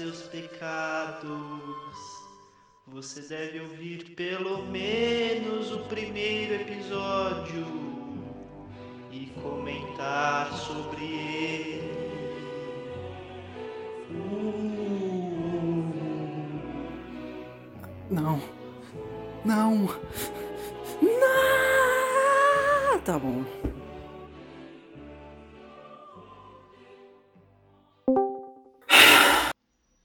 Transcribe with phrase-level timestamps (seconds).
[0.00, 1.28] seus pecados,
[2.86, 7.66] você deve ouvir pelo menos o primeiro episódio
[9.12, 11.90] e comentar sobre ele.
[18.10, 18.40] Não.
[19.44, 19.86] Não.
[21.02, 23.00] Não.
[23.04, 23.44] Tá bom.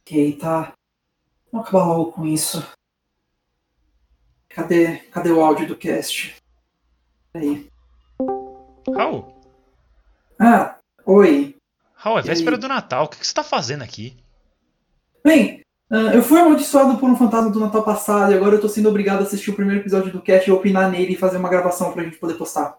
[0.07, 0.73] Ok, tá.
[1.51, 2.63] Vamos acabar logo com isso.
[4.49, 6.35] Cadê, cadê o áudio do cast?
[7.33, 7.67] Peraí.
[8.95, 9.35] Raul,
[10.39, 11.55] Ah, oi.
[11.95, 12.61] Raul, é véspera aí?
[12.61, 13.05] do Natal.
[13.05, 14.15] O que que você tá fazendo aqui?
[15.23, 18.69] Bem, ah, eu fui amaldiçoado por um fantasma do Natal passado e agora eu tô
[18.69, 21.49] sendo obrigado a assistir o primeiro episódio do cast e opinar nele e fazer uma
[21.49, 22.77] gravação pra gente poder postar.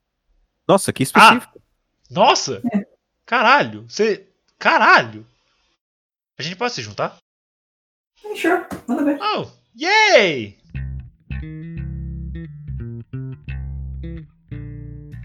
[0.66, 1.60] Nossa, que específico.
[2.08, 2.62] Nossa!
[2.72, 2.86] É.
[3.26, 3.84] Caralho!
[3.88, 4.28] Você.
[4.58, 5.26] Caralho!
[6.38, 7.16] A gente pode se juntar?
[8.34, 9.18] Sure, manda ver.
[9.22, 9.46] Oh!
[9.74, 10.58] Yay!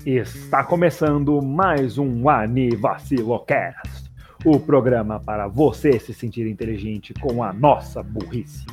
[0.06, 4.10] Está começando mais um Anivacilocast,
[4.46, 8.66] o programa para você se sentir inteligente com a nossa burrice.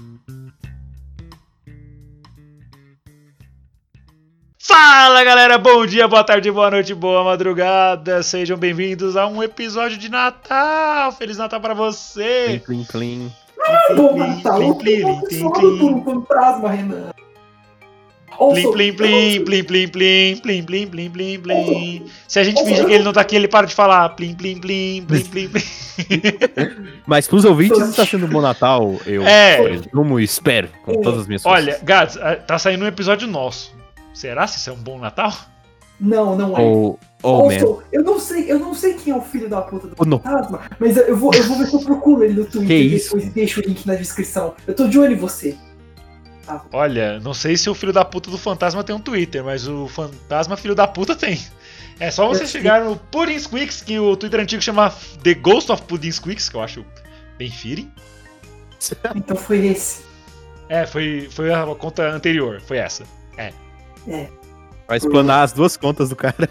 [4.81, 8.23] Fala galera, bom dia, boa tarde, boa noite, boa madrugada.
[8.23, 11.11] Sejam bem-vindos a um episódio de Natal.
[11.11, 12.63] Feliz Natal pra você.
[12.65, 13.33] Plim, plim, plim.
[13.97, 15.83] Bom Natal, eu plim, plim, plim.
[15.83, 17.11] um fantasma, Renan.
[18.39, 22.07] Plim, plim, plim, plim, plim, plim, plim, plim, plim, plim, plim.
[22.29, 24.11] Se a gente fingir que ele não tá aqui, ele para de falar.
[24.11, 25.65] Plim, plim, plim, plim, plim, plim.
[27.05, 29.57] Mas pros ouvintes está sendo um bom Natal, eu É.
[29.57, 31.81] presumo e espero com todas as minhas Olha,
[32.23, 33.77] ah, tá saindo um episódio nosso.
[34.19, 35.33] Será se isso é um bom Natal?
[36.01, 36.61] Não, não é.
[36.61, 36.99] Ou.
[37.23, 40.05] Also, eu não sei, eu não sei quem é o filho da puta do Oh,
[40.05, 40.19] não.
[40.19, 42.95] fantasma, mas eu vou, eu vou ver se eu procuro ele no Twitter Que e
[42.97, 43.15] isso?
[43.17, 44.55] depois deixo o link na descrição.
[44.67, 45.57] Eu tô de olho em você.
[46.45, 46.65] Tá.
[46.73, 49.87] Olha, não sei se o filho da puta do fantasma tem um Twitter, mas o
[49.87, 51.41] fantasma filho da puta tem.
[52.01, 52.61] É só você Eu sei.
[52.61, 54.93] chegar no Pudding Squeaks, que o Twitter antigo chama
[55.23, 56.85] The Ghost of Pudding Squeaks, que eu acho
[57.39, 57.89] bem feeling.
[59.15, 60.03] Então foi esse.
[60.69, 63.05] É, foi, foi a conta anterior, foi essa.
[64.87, 66.49] Vai explanar as duas contas do cara.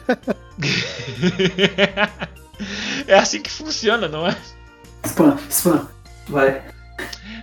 [3.07, 4.35] é assim que funciona, não é?
[5.03, 5.87] Spam, spam.
[6.27, 6.61] Vai.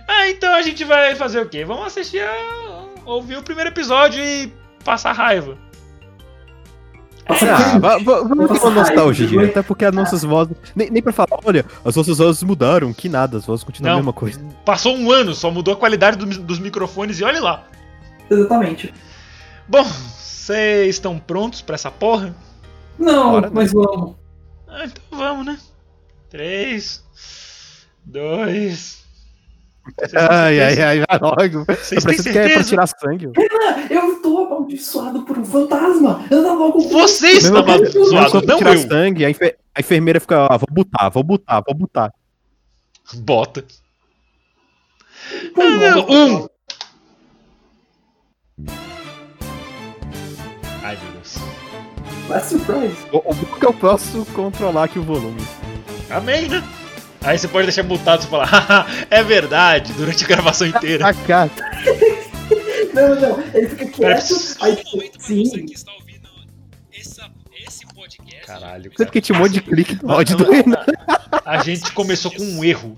[0.07, 1.65] Ah, então a gente vai fazer o quê?
[1.65, 2.85] Vamos assistir a...
[3.05, 4.53] ouvir o primeiro episódio e
[4.83, 5.57] passar raiva.
[7.27, 10.55] Ah, vamos ter uma nostalgia, raiva, até porque as nossas vozes.
[10.75, 13.95] Nem, nem pra falar, olha, as nossas vozes mudaram, que nada, as vozes continuam a
[13.95, 13.99] Não.
[14.01, 14.39] mesma coisa.
[14.63, 17.63] Passou um ano, só mudou a qualidade do- dos microfones e olha lá.
[18.29, 18.93] Exatamente.
[19.67, 22.35] Bom, vocês estão prontos pra essa porra?
[22.99, 24.15] Não, Bora, mas vamos.
[24.67, 25.59] Ah, então vamos, né?
[26.29, 27.03] Três,
[28.03, 29.03] dois.
[30.15, 30.87] Ai, ai, certeza?
[30.87, 31.65] ai, vai logo.
[31.65, 32.69] Vocês Parece têm que é pra certeza?
[32.69, 33.29] tirar sangue.
[33.89, 36.25] Eu tô amaldiçoado por um fantasma.
[36.31, 36.79] Eu não logo.
[36.81, 38.87] Você está amaldiçoado, não tirar eu.
[38.87, 42.11] sangue, a, enfer- a enfermeira fica, ah, vou botar, vou botar, vou botar.
[43.15, 43.63] Bota.
[45.53, 46.13] Foi logo.
[46.13, 46.47] Um.
[52.29, 52.95] Last surprise.
[53.11, 55.41] O, o bom é que eu posso controlar aqui o volume.
[56.09, 56.63] Amém, né?
[57.23, 61.07] Aí você pode deixar mutado e falar, "Haha, é verdade, durante a gravação inteira.
[61.07, 61.51] Ah, cara.
[62.93, 63.43] Não, não.
[63.53, 64.33] Ele fica quieto.
[64.61, 64.81] Aí,
[65.19, 65.65] sim.
[65.65, 66.29] está ouvindo
[66.97, 67.29] essa,
[67.67, 68.45] esse podcast.
[68.45, 69.09] Caralho, cara.
[69.11, 70.85] que tinha um monte de clique no áudio do Renan.
[71.43, 72.97] A gente começou com um erro.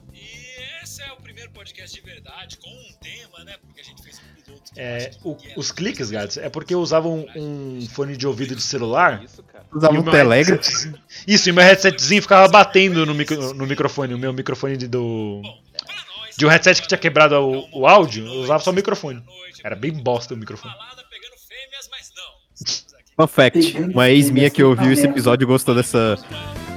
[4.77, 8.61] É, o- os cliques, gatos, é porque eu usava um, um fone de ouvido de
[8.61, 9.21] celular.
[9.73, 10.59] Usava um Telegram.
[11.27, 14.13] Isso, e meu headsetzinho ficava batendo no, micro- no microfone.
[14.13, 15.41] O meu microfone de, do.
[16.37, 19.23] De um headset que tinha quebrado o, o áudio, eu usava só o microfone.
[19.63, 20.73] Era bem bosta o microfone.
[20.73, 22.33] balada pegando fêmeas, mas não.
[22.53, 26.15] Estamos aqui Fun fact, uma ex minha que ouviu esse episódio gostou dessa.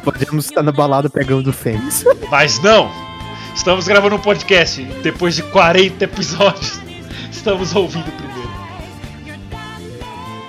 [0.02, 2.02] Podemos estar na balada pegando fêmeas.
[2.31, 2.91] Mas não!
[3.55, 6.81] Estamos gravando um podcast depois de 40 episódios.
[7.30, 8.50] Estamos ouvindo primeiro.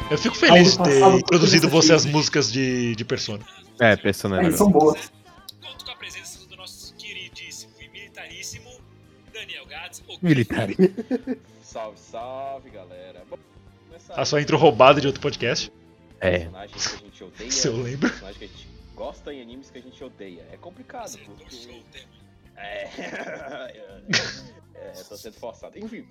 [0.09, 3.45] Eu fico feliz de ter todas você essas músicas de, de Persona.
[3.79, 4.47] É, personagem.
[4.47, 5.11] Eles são boas.
[5.61, 8.69] conto com a presença do nosso queridíssimo e militaríssimo
[9.33, 10.03] Daniel Gades.
[10.07, 10.67] o Militar.
[11.63, 13.23] Salve, salve, galera.
[13.29, 13.37] Bom,
[14.09, 15.71] A sua intro roubada de outro podcast.
[16.19, 16.49] É.
[17.23, 18.09] odeia, Se eu lembro.
[18.09, 20.45] personagens que a gente gosta em animes que a gente odeia.
[20.51, 21.45] É complicado, Você porque...
[21.45, 22.21] puxou o tema.
[22.57, 22.83] É,
[24.75, 25.79] é, tô sendo forçado.
[25.79, 26.05] Enfim,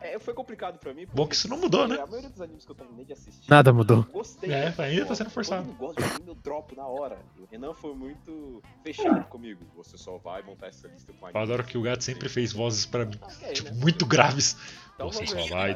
[0.00, 1.06] é, foi complicado pra mim.
[1.12, 1.96] Bom que isso não mudou, né?
[2.00, 3.48] A maioria dos animes que eu terminei de assistir.
[3.48, 4.02] Nada mudou.
[4.04, 4.50] Gostei.
[4.52, 5.62] É, ainda tá sendo forçado.
[5.62, 7.18] Eu não gosto de anime, eu dropo na hora.
[7.38, 9.60] O Renan foi muito fechado comigo.
[9.76, 12.86] Você só vai montar essa lista com Eu adoro que o gato sempre fez vozes
[12.86, 13.80] pra mim, Ok, tipo, né?
[13.80, 14.56] muito graves.
[14.94, 15.74] Então Você só vai.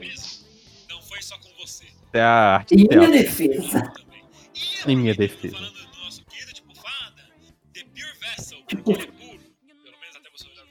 [0.91, 1.87] Não foi só com você.
[2.13, 3.81] É a arte Em minha defesa.
[3.83, 4.23] Também.
[4.87, 5.57] E Em minha defesa.
[5.57, 6.73] Tipo
[7.95, 8.59] Pure Vessel,
[9.39, 9.43] é.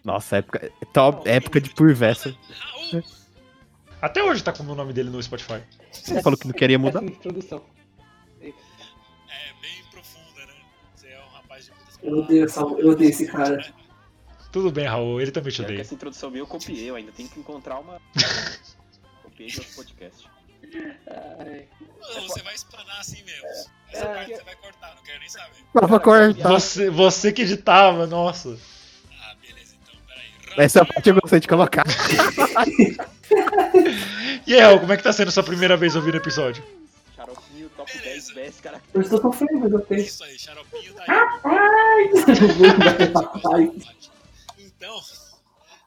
[0.04, 2.36] Nossa, época, top, época de Purvessa.
[2.50, 2.81] Raul,
[4.02, 5.62] Até hoje tá como o nome dele no Spotify.
[5.92, 7.04] Você falou que não queria mudar.
[7.04, 7.64] Essa introdução.
[8.42, 8.46] é
[9.62, 10.54] bem profunda, né?
[10.96, 13.74] Você é um rapaz de muitas Eu odeio, essa, eu odeio esse cara.
[14.52, 15.82] Tudo bem, Raul, ele também te É odeia.
[15.82, 18.02] essa introdução minha eu copiei, eu ainda tenho que encontrar uma.
[19.24, 20.28] copiei de outro podcast.
[21.40, 21.68] Ai,
[22.00, 23.46] Não, você vai explanar assim mesmo.
[23.46, 23.64] É,
[23.94, 25.56] Essa parte que- você vai cortar, não quero nem saber.
[25.74, 26.50] Tava cortar.
[26.50, 28.58] Você, você que editava, nossa.
[30.58, 31.84] Essa parte eu gostei de colocar.
[34.46, 36.64] E Raul, como é que tá sendo a sua primeira vez ouvindo o episódio?
[37.16, 38.34] Xaropinho, top Beleza.
[38.34, 38.82] 10 best cara.
[38.94, 40.02] Eu estou sofrendo, mas eu É tenho.
[40.02, 41.04] isso aí, xaropinho tá
[43.56, 43.72] aí.
[44.60, 45.00] Então,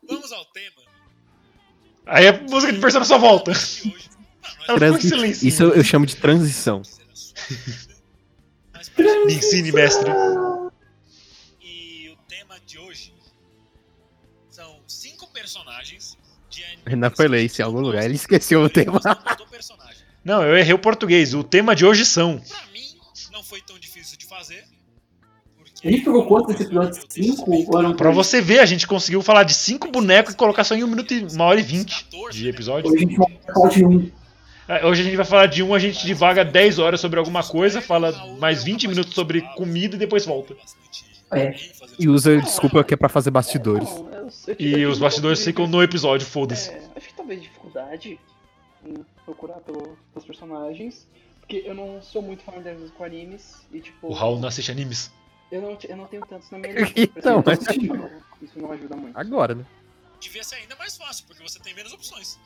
[0.09, 0.83] vamos ao tema
[2.07, 3.51] Aí a música de persona só volta.
[3.51, 3.63] é Ela
[4.61, 5.49] ficou em Transi- silêncio.
[5.49, 6.83] Isso eu, eu chamo de transição.
[9.27, 10.11] Me ensine, mestre.
[11.63, 13.14] E o tema de hoje
[15.35, 16.17] personagens
[16.49, 16.83] de anime.
[16.87, 19.01] Renan foi ler isso em algum lugar, ele esqueceu o tema.
[20.25, 21.35] Não, eu errei o português.
[21.35, 22.39] O tema de hoje são.
[22.39, 22.97] Pra mim,
[23.31, 24.65] não foi tão difícil de fazer.
[25.85, 27.03] A gente pegou quantos nesse episódio?
[27.11, 27.79] Cinco?
[27.79, 30.83] Eram Pra você ver, a gente conseguiu falar de cinco bonecos e colocar só em
[30.83, 32.91] um minuto e uma hora e vinte de episódio.
[32.91, 34.11] Hoje a gente vai falar de um.
[34.67, 37.43] É, Hoje a gente vai falar de um, a gente divaga 10 horas sobre alguma
[37.43, 40.55] coisa, fala mais 20 minutos sobre comida e depois volta.
[41.31, 41.55] É.
[41.99, 43.89] E usa desculpa que é pra fazer bastidores.
[44.25, 46.71] Não, tive- E os bastidores ficam no episódio, foda-se.
[46.71, 48.19] de- É, acho que talvez dificuldade
[48.85, 51.07] em procurar pelo, pelos personagens.
[51.41, 53.67] Porque eu não sou muito familiarizado com animes.
[53.73, 54.09] E tipo.
[54.09, 55.11] O Raul não assiste animes.
[55.53, 57.01] Eu não, eu não tenho tantos na minha lista.
[57.19, 58.11] Então, mas- exemplo,
[58.41, 59.17] Isso não ajuda muito.
[59.19, 59.65] Agora, né?
[60.21, 62.39] Devia ser ainda mais fácil, porque você tem menos opções.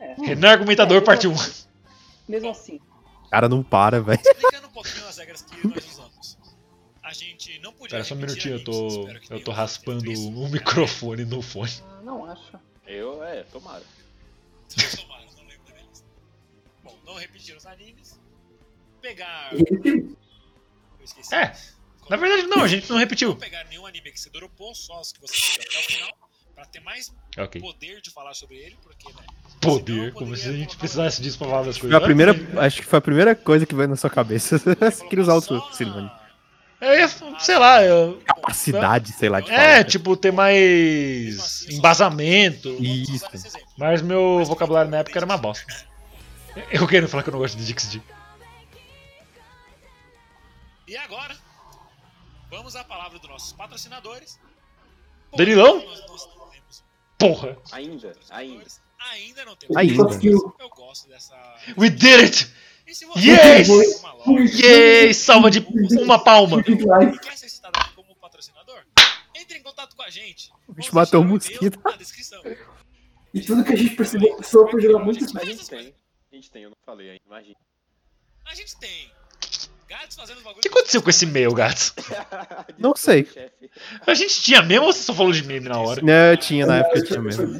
[0.00, 0.14] É.
[0.18, 1.34] Renan Argumentador, parte 1.
[2.28, 2.80] Mesmo assim,
[3.24, 4.20] O cara não para, velho.
[4.20, 6.38] Explicando um pouquinho as regras que nós usamos.
[7.02, 7.90] A gente não podia.
[7.90, 10.28] Pera só um minutinho, eu tô, eu tô raspando isso.
[10.30, 11.70] o microfone no fone.
[11.88, 12.58] ah, não acho.
[12.86, 13.82] Eu, é, tomara.
[14.96, 16.06] Tomara, não lembro da minha lista.
[16.84, 18.20] Bom, não repetir os animes.
[19.00, 19.50] Pegar.
[19.54, 21.34] Eu esqueci.
[21.34, 21.56] É,
[22.10, 23.34] Na verdade, não, a gente não Não repetiu.
[23.36, 26.18] pegar nenhum anime que você dropou, só os que você assistiu até o final,
[26.54, 27.60] pra ter mais Ok.
[27.62, 29.24] poder de falar sobre ele, porque, né?
[29.60, 32.02] Poder, como se a gente precisasse um- disso pra falar das Foi coisas.
[32.02, 34.58] a primeira, acho que foi a primeira coisa que veio na sua cabeça.
[34.58, 36.10] Você queria usar o sinônimo.
[36.80, 37.06] É,
[37.38, 38.20] sei lá, eu.
[38.24, 39.84] Capacidade, sei lá, de É, falar.
[39.84, 42.70] tipo, ter mais embasamento.
[42.82, 43.26] Isso.
[43.76, 45.88] Mas meu vocabulário na época era uma bosta.
[46.70, 48.00] Eu quero falar que eu não gosto de DXD.
[50.88, 51.36] E agora,
[52.50, 54.38] vamos à palavra dos nossos patrocinadores.
[55.36, 55.84] Danilão?
[57.18, 57.56] Porra!
[57.72, 58.64] Ainda, ainda.
[59.12, 59.76] Ainda não temos.
[59.76, 60.02] Ainda.
[60.58, 61.36] Eu gosto dessa.
[61.78, 62.52] We did it!
[62.90, 63.68] E se você Yes!
[64.60, 65.14] Yay!
[65.14, 65.64] Salva de
[66.02, 66.60] uma palma!
[66.60, 68.80] quer ser citado aqui como patrocinador,
[69.32, 70.50] entre em contato com a gente.
[70.66, 71.78] O bicho matou um o mosquito.
[71.84, 72.42] Na descrição.
[73.32, 75.94] E tudo que a gente percebeu, pessoa por jogar muito A gente tem.
[76.32, 77.54] A gente tem, eu não falei ainda, imagina.
[78.44, 79.12] A gente tem.
[79.88, 80.58] Gatos fazendo bagulho.
[80.58, 81.94] O que aconteceu com esse e-mail, gato?
[82.76, 83.28] Não sei.
[84.04, 86.02] A gente tinha mesmo ou você só falou de meme na hora?
[86.02, 87.56] Não, eu tinha na época, eu tinha mesmo.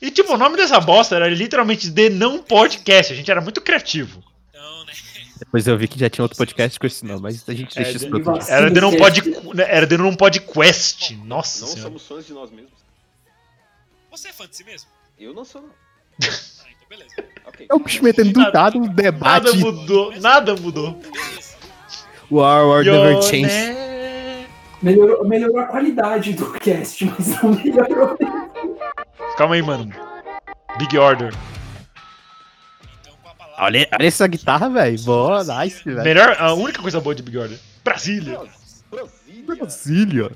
[0.00, 3.12] E tipo, o nome dessa bosta era literalmente The Não Podcast.
[3.12, 4.29] A gente era muito criativo.
[5.40, 7.90] Depois eu vi que já tinha outro podcast com esse nome, mas a gente deixa
[7.90, 8.48] É, isso de- pra outro.
[8.52, 9.22] Era The Não Pod,
[9.66, 11.16] era The Não Podcast.
[11.24, 11.82] Nossa Não senhora.
[11.82, 12.70] somos fãs de nós mesmos.
[14.10, 14.88] Você é fã de si mesmo?
[15.18, 15.68] Eu não sou, não.
[15.70, 17.14] Ah, então beleza.
[17.46, 17.66] Ok.
[17.68, 19.44] É o bicho metendo do nada um debate.
[19.46, 21.00] Nada mudou, nada mudou.
[22.30, 23.50] War, war never changed.
[24.82, 28.16] Melhorou, melhorou a qualidade do cast, mas não melhorou.
[29.36, 29.92] Calma aí, mano.
[30.78, 31.34] Big Order.
[33.60, 34.98] Olha, olha essa guitarra, velho.
[35.02, 36.02] Boa, nice, velho.
[36.02, 37.58] Melhor, a única coisa boa de Big Order.
[37.84, 38.40] Brasília.
[38.90, 39.44] Brasília.
[39.46, 40.30] Brasília.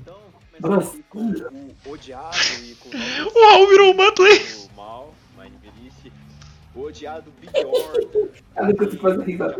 [0.57, 4.39] Então, aqui com o odiado e com o O Raul virou o Muttley.
[4.39, 6.13] do mal, Mind Velhice.
[6.75, 8.29] O odiado Big Order.
[8.53, 9.55] Cara, eu tô fazendo risada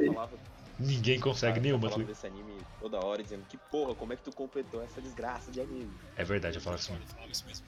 [0.77, 2.07] Ninguém consegue nem o falava Muttley.
[2.07, 5.59] desse anime toda hora, dizendo que porra, como é que tu completou essa desgraça de
[5.59, 5.89] anime?
[6.15, 6.93] É verdade, eu falo assim.
[7.13, 7.65] Falava isso mesmo.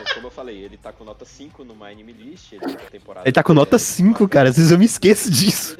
[0.00, 2.52] Então, como eu falei, ele tá com nota 5 no My Anime List.
[2.52, 4.48] Ele, tá temporada Ele tá com nota 5, cara.
[4.48, 5.76] Às vezes eu me esqueço disso.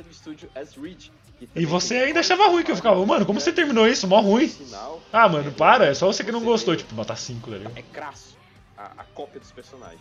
[0.54, 1.08] É Reed.
[1.38, 4.06] que E você ainda achava ruim, que eu ficava, mano, como você terminou isso?
[4.06, 4.52] Mó ruim.
[5.12, 7.78] Ah, mano, para, é só você que não gostou, tipo, nota 5, tá ligado?
[7.78, 8.36] É crasso
[8.76, 10.00] a, a cópia dos personagens.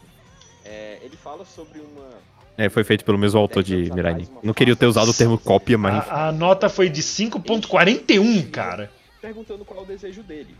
[0.65, 2.09] É, ele fala sobre uma.
[2.57, 4.27] É, foi feito pelo mesmo autor de Mirai.
[4.43, 6.07] Não queria ter usado o termo cópia, mas.
[6.09, 8.91] A, a nota foi de 5.41, cara.
[9.21, 10.55] Perguntando qual é o desejo dele.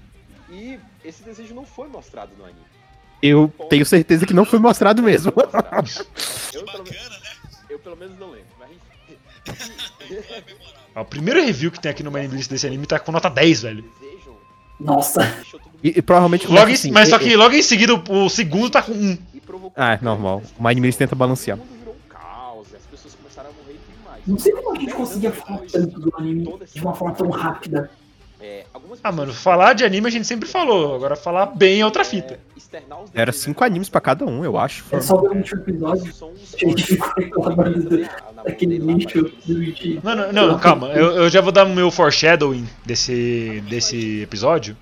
[0.50, 2.79] E esse desejo não foi mostrado no anime.
[3.22, 5.32] Eu tenho certeza que não foi mostrado mesmo.
[6.54, 6.92] Eu, pelo, né?
[7.70, 8.46] eu pelo menos não lembro.
[8.60, 10.18] Mas enfim.
[10.96, 13.30] Ó, O primeiro review que tem aqui no Anime List desse anime tá com nota
[13.30, 13.86] 10, velho.
[14.80, 15.22] Nossa.
[15.84, 16.48] E, e provavelmente.
[16.48, 19.18] Logo em- assim, mas só que logo em seguida o, o segundo tá com 1.
[19.34, 20.42] e provocou Ah, é normal.
[20.58, 21.58] O Anime List tenta balancear.
[24.28, 27.90] Não sei como a gente conseguia falar tanto do anime de uma forma tão rápida.
[28.42, 31.86] É, algumas Ah, mano, falar de anime a gente sempre falou, agora falar bem é
[31.86, 32.36] outra fita.
[32.36, 34.86] é, os Era cinco animes pra cada um, eu acho.
[34.92, 36.14] É só ver o último episódio.
[36.14, 38.10] São uns A gente ficou reclamando do-
[38.46, 40.00] daquele lixo Ichi.
[40.04, 44.78] Não, não, não, calma, eu, eu já vou dar o meu foreshadowing desse, desse episódio.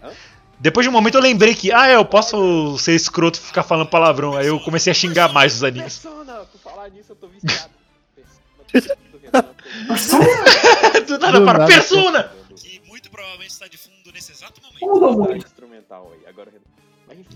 [0.59, 3.63] Depois de um momento eu lembrei que, ah, é, eu posso ser escroto e ficar
[3.63, 4.35] falando palavrão.
[4.35, 5.97] Aí eu comecei a xingar mais os animes.
[5.97, 7.71] Persona, por falar nisso eu tô viciado.
[8.71, 8.97] Persona
[11.07, 12.31] do nada para, persona!
[14.77, 15.01] Nesse momento.
[15.01, 15.45] Mudou muito.
[15.45, 16.51] instrumental aí, agora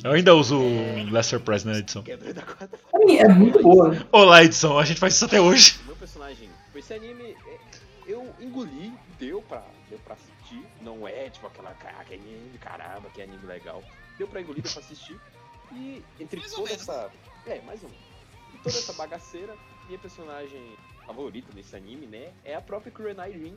[0.04, 2.04] Eu ainda uso o Last Surprise na edição.
[2.04, 2.80] quebra da quarta
[3.10, 3.96] É muito boa.
[4.12, 5.80] Olá, edição, a gente faz isso até hoje.
[5.86, 7.58] Meu personagem, esse anime, é,
[8.08, 10.64] eu engoli, deu pra, deu pra assistir.
[10.82, 13.84] Não é tipo aquela, ah, que anime, caramba, que anime legal.
[14.18, 15.20] Deu pra engolir, deu pra assistir.
[15.74, 17.10] E entre Mais toda essa.
[17.46, 17.98] É, mais menos.
[18.54, 19.56] E toda essa bagaceira,
[19.88, 20.62] minha personagem
[21.06, 22.32] favorita desse anime, né?
[22.44, 23.56] É a própria Kurenai Rin,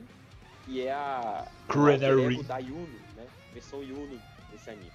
[0.65, 1.45] que é a.
[1.69, 3.23] Ego da Yuno, né?
[3.53, 4.19] Versão Yuno
[4.51, 4.91] desse anime.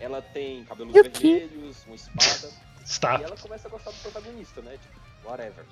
[0.00, 1.22] Ela tem cabelos Yuki.
[1.34, 2.52] vermelhos, uma espada.
[2.84, 3.20] Está.
[3.20, 4.72] E ela começa a gostar do protagonista, né?
[4.72, 5.64] Tipo, whatever.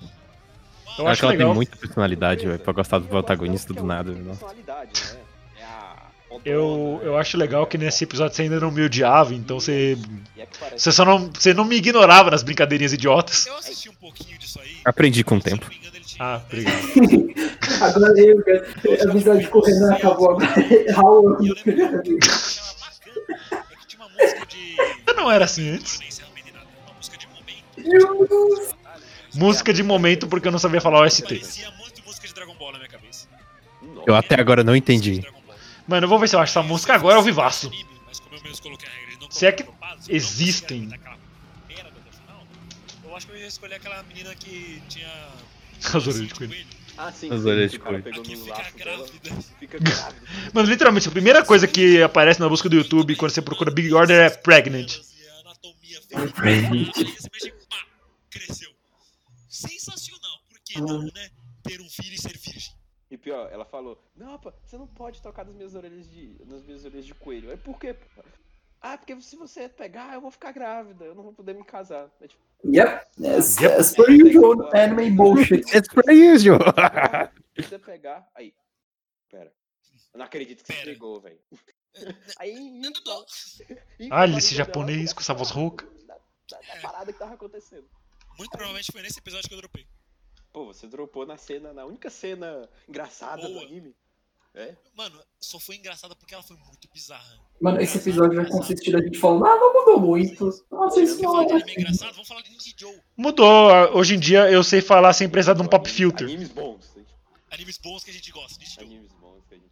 [0.97, 1.47] Eu Eu acho acho que ela legal.
[1.49, 4.13] tem muita personalidade, velho, pra gostar do protagonista dela do nada.
[4.13, 4.39] tem Nossa.
[4.45, 5.19] personalidade, né?
[5.57, 5.95] É a
[6.45, 7.07] Eu, né?
[7.09, 9.97] eu acho legal que nesse episódio você ainda não me odiava, então você.
[10.37, 10.47] É
[10.77, 11.29] Você só não.
[11.33, 13.45] Você não me ignorava nas brincadeirinhas idiotas.
[13.47, 14.77] Eu assisti um pouquinho disso aí.
[14.85, 15.69] Aprendi com o tempo.
[16.19, 16.77] Ah, obrigado.
[17.81, 18.67] Agora eu, cara.
[18.99, 20.47] A amizade com o Renan acabou agora.
[20.95, 21.37] Raul.
[21.41, 24.75] E eu lembro que é que tinha uma música de.
[25.07, 25.99] Eu não era assim antes.
[26.85, 27.63] Uma música de momento.
[27.77, 28.75] Meu Deus.
[29.33, 31.23] Música de momento porque eu não sabia falar OST.
[31.23, 33.27] Parecia muito música de Dragon Ball na minha cabeça.
[33.81, 35.25] Nossa, Eu até agora não de entendi.
[35.87, 37.71] Mano, eu vou ver se eu acho essa música agora ao vivaço.
[39.29, 39.65] Se é que
[40.09, 40.89] existem.
[43.03, 45.09] o Eu acho que eu ia escolher aquela menina que tinha.
[45.83, 46.80] As orelhas de coelho.
[47.03, 47.31] Ah, sim.
[47.33, 47.91] As orelhas de fica
[48.77, 49.41] grávida.
[49.59, 50.21] Fica grávida.
[50.53, 53.91] Mano, literalmente, a primeira coisa que aparece na busca do YouTube quando você procura Big
[53.91, 54.97] Order é pregnant.
[56.11, 56.31] E
[57.67, 57.85] pá,
[58.29, 58.69] cresceu.
[59.49, 60.41] Sensacional.
[60.47, 61.31] Por que não, né?
[61.63, 62.71] Ter um filho e ser virgem.
[63.09, 66.35] E pior, ela falou: Não, pá, você não pode tocar nas minhas orelhas de.
[66.45, 67.49] nas minhas orelhas de coelho.
[67.49, 67.95] Aí por quê?
[67.95, 68.23] pá?
[68.81, 72.09] Ah, porque se você pegar, eu vou ficar grávida, eu não vou poder me casar.
[72.19, 73.27] É tipo, Yep.
[73.37, 73.75] As, Yep.
[73.75, 75.63] as per usual anime bullshit.
[75.75, 76.59] It's pretty usual.
[77.55, 78.27] se você pegar.
[78.35, 78.53] Aí.
[79.29, 79.51] Pera.
[80.13, 80.91] Eu não acredito que você Pera.
[80.91, 81.39] pegou, velho.
[82.37, 82.81] Aí.
[84.11, 85.85] Ah, ele esse japonês com essa voz rouca.
[86.07, 86.17] Da,
[86.49, 87.87] da, da parada que tava acontecendo.
[88.37, 89.87] Muito provavelmente foi nesse episódio que eu dropei.
[90.51, 93.65] Pô, você dropou na cena, na única cena engraçada do Boa.
[93.65, 93.95] anime.
[94.53, 94.75] É?
[94.95, 97.39] Mano, só foi engraçada porque ela foi muito bizarra.
[97.61, 100.49] Mano, esse episódio vai consistir da gente falando, ah, não mudou muito.
[100.71, 102.95] Nossa, isso não é engraçado, vamos falar de Ninja Joe.
[103.15, 103.71] Mudou.
[103.95, 106.25] Hoje em dia eu sei falar sem precisar de um pop filter.
[106.27, 106.91] Animes bons.
[107.51, 109.01] Animes bons que a gente gosta, Ninja Joe.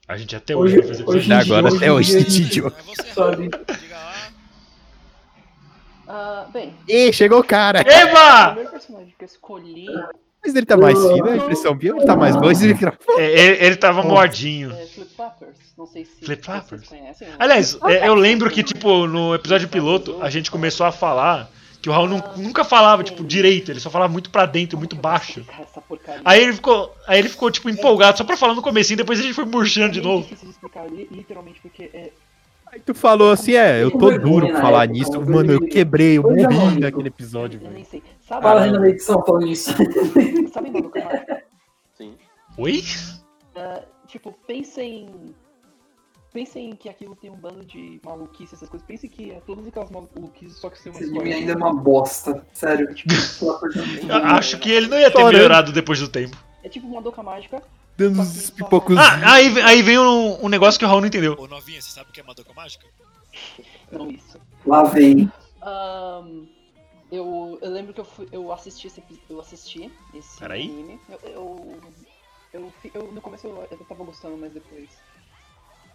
[0.08, 0.36] A gente.
[0.36, 1.56] Até hoje Hoje- vai fazer hoje- episódio.
[1.56, 2.58] Agora até hoje, Hoje.
[2.60, 3.50] É você, Sabe?
[3.50, 3.66] Raul.
[3.80, 4.32] Diga lá.
[6.08, 7.84] Ah, bem, Ih, chegou o cara.
[7.86, 8.46] o Eva!
[8.48, 9.86] primeiro personagem que eu escolhi
[10.46, 12.98] Mas ele tá mais fino, a impressão minha, ou ele tá mais bom esse microfone.
[13.20, 14.72] É, Ele, ele tava moadinho.
[14.72, 15.58] é Flip Flappers.
[15.78, 16.88] Não sei se Flip Flappers?
[16.88, 17.28] conhecem.
[17.38, 21.50] Aliás, é, eu lembro que, tipo, no episódio piloto, a gente começou a falar
[21.82, 24.96] que o Raul nu- nunca falava, tipo, direito, ele só falava muito pra dentro, muito
[24.96, 25.46] baixo.
[26.26, 29.24] Aí ele ficou, aí ele ficou tipo, empolgado só pra falar no comecinho, depois a
[29.24, 30.24] gente foi murchando de É novo.
[30.24, 32.12] difícil de explicar li- literalmente porque é,
[32.72, 35.20] Aí tu falou assim, é, eu tô duro pra falar nisso.
[35.22, 37.86] Mano, eu quebrei, eu morri naquele episódio, eu nem velho.
[37.86, 38.04] sei.
[38.22, 39.72] Sabe, Fala aí na edição falando isso.
[40.54, 41.44] sabe Madoka Mágica?
[41.98, 42.16] Sim.
[42.58, 42.84] Oi?
[44.08, 45.36] Tipo, pensem.
[46.32, 48.86] Pensem que aquilo tem um bando de maluquices, essas coisas.
[48.88, 51.74] Pensem que é todas aquelas maluquices, só que tem uma Esse anime ainda é uma
[51.74, 52.46] bosta.
[52.54, 52.94] Sério.
[52.94, 53.14] Tipo,
[54.08, 56.38] Eu acho que ele não ia ter melhorado depois do tempo.
[56.64, 57.64] É tipo Madoka Mágica.
[58.00, 58.98] Dando uns pipocos.
[58.98, 61.36] Ah, aí, aí vem um, um negócio que o Raul não entendeu.
[61.38, 62.86] Ô, novinha, você sabe o que é Madoka Mágica?
[63.92, 64.40] Não isso.
[64.66, 65.30] Lá vem.
[65.62, 66.46] Ahn,
[67.12, 70.70] Eu, eu lembro que eu, fui, eu assisti esse eu assisti esse Peraí.
[70.70, 71.00] anime.
[71.10, 71.80] Eu, eu,
[72.54, 74.90] eu, eu- no começo eu, eu tava gostando, mas depois.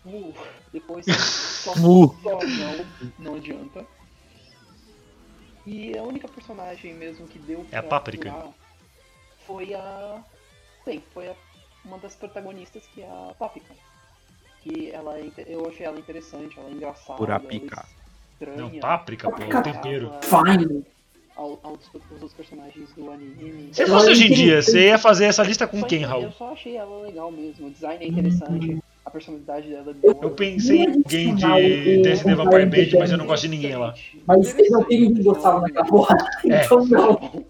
[0.04, 0.34] Uh,
[0.72, 1.06] depois
[1.64, 2.14] só, Uh.
[2.22, 2.86] só não,
[3.18, 3.86] não adianta.
[5.66, 8.34] E a única personagem mesmo que deu É a Páprica.
[9.46, 10.22] foi a.
[10.84, 11.34] Sim, foi a,
[11.84, 13.74] uma das protagonistas que é a Páprica.
[14.62, 17.18] Que ela é eu achei ela interessante, ela é engraçada.
[17.18, 17.86] Por ela apica.
[18.00, 18.04] é
[18.44, 18.56] estranha.
[18.56, 19.62] Não, páprica, pô, Páprica.
[19.62, 20.12] tempero.
[20.22, 20.84] Fine.
[21.36, 23.70] Ao, aos, aos outros personagens do anime.
[23.72, 26.22] Se fosse hoje em dia, você ia fazer essa lista com Só quem, Raul?
[26.24, 27.66] Eu só achei ela legal mesmo.
[27.66, 30.16] O design é interessante, a personalidade dela é boa.
[30.22, 33.94] Eu pensei em alguém de Dance Vampire Band, mas eu não gosto de ninguém lá.
[34.24, 36.16] Mas eu não tenho ninguém gostava naquela porra.
[36.48, 36.64] É.
[36.64, 37.44] Então não.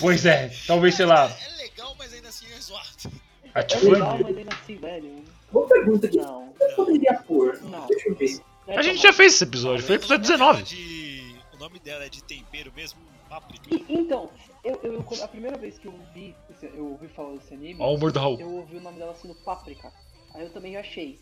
[0.00, 3.27] Pois é, talvez, sei lá, É legal, mas ainda assim é zoado.
[3.58, 3.92] A É Tiffany.
[3.92, 5.24] legal, mas ainda assim, velho.
[5.52, 7.58] Boa pergunta, o que Não, eu poderia pôr?
[7.62, 7.86] não.
[7.86, 8.40] Deixa eu ver.
[8.68, 10.62] A gente já fez esse episódio, foi episódio 19.
[10.62, 13.00] De- O nome dela é de tempero mesmo?
[13.28, 13.68] Páprica.
[13.88, 14.30] Então,
[14.64, 17.94] eu, eu, a primeira vez que eu vi, eu ouvi falar desse anime, Ó o
[17.96, 18.40] humor do Raul.
[18.40, 19.92] eu ouvi o nome dela sendo Páprica.
[20.34, 21.18] Aí eu também achei.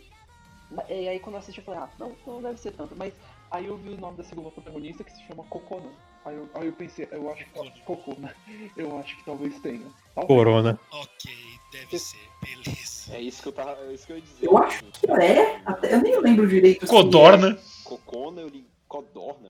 [0.88, 2.94] E aí quando eu assisti eu falei, ah, não, não deve ser tanto.
[2.96, 3.12] Mas
[3.50, 5.90] aí eu vi o nome da segunda protagonista que se chama Kokona.
[6.26, 8.34] Aí eu, aí eu pensei, eu acho que Kokona.
[8.76, 9.86] Eu acho que talvez tenha.
[10.12, 10.26] Talvez.
[10.26, 10.80] Corona.
[10.90, 11.32] Ok,
[11.70, 12.18] deve ser.
[12.42, 13.14] Beleza.
[13.14, 13.78] É isso que eu tava.
[13.88, 14.46] É isso que eu ia dizer.
[14.46, 15.60] Eu acho que é.
[15.64, 16.84] Até, eu nem lembro direito.
[16.84, 16.92] assim.
[16.92, 17.56] Codorna.
[17.84, 19.48] Cocona, eu li Codorna.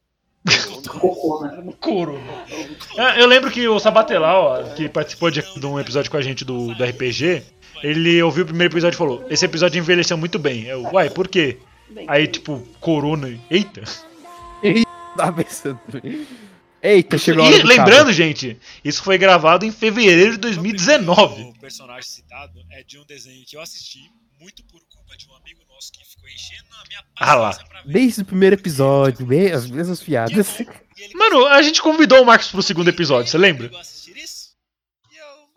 [1.00, 1.72] Cocona.
[1.80, 2.20] Couro.
[2.96, 6.44] É, Eu lembro que o Sabatelau, que participou de, de um episódio com a gente
[6.44, 7.42] do, do RPG,
[7.82, 10.64] ele ouviu o primeiro episódio e falou: Esse episódio envelheceu muito bem.
[10.64, 11.58] Eu, uai, por quê?
[12.06, 13.28] Aí, tipo, Corona.
[13.50, 13.82] Eita.
[15.16, 15.80] Tava pensando.
[16.82, 21.42] Eita, chegou a hora E do lembrando, gente, isso foi gravado em fevereiro de 2019.
[21.42, 24.00] O personagem citado é de um desenho que eu assisti
[24.40, 27.48] muito por culpa de um amigo nosso que ficou enchendo a minha Ah lá.
[27.48, 27.92] paciência pra ver.
[27.92, 30.58] Desde o primeiro episódio, me- as mesmas piadas.
[31.14, 33.70] Mano, a gente convidou o Marcos pro segundo episódio, você lembra?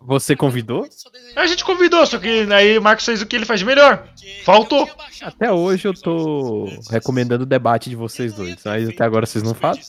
[0.02, 0.88] Você convidou?
[1.36, 4.08] A gente convidou, só que aí o Marcos fez o que ele faz de melhor.
[4.44, 4.88] Faltou.
[5.20, 9.54] Até hoje eu tô recomendando o debate de vocês dois, mas até agora vocês não
[9.54, 9.84] fazem.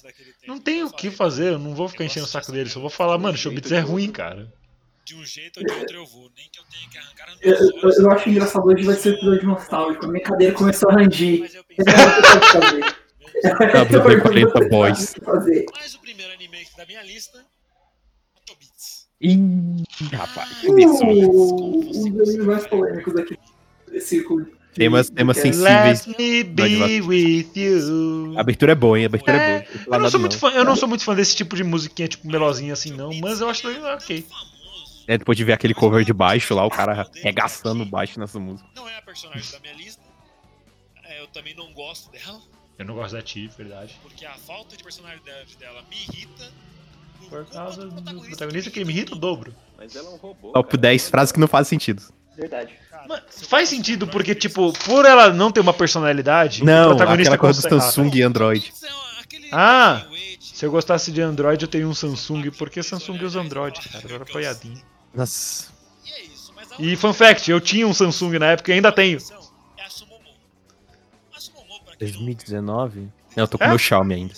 [0.48, 2.80] Não tem o Eu que fazer, eu não vou ficar enchendo o saco dele, só
[2.80, 4.52] vou falar, mano, Showbiz é ruim, cara.
[5.06, 7.52] De um jeito ou de outro eu vou, nem que eu tenha que arrancar Eu,
[7.52, 7.98] meus eu, olhos.
[8.00, 10.06] eu acho engraçado hoje vai ser o episódio nostálgico.
[10.06, 11.40] A minha cadeira começou a rangir.
[11.40, 12.02] Mas eu É pensei,
[13.52, 14.04] o que eu.
[14.04, 15.16] WD-40 Boys.
[15.74, 17.44] mas o primeiro anime da minha lista,
[18.46, 19.08] Tobits.
[19.20, 21.08] Ih, rapaz, começou.
[21.10, 23.38] Uh, um dos mais polêmicos aqui
[23.92, 24.48] desse círculo.
[24.74, 26.06] Temas, temas sensíveis.
[26.06, 28.34] Let me be with you.
[28.38, 29.06] A abertura é boa, hein?
[29.06, 29.98] A abertura é, É, boa.
[29.98, 32.26] Eu não sou muito fã, eu não sou muito fã desse tipo de musiquinha, tipo
[32.28, 34.22] melosinha assim, não, mas eu acho legal, ok.
[34.30, 34.52] Famoso.
[35.08, 38.68] É, depois de ver aquele cover de baixo lá, o cara regaçando baixo nessa música.
[38.76, 40.02] Não é a personagem da minha lista.
[41.04, 42.40] É, eu também não gosto dela,
[42.80, 43.98] Eu não gosto da Tiff, verdade.
[44.02, 46.50] porque a falta de personalidade dela me irrita.
[47.20, 49.54] Por culpa causa do protagonista protagonista que me irrita o dobro.
[49.78, 50.52] Mas ela é um robô.
[50.54, 50.82] Top cara.
[50.82, 52.02] 10 frases que não fazem sentido.
[52.38, 52.72] Verdade.
[53.08, 57.38] Mas faz sentido, porque, tipo, por ela não ter uma personalidade, o Não, protagonista aquela
[57.38, 58.74] coisa do Samsung e Android.
[58.84, 60.06] É Ah,
[60.40, 64.06] Se eu gostasse de Android, eu tenho um Samsung, porque Samsung usa Android, cara.
[64.14, 64.80] Era apoiadinho.
[65.14, 65.68] Nossa.
[66.06, 68.76] E é isso, mas a E fun fact, eu tinha um Samsung na época e
[68.76, 69.18] ainda tenho.
[69.78, 70.22] É a Sumomo.
[71.36, 73.00] A Sumomo, pra quem não- 2019?
[73.36, 73.68] Não, eu tô com É?
[73.70, 74.34] meu Xiaomi ainda.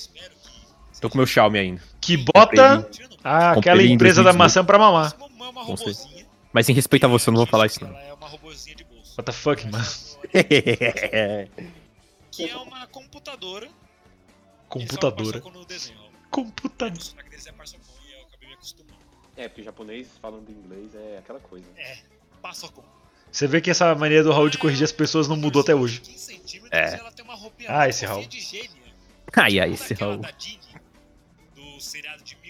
[1.02, 1.82] Tô com meu Xiaomi ainda.
[2.00, 2.88] Que bota
[3.24, 4.38] ah, aquela em empresa da 2018.
[4.38, 5.14] maçã pra mamar.
[5.20, 6.08] É Com certeza.
[6.54, 7.90] Mas em respeito a você, eu não vou falar isso não.
[7.90, 9.14] Ela é uma robozinha de bolso.
[9.18, 9.86] What the fuck, mano?
[12.32, 13.70] Que é uma computadora.
[14.68, 15.38] Computadora.
[15.38, 16.10] É o Parsocon no desenho, ó.
[16.32, 16.98] Computador.
[16.98, 17.50] O sotaque deles é
[18.54, 18.94] acostumando.
[19.38, 21.66] É, porque japonês falando inglês é aquela coisa.
[22.42, 22.84] Parsocon.
[23.32, 26.02] Você vê que essa mania do Raul de corrigir as pessoas não mudou até hoje.
[26.02, 26.96] 15 centímetros É.
[26.98, 28.28] ela tem uma roupinha Ah, esse Raul.
[29.36, 30.22] Ai, ai, Sabe esse Raul.
[31.56, 32.43] do seriado de 1800.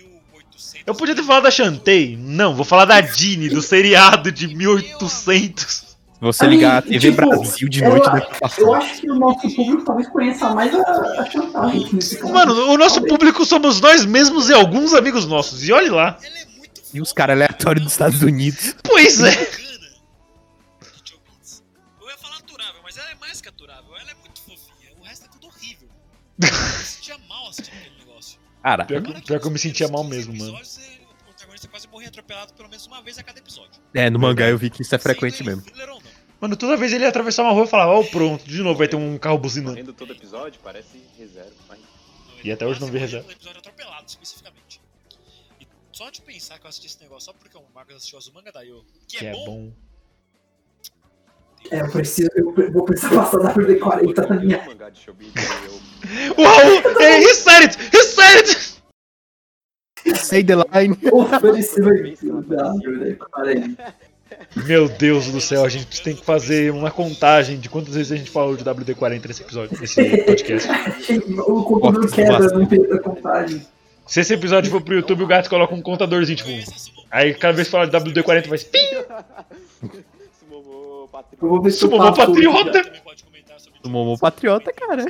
[0.86, 2.18] Eu podia ter falado da Shantae.
[2.18, 5.64] Não, vou falar da Dini, do seriado de 1800.
[5.66, 5.86] Se
[6.20, 8.74] você ligar a TV Tipo, Brasil de eu, noite, eu passando.
[8.76, 10.80] acho que o nosso público talvez conheça mais a,
[11.22, 12.30] a Chantal caso.
[12.34, 15.68] Mano, o nosso público somos nós mesmos e alguns amigos nossos.
[15.68, 16.18] E olhe lá.
[16.94, 18.76] E os caras aleatórios dos Estados Unidos.
[18.84, 19.34] Pois é.
[22.02, 23.96] Eu ia falar aturável, mas ela é mais que aturável.
[24.00, 24.92] Ela é muito fofinha.
[25.00, 25.88] O resto é tudo horrível.
[26.42, 28.40] Eu me sentia mal assistindo aquele negócio.
[28.64, 30.58] Cara, Pior que- Agora pior que eu me sentia mal mesmo, 15 mano.
[32.04, 33.82] O morria atropelado pelo menos uma vez a cada episódio.
[33.94, 35.64] é, no mangá eu vi que isso é frequente mesmo.
[36.40, 38.88] Mano, toda vez ele ia atravessar uma rua e falava, ó, pronto, de novo vai
[38.88, 39.72] ter um carro buzinando.
[39.72, 41.54] Correndo todo episódio, parece reserva.
[41.70, 41.80] Mas...
[42.44, 43.32] E até hoje não vi reserva.
[43.32, 44.82] episódio atropelado, especificamente.
[45.62, 48.52] E só de pensar que eu assisti esse negócio só porque o Marcos assistiu Azumanga
[48.52, 49.74] Daioh, que, Que é, é bom, bom.
[51.72, 54.70] É, eu preciso, eu vou precisar passar da WD-40 na Eu li minha.
[54.70, 55.10] o de
[56.38, 57.78] O Raul, é, he said it!
[57.96, 58.83] He said it!
[60.16, 60.98] Say the line.
[64.66, 68.16] Meu Deus do céu, a gente tem que fazer uma contagem de quantas vezes a
[68.16, 70.70] gente falou de WD-40 nesse episódio, nesse podcast.
[71.48, 73.66] O computador quebra no meio da contagem.
[74.06, 76.50] Se esse episódio for pro YouTube, o gato coloca um contadorzinho, tipo.
[77.10, 78.58] Aí cada vez que falar de WD-40 vai.
[78.60, 78.80] Pim!
[80.40, 83.04] Sumomô, Sumomô hoje, patriota!
[83.84, 85.06] O Patriota, cara.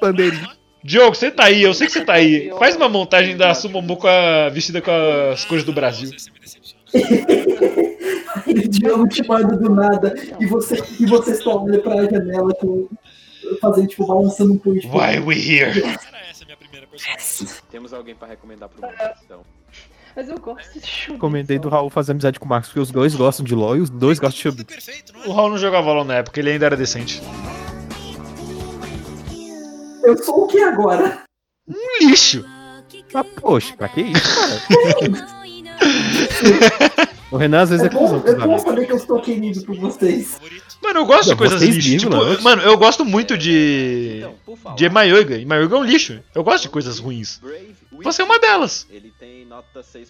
[0.00, 0.59] Bandeirinha.
[0.82, 2.50] Diogo, você tá aí, eu sei que você tá aí.
[2.58, 4.90] Faz uma montagem da Sumomo com a vestida com
[5.32, 6.10] as cores do Brasil.
[8.68, 12.88] Diogo te manda do nada e você, e você só olha pra janela com,
[13.60, 14.80] fazendo, tipo, balançando um punho.
[14.80, 15.82] Tipo, Why we here?
[15.82, 17.56] Era essa a minha primeira personagem.
[17.70, 19.40] Temos alguém pra recomendar pro mundo, então.
[20.16, 21.18] Mas eu gosto de.
[21.18, 23.80] Comentei do Raul fazer amizade com o Marcos, porque os dois gostam de LOL e
[23.80, 25.32] os dois gostam de perfeito, não O?
[25.32, 27.22] Raul não jogava LOL na época, ele ainda era decente.
[30.02, 31.22] Eu sou o que agora?
[31.68, 32.44] Um lixo!
[33.14, 34.60] Ah, poxa, pra que isso, cara?
[37.30, 39.62] o Renan às vezes É é bom, com é bom saber que eu estou querido
[39.64, 40.38] por vocês.
[40.82, 41.98] Mano, eu gosto de coisas lixo.
[41.98, 44.22] Tipo, eu- mano, eu gosto muito de.
[44.44, 44.74] Então, falar.
[44.76, 45.38] de Emayoga.
[45.38, 46.20] Emayoga é um lixo.
[46.34, 47.40] Eu gosto de coisas ruins.
[48.02, 48.86] Você é uma delas.
[48.90, 50.08] Ele tem nota 6.8.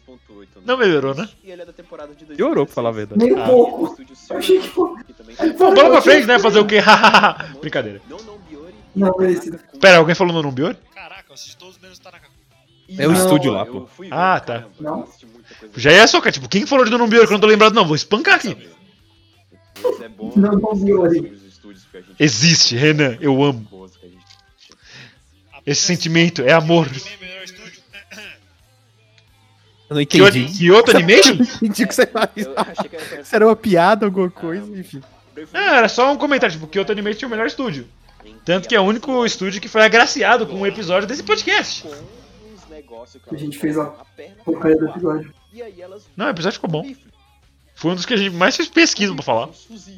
[0.57, 1.29] no Não melhorou, né?
[1.42, 2.37] E ele é da temporada de 2016.
[2.37, 3.22] Piorou, pra falar a verdade.
[3.24, 3.46] Nem um Ah.
[3.46, 3.96] pouco.
[4.31, 4.68] Eu achei que
[5.59, 6.38] Bom, bola pra frente, né?
[6.38, 6.79] Fazer o quê?
[7.61, 8.00] Brincadeira.
[8.09, 8.40] Não, não.
[8.94, 9.59] Não, merecido.
[9.81, 10.76] Pera, alguém falou no Numbior?
[10.94, 12.29] Caraca, eu assisti todos menos o Tanaka.
[12.98, 13.87] É o Não, estúdio lá, pô.
[13.87, 14.55] fui Ah, tá.
[14.55, 14.98] caramba, Não.
[14.98, 17.40] eu assisti muita coisa Já ia socar, tipo, quem falou de Numbior que eu não
[17.40, 17.72] tô lembrado?
[17.72, 18.57] Não, vou espancar aqui.
[19.83, 21.14] Mas é bom Não, não, Biori.
[21.16, 23.61] sobre os estúdios que a gente- Existe, Renan, eu amo.
[23.61, 24.24] boas que a gente-
[25.64, 26.88] Esse sentimento é amor.
[29.88, 30.59] Eu não Kyoto, entendi.
[30.59, 31.33] Kyoto Animation?
[31.35, 32.31] Entendi que você faz.
[32.37, 35.03] Eu achei que era era uma piada, alguma coisa, enfim.
[35.53, 37.88] É, era só um comentário, tipo, Kyoto Animation é o melhor estúdio.
[38.44, 41.87] Tanto que é o único estúdio que foi agraciado com um episódio desse podcast.
[43.30, 43.87] A gente fez a
[44.44, 45.35] Porcaria do episódio.
[45.52, 46.85] E aí elas Não, o episódio ficou bom.
[47.74, 49.48] Foi um dos que a gente mais fez pesquisa pra falar.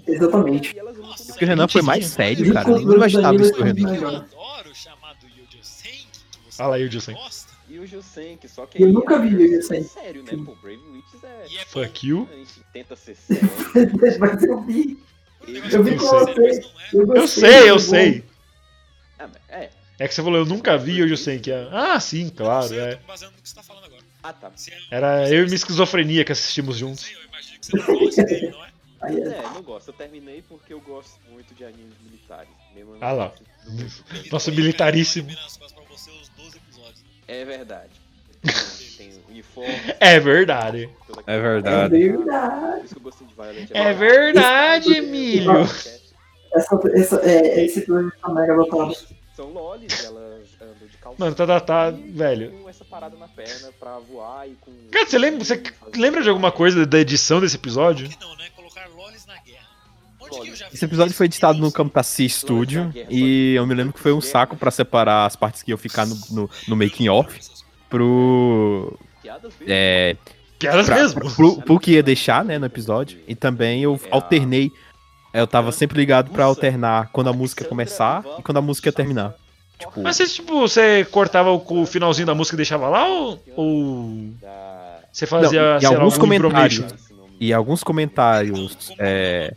[0.07, 0.77] Exatamente.
[0.77, 2.69] E Nossa, Porque o Renan foi mais sério, cara.
[2.69, 3.97] Eu nem Enquanto imaginava isso do Renan.
[3.97, 7.53] Eu adoro o chamado Yuji Senki, que você Ah lá, Yuji gosta.
[8.49, 9.81] Só que Eu nunca é- vi o Yuji Senki.
[9.81, 10.31] É sério, né?
[10.31, 10.45] Sim.
[10.45, 11.65] Pô, Brave Witches é...
[11.67, 12.29] Fuck you.
[12.31, 13.51] A gente tenta ser sério.
[14.21, 14.99] Mas eu vi.
[15.47, 16.41] Eu Eu vi é com você.
[16.41, 16.61] é.
[16.93, 18.25] Eu, Eu sei, eu sei.
[19.19, 19.71] Ah, é.
[19.99, 21.51] É que você falou, eu nunca vi Yuji Senki.
[21.71, 22.95] Ah, sim, Eu claro, sei, Eu é.
[22.95, 24.03] tô me baseando no que você tá falando agora.
[24.23, 24.51] Ah, tá.
[24.91, 27.05] É Era eu e minha esquizofrenia que assistimos juntos.
[27.05, 28.69] Sei, eu imagino que você não gosta dele, não é?
[28.69, 29.39] É.
[29.39, 29.89] É, não gosto.
[29.89, 32.49] Eu terminei porque eu gosto muito de animes militares.
[32.75, 33.33] Mesmo Ah lá.
[33.67, 34.29] no meu grupo.
[34.31, 35.27] Nossa, militaríssimo.
[35.27, 37.05] Terminar as costas pra você os 12 episódios.
[37.27, 37.91] É verdade.
[38.43, 39.71] Tem, tem uniforme.
[40.01, 40.89] É verdade.
[41.27, 41.99] É É verdade.
[41.99, 42.79] verdade.
[42.79, 45.63] Por isso que eu gostei de Violet É verdade, Emílio.
[46.55, 48.95] Essa, essa, é, esse episódio tá mega lotado.
[49.35, 51.17] São lolis, elas andam de calça.
[51.19, 52.51] Mano, tá, tá, tá, velho.
[52.53, 54.71] Com essa parada na perna pra voar e com.
[54.91, 55.63] Cara, você lembra, você
[55.97, 58.09] lembra de alguma coisa da edição desse episódio?
[58.21, 58.45] Não, né?
[58.55, 59.63] Colocar lolis na guerra.
[60.73, 61.75] Esse episódio foi editado no Deus?
[61.75, 65.71] Camtasia Studio e eu me lembro que foi um saco pra separar as partes que
[65.71, 67.39] iam ficar no, no, no making off
[67.93, 68.99] pro.
[69.23, 69.67] Piadas mesmo.
[69.69, 70.17] É,
[70.59, 71.31] Piadas pra, mesmo.
[71.35, 73.19] pro, pro que ia deixar, né, no episódio.
[73.29, 74.71] E também eu alternei.
[75.33, 78.93] Eu tava sempre ligado pra alternar quando a música começar e quando a música ia
[78.93, 79.35] terminar.
[79.79, 83.43] Tipo, Mas você, tipo, você cortava o, o finalzinho da música e deixava lá ou,
[83.57, 84.29] ou
[85.11, 86.95] você fazia, Não, lá, alguns algum comentários.
[87.41, 89.55] e alguns comentários é,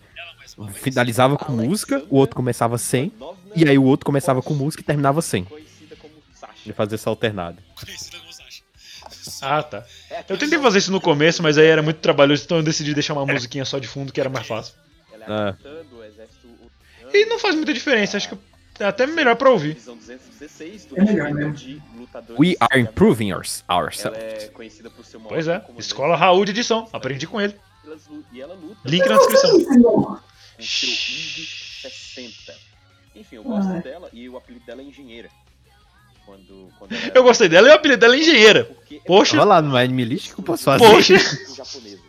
[0.73, 3.11] finalizava com música, o outro começava sem,
[3.55, 5.45] e aí o outro começava com música e terminava sem.
[6.65, 7.57] De fazer essa alternada.
[9.41, 9.85] Ah, tá.
[10.09, 12.93] É Eu tentei fazer isso no começo, mas aí era muito trabalhoso, então eu decidi
[12.93, 14.73] deixar uma musiquinha só de fundo, que era mais fácil.
[15.13, 15.57] Ela é Ah.
[17.13, 18.37] E não faz muita diferença, acho que
[18.79, 19.75] é até melhor pra ouvir.
[19.75, 21.31] Divisão 216 do É melhor.
[22.37, 24.03] We are improving ourselves.
[25.27, 25.63] Pois é.
[25.77, 27.55] Escola Raul de edição, aprendi com ele.
[28.33, 29.59] E Link na descrição.
[29.59, 29.91] Isso, não.
[29.91, 30.21] com
[30.61, 31.47] seu Ing
[31.81, 32.55] 60.
[33.15, 35.29] Enfim, eu gosto dela e o apelido dela é engenheira.
[36.25, 38.65] Quando, quando ela Eu gostei dela e o apelido dela é engenheira.
[38.65, 39.37] Porque é Poxa.
[39.37, 40.83] Tava lá no Anime List que eu posso fazer.
[40.83, 41.17] Poxa.
[41.55, 42.05] japonesa.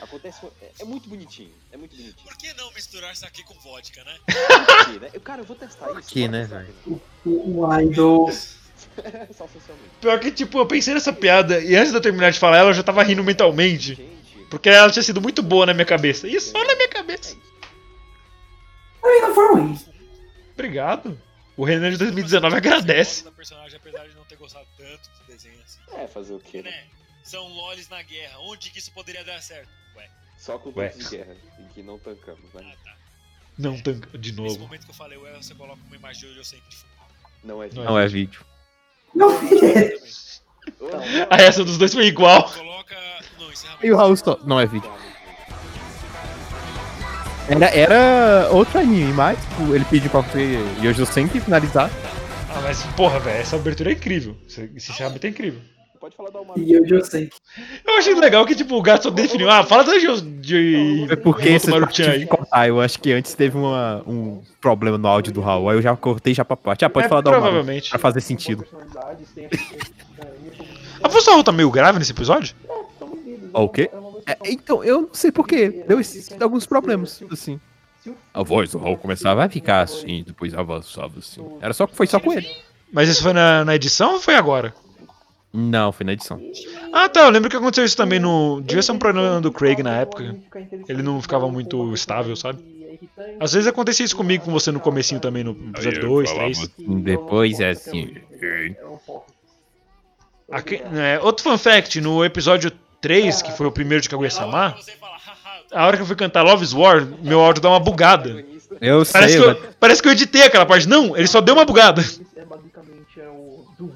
[0.00, 2.24] Acontece, é, é muito bonitinho, é muito bonitinho.
[2.24, 4.16] Por que não misturar isso aqui com vodka, né?
[4.26, 5.10] Por né?
[5.12, 6.08] Eu, cara, eu vou testar isso.
[6.08, 7.00] quê, bora né, velho?
[7.24, 8.32] O, idol.
[9.30, 9.90] Só socialmente.
[10.00, 12.70] Pior que, tipo, eu pensei nessa piada e antes de eu terminar de falar ela,
[12.70, 13.96] eu já tava rindo mentalmente.
[14.50, 16.26] Porque ela tinha sido muito boa na minha cabeça.
[16.26, 17.36] E só na minha cabeça.
[19.04, 19.78] Aí não foi ruim.
[20.52, 21.20] Obrigado.
[21.56, 23.24] O Renan de 2019 agradece.
[23.24, 25.80] Da personagem, apesar de não ter gostado tanto do desenho assim.
[25.96, 26.70] é fazer o quê, né?
[26.70, 26.84] Né?
[27.22, 28.38] São lolis na guerra.
[28.40, 29.68] Onde que isso poderia dar certo?
[29.96, 32.60] Ué, Só com tanques de guerra, em que não tancamos, né?
[32.72, 32.96] ah tá.
[33.58, 34.60] Não tanca de Nesse novo.
[34.60, 36.76] momento que eu falei, ué, você coloca uma imagem de hoje eu sei que de
[36.76, 36.90] fundo.
[37.42, 38.44] Não é Não Não é vídeo.
[39.14, 39.96] Não é.
[40.68, 40.90] Então,
[41.30, 42.50] A reação dos dois foi igual.
[42.52, 42.96] Coloca.
[43.38, 43.86] Não, encerramento.
[43.86, 44.38] E o Raul só.
[44.44, 44.92] Não é vídeo.
[47.48, 50.58] Era, era outro anime, mas tipo, ele pediu pra você.
[50.80, 51.90] E hoje eu sempre finalizar.
[52.50, 54.36] Ah, mas porra, velho, essa abertura é incrível.
[54.48, 55.60] Esse esse encerramento é incrível.
[56.00, 56.54] Pode falar da uma.
[56.56, 57.30] E eu já sei.
[57.86, 59.50] Eu achei legal que, tipo, o gato só definiu.
[59.50, 60.20] Ah, fala da de.
[60.20, 61.06] de...
[61.10, 62.20] É porque aí.
[62.20, 62.68] que cortar.
[62.68, 65.68] Eu acho que antes teve uma, um problema no áudio do Raul.
[65.70, 66.84] Aí eu já cortei já pra parte.
[66.84, 67.90] Ah, pode É, falar da Almaro, provavelmente.
[67.90, 68.64] Pra fazer sentido.
[69.36, 69.48] é,
[71.02, 72.54] A voz da Raul tá meio grave nesse episódio?
[73.24, 73.90] vendidos, Ó, o quê?
[74.26, 75.84] É que então, eu não sei porquê.
[75.86, 77.60] Deu esses, alguns problemas, assim.
[78.32, 81.44] A voz do Raul começava a ficar assim, depois avançava assim.
[81.60, 82.48] Era só foi só com ele.
[82.92, 84.72] Mas isso foi na, na edição ou foi agora?
[85.52, 86.40] Não, foi na edição.
[86.92, 87.20] Ah, tá.
[87.22, 88.60] Eu lembro que aconteceu isso também no.
[88.60, 90.36] Devia ser um problema do Craig na época.
[90.88, 92.76] Ele não ficava muito estável, sabe?
[93.40, 96.70] Às vezes acontecia isso comigo com você no comecinho também, no episódio 2, 3.
[97.02, 98.14] Depois é assim.
[100.50, 102.70] Aqui- é, outro fun fact, no episódio
[103.06, 104.74] 3, que foi o primeiro de Kaguya-sama,
[105.72, 108.44] a hora que eu fui cantar Love's War, meu áudio dá uma bugada.
[108.80, 110.88] Eu Parece sei, que eu, eu, parece que eu editei aquela parte.
[110.88, 112.02] Não, ele só deu uma bugada.
[112.36, 112.44] É é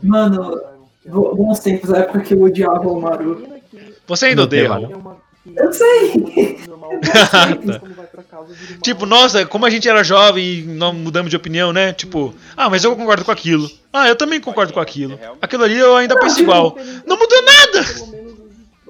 [0.03, 0.61] Mano,
[1.07, 3.45] bo- bons tempos, a época que eu odiava o Maru.
[4.07, 4.89] Você ainda odeia, Raul.
[4.91, 5.21] mano.
[5.57, 6.59] É Eu sei.
[7.31, 7.81] Tá.
[8.83, 11.93] Tipo, nossa, como a gente era jovem e não mudamos de opinião, né?
[11.93, 13.69] Tipo, ah, mas eu concordo com aquilo.
[13.93, 15.19] Ah, eu também concordo com aquilo.
[15.43, 16.77] Aquilo ali eu ainda penso igual.
[17.07, 18.20] Não mudou nada!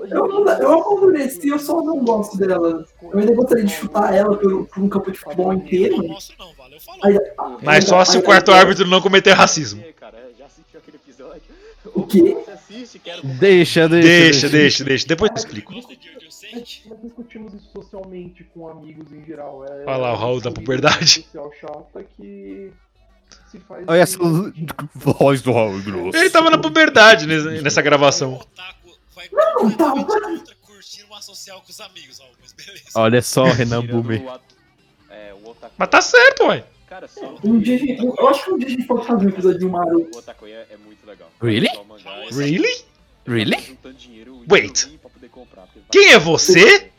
[0.09, 2.85] Eu, não- eu amadureci, eu só não gosto dela.
[3.03, 5.97] Eu ainda gostaria de chutar ela por, por um campo de futebol eu inteiro.
[5.99, 7.59] não mostro não, valeu, falou.
[7.63, 9.83] Mas só se o quarto árbitro não cometer racismo.
[9.87, 11.43] É, cara, já assistiu aquele episódio?
[11.95, 12.37] O quê?
[13.39, 13.89] Deixa, deixa.
[13.89, 15.07] Deixa, deixa, deixa.
[15.07, 15.73] Depois eu explico.
[15.73, 15.87] Nós
[17.03, 19.65] discutimos isso socialmente com amigos em geral.
[19.65, 21.23] É, Olha lá, o Raul da uma puberdade.
[21.23, 22.73] social chata que
[23.51, 26.17] se faz Olha essa de- voz do Raul grosso.
[26.17, 28.41] Ele tava na puberdade nessa, nessa gravação.
[29.21, 32.85] Vai Não, tá, completamente contra curtir uma social com os amigos, Raul, mas beleza.
[32.95, 33.83] Olha só, Renan
[34.31, 34.41] at-
[35.11, 35.35] É.
[35.77, 36.65] Mas tá certo, ué.
[36.89, 37.37] Cara, só.
[37.45, 39.67] Um dia, gente- eu acho que um dia a gente pode fazer um episódio de
[39.67, 40.09] Maru.
[40.15, 40.19] O
[40.53, 41.31] é, é muito legal.
[41.43, 41.69] Really?
[41.69, 42.85] É- Really?
[43.27, 43.79] Really?
[43.85, 44.89] e Wait.
[45.93, 46.91] Quem é você?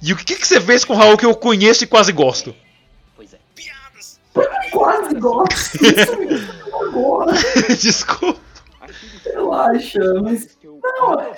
[0.00, 2.54] E o que, que você fez com o Raul que eu conheço e quase gosto?
[3.14, 3.38] Pois é.
[3.54, 4.18] Piadas!
[4.70, 5.76] Quase gosto.
[5.84, 7.32] Isso mesmo, agora.
[7.78, 8.40] Desculpa.
[9.24, 11.34] Relaxa, mas Não, é-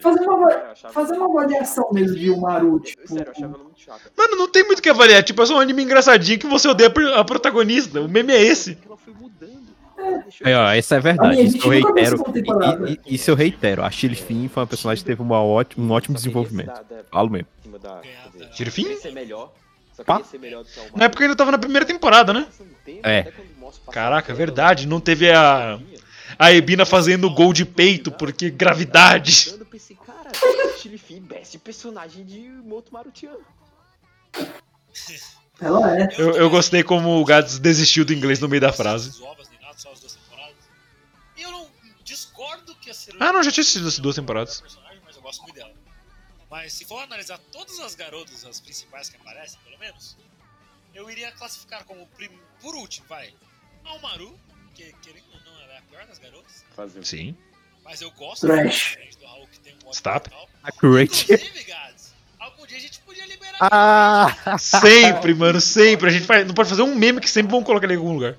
[0.00, 0.50] fazer uma,
[0.92, 3.06] fazer uma avaliação mesmo de um Maru, tipo.
[3.06, 4.00] Sério, eu achava ela muito chata.
[4.16, 5.22] Mano, não tem muito o que avaliar.
[5.22, 8.00] Tipo, é só um anime engraçadinho que você odeia a pro- a protagonista.
[8.00, 8.78] O meme é esse.
[8.84, 9.64] Ela foi mudando.
[10.42, 11.40] É, ó, essa é verdade.
[11.42, 12.24] Isso eu reitero.
[12.88, 13.82] E- e- Isso eu reitero.
[13.84, 16.72] A Chile Finn foi uma personagem que teve uma ótima, um ótimo desenvolvimento.
[17.10, 17.46] Falo mesmo.
[19.92, 20.16] Só Pá.
[20.16, 22.46] queria ser melhor do que a Na época ainda tava na primeira temporada, né?
[23.02, 23.32] É.
[23.92, 24.86] Caraca, é verdade.
[24.88, 25.78] Não teve a,
[26.38, 29.52] a Ebina fazendo gol de peito, porque gravidade.
[30.06, 30.30] Cara,
[31.20, 33.44] best personagem de Moto Marutiano.
[35.60, 36.08] Ela é.
[36.18, 39.12] Eu, eu gostei como o Gads desistiu do inglês no meio da frase.
[41.36, 41.68] E eu não
[42.02, 44.60] discordo que a Ah, não, já tinha assistido as duas temporadas.
[44.60, 45.72] personagem, mas eu gosto muito dela.
[46.50, 50.16] Mas se for analisar todas as garotas, as principais que aparecem, pelo menos,
[50.94, 52.08] eu iria classificar como
[52.60, 53.34] por último, vai.
[53.84, 54.38] A Umaru,
[54.74, 55.53] que querendo ou não, é
[55.94, 56.64] pior das garotas.
[56.74, 57.36] Fazer Sim.
[57.84, 58.98] Mas eu gosto Trash.
[59.20, 60.30] do Raul, que tem um ótimo Stop.
[60.62, 61.32] Accurate.
[61.32, 64.58] Inclusive, Gads, algum dia a gente podia liberar Ah!
[64.58, 66.08] Sempre, mano, sempre.
[66.08, 68.14] A gente faz, não pode fazer um meme que sempre vão colocar ele em algum
[68.14, 68.36] lugar.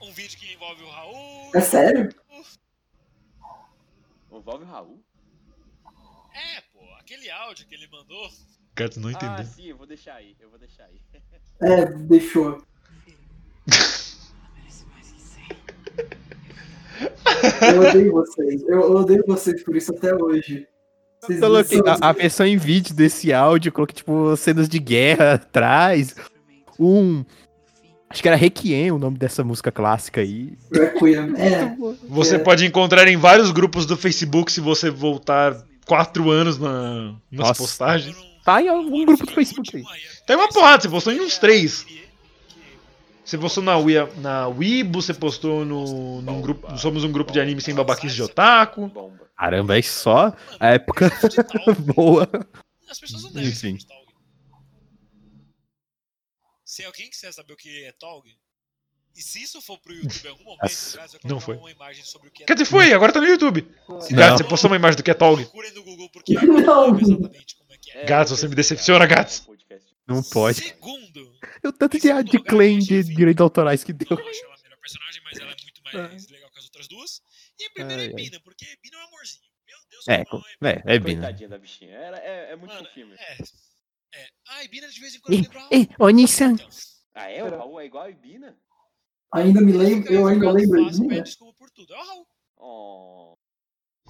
[0.00, 1.50] um vídeo que envolve o Raul.
[1.54, 2.14] É sério?
[4.30, 5.02] Envolve o Raul?
[6.34, 8.30] É, pô, aquele áudio que ele mandou.
[8.74, 9.44] Gads não Ah, entendeu.
[9.46, 10.36] sim, eu vou deixar aí.
[10.40, 11.00] Eu vou deixar aí.
[11.60, 12.62] É, deixou.
[17.74, 18.62] Eu odeio vocês.
[18.68, 20.66] Eu odeio vocês por isso até hoje.
[21.20, 26.14] Vocês coloquei a, a versão em vídeo desse áudio, coloquei, tipo, cenas de guerra atrás.
[26.78, 27.24] Um.
[28.10, 30.52] Acho que era Requiem o nome dessa música clássica aí.
[30.72, 31.32] Requiem.
[31.36, 31.74] É,
[32.08, 32.38] Você É.
[32.38, 37.54] pode encontrar em vários grupos do Facebook se você voltar quatro anos na, nas Nossa.
[37.62, 38.16] postagens.
[38.44, 39.84] Tá em algum grupo do Facebook aí.
[40.26, 41.86] Tem uma porrada, você postou em uns três.
[43.24, 46.76] Você postou na, Wii, na Weibo, você postou no, num grupo.
[46.76, 48.90] Somos um grupo de anime sem babaquice de otaku.
[49.36, 51.10] Caramba, é só a época
[51.94, 52.28] boa.
[52.90, 53.76] As pessoas não devem Enfim.
[53.76, 54.02] de Tolg.
[56.64, 58.26] Se alguém quiser saber o que é Tolg,
[59.14, 61.56] e se isso for pro YouTube em algum momento, Gads vai não foi.
[61.56, 63.68] uma imagem sobre o que é Quer dizer, foi, agora tá no YouTube.
[64.10, 65.42] Gats, você postou uma imagem do Ketog.
[65.42, 66.98] Procurem no Google porque eu Não.
[66.98, 68.04] exatamente como é que é.
[68.06, 69.46] Gats, você me decepciona, Gats.
[70.06, 70.58] Não pode.
[70.58, 74.08] Segundo, Eu tanto de, de claim de direitos autorais que deu.
[74.10, 76.88] eu acho ela a melhor personagem, mas ela é muito mais legal que as outras
[76.88, 77.22] duas.
[77.58, 78.14] E primeiro Ai, é ai.
[78.14, 79.42] Bina, porque Bina é um amorzinho.
[79.66, 81.20] Meu Deus, É, como com- não é, é Bina.
[81.22, 81.96] Coitadinha da bichinha.
[81.96, 83.08] Era, é, é muito Mano, fofinho.
[83.08, 83.22] mesmo.
[83.22, 84.18] É.
[84.20, 84.28] É.
[84.48, 86.56] Ai, Bina de vez em quando lembra ei, ô Nissan.
[87.14, 87.42] Ah, é?
[87.44, 88.58] O Raul é igual a Ibina?
[89.34, 91.94] Ainda me lembro, eu ainda lembro pede desculpa por tudo.
[91.94, 92.28] É o Raul.
[92.56, 93.38] Oh.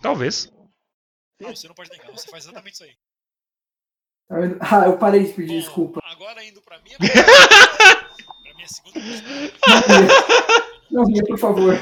[0.01, 0.51] Talvez.
[1.41, 2.97] Não, você não pode negar, você faz exatamente isso aí.
[4.61, 6.01] Ah, eu parei de pedir Bom, desculpa.
[6.05, 6.97] Agora indo pra minha.
[6.99, 9.01] pra minha segunda.
[10.91, 11.79] Não, Ria, por favor.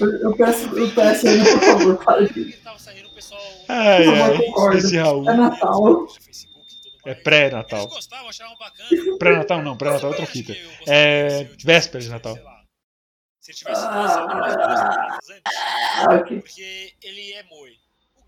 [0.00, 2.58] Eu, eu peço, eu peço ainda, por favor, para de.
[3.14, 3.40] pessoal.
[3.68, 4.76] Ai, ai.
[4.76, 5.28] Esse Raul.
[5.28, 6.06] É Natal.
[7.06, 7.88] É pré-Natal.
[9.18, 10.54] Pré-Natal não, pré-Natal é outra fita.
[10.86, 12.36] É véspera de Natal.
[13.40, 13.82] Se ele tivesse.
[13.84, 15.18] Ah,
[16.20, 16.40] ok.
[16.40, 17.70] Porque ele é moi.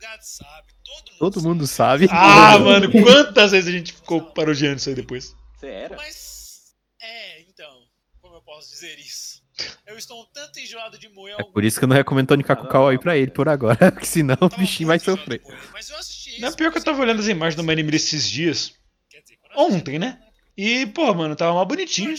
[0.07, 2.07] O gato sabe, todo mundo Todo mundo sabe.
[2.11, 5.35] Ah, mano, quantas vezes a gente ficou parodiando isso aí depois?
[5.57, 5.97] Você era?
[5.97, 7.83] Mas, é, então,
[8.21, 9.43] como eu posso dizer isso?
[9.87, 12.45] Eu estou um tanto enjoado de moer É por isso que eu não recomendo Tony
[12.45, 15.43] Kakukawa aí pra ele por agora, porque senão o bichinho vai sofrer.
[15.73, 17.97] Mas eu assisti Não, esse, pior que eu tava olhando as imagens do My Anime
[17.97, 18.75] esses dias.
[19.11, 20.21] Quer dizer, Ontem, né?
[20.57, 22.15] E, pô, mano, tava mal bonitinho.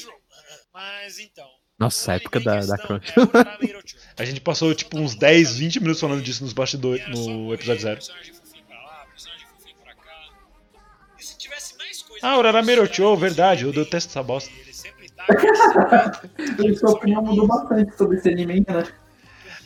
[0.73, 1.47] Mas então.
[1.79, 3.13] Nossa, a o época da, da Crunch.
[3.17, 3.97] é.
[4.21, 7.95] A gente passou, tipo, uns 10, 20 minutos falando disso nos bastidores, no episódio zero.
[7.97, 10.11] Personagem fofinho pra lá, personagem fofinho pra cá.
[11.19, 12.25] E se tivesse mais coisa.
[12.25, 14.51] Ah, Urarame Hirocho, verdade, eu detesto essa bosta.
[14.59, 15.25] Ele sempre tá.
[16.79, 18.87] Sua opinião mudou bastante sobre esse anime, né?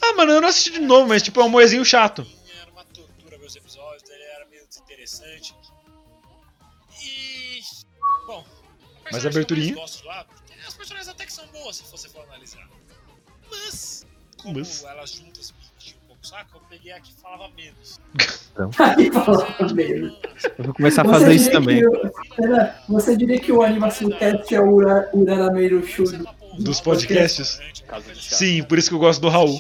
[0.02, 2.28] Ah, mano, eu não assisti de novo, mas, tipo, é um moezinho chato.
[2.62, 5.56] Era uma tortura ver os episódios, ele era meio desinteressante.
[7.06, 7.62] E.
[8.28, 8.44] Bom.
[9.04, 9.72] Mas personagem a aberturinha?
[9.72, 10.26] eu gosto lá,
[10.92, 12.68] personagens até que são boas se você for analisar.
[13.50, 14.06] Mas.
[14.42, 14.84] Como Mas.
[14.84, 18.00] elas juntas me enchiam um pouco o saco, eu peguei a que falava menos.
[18.80, 19.48] Aí Mas fala
[19.80, 21.82] é, Eu vou começar a Você fazer isso também.
[22.38, 27.60] Renan, Você diria que o Animação Cast é o Ura- Urarameiro Show do- Dos podcasts?
[28.20, 29.60] Sim, por isso que eu gosto do Raul.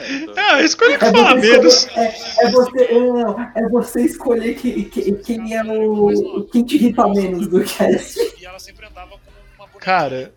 [0.00, 1.74] É, tô- Ah, escolhe que É fala menos.
[1.74, 6.44] escolher, é, é você, não, é você escolher que, que- quem é o.
[6.52, 8.18] quem te irrita menos do cast.
[8.40, 10.32] E ela sempre andava com uma Cara,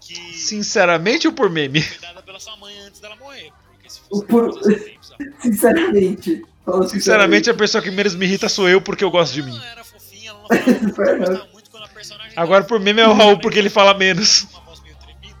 [0.00, 1.82] que sinceramente ou por meme?
[2.24, 3.50] pela sua mãe antes dela morrer.
[3.72, 4.52] Porque se fosse Por-.
[5.40, 6.42] Sinceramente.
[6.88, 9.54] Sinceramente, a pessoa que menos me irrita sou eu porque eu gosto de mim.
[9.54, 12.80] Ela era fofinha, ela não falava muito, eu gostava muito quando a personagem Agora por
[12.80, 14.44] meme é o Raul porque ele fala menos.
[14.50, 15.38] uma voz meio tremida,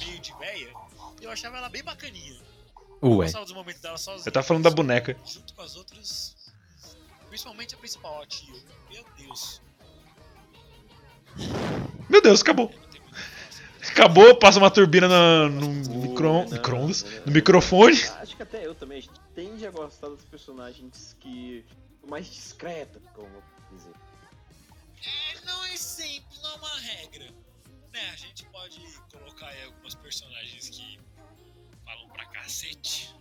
[0.00, 0.68] meio de véia,
[1.20, 2.39] e eu achava ela bem bacaninha.
[3.02, 3.24] Eu Ué.
[3.26, 4.22] gostava dos momentos dela sozinha.
[4.24, 5.16] Você tá falando da boneca.
[5.24, 6.36] Junto com as outras.
[7.28, 8.54] Principalmente a principal, a Tio.
[8.90, 9.60] Meu Deus.
[12.08, 12.70] Meu Deus, acabou.
[12.72, 12.90] Eu.
[13.90, 17.96] Acabou, passa uma turbina na- no micro, Renan- micro-ondas, no microfone.
[18.20, 18.98] Acho que até eu também.
[18.98, 21.64] A gente tende a gostar dos personagens que.
[22.08, 23.42] mais discreta, como eu vou
[23.78, 23.92] dizer.
[25.02, 27.24] É, não é sempre, não é uma regra.
[27.92, 28.80] Né, a gente pode
[29.12, 30.98] colocar aí algumas personagens que
[31.90, 33.14] falam pra cacete.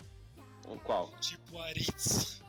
[0.68, 1.10] O qual?
[1.20, 2.42] Tipo Aritz.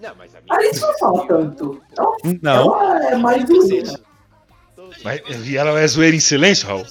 [0.00, 0.58] Não, mas a minha.
[0.58, 1.82] A gente não fala tanto.
[1.96, 2.80] Ela, Não.
[2.80, 4.00] ela é mais zoeira.
[5.02, 6.84] Mas, e ela é zoeira em silêncio, Raul?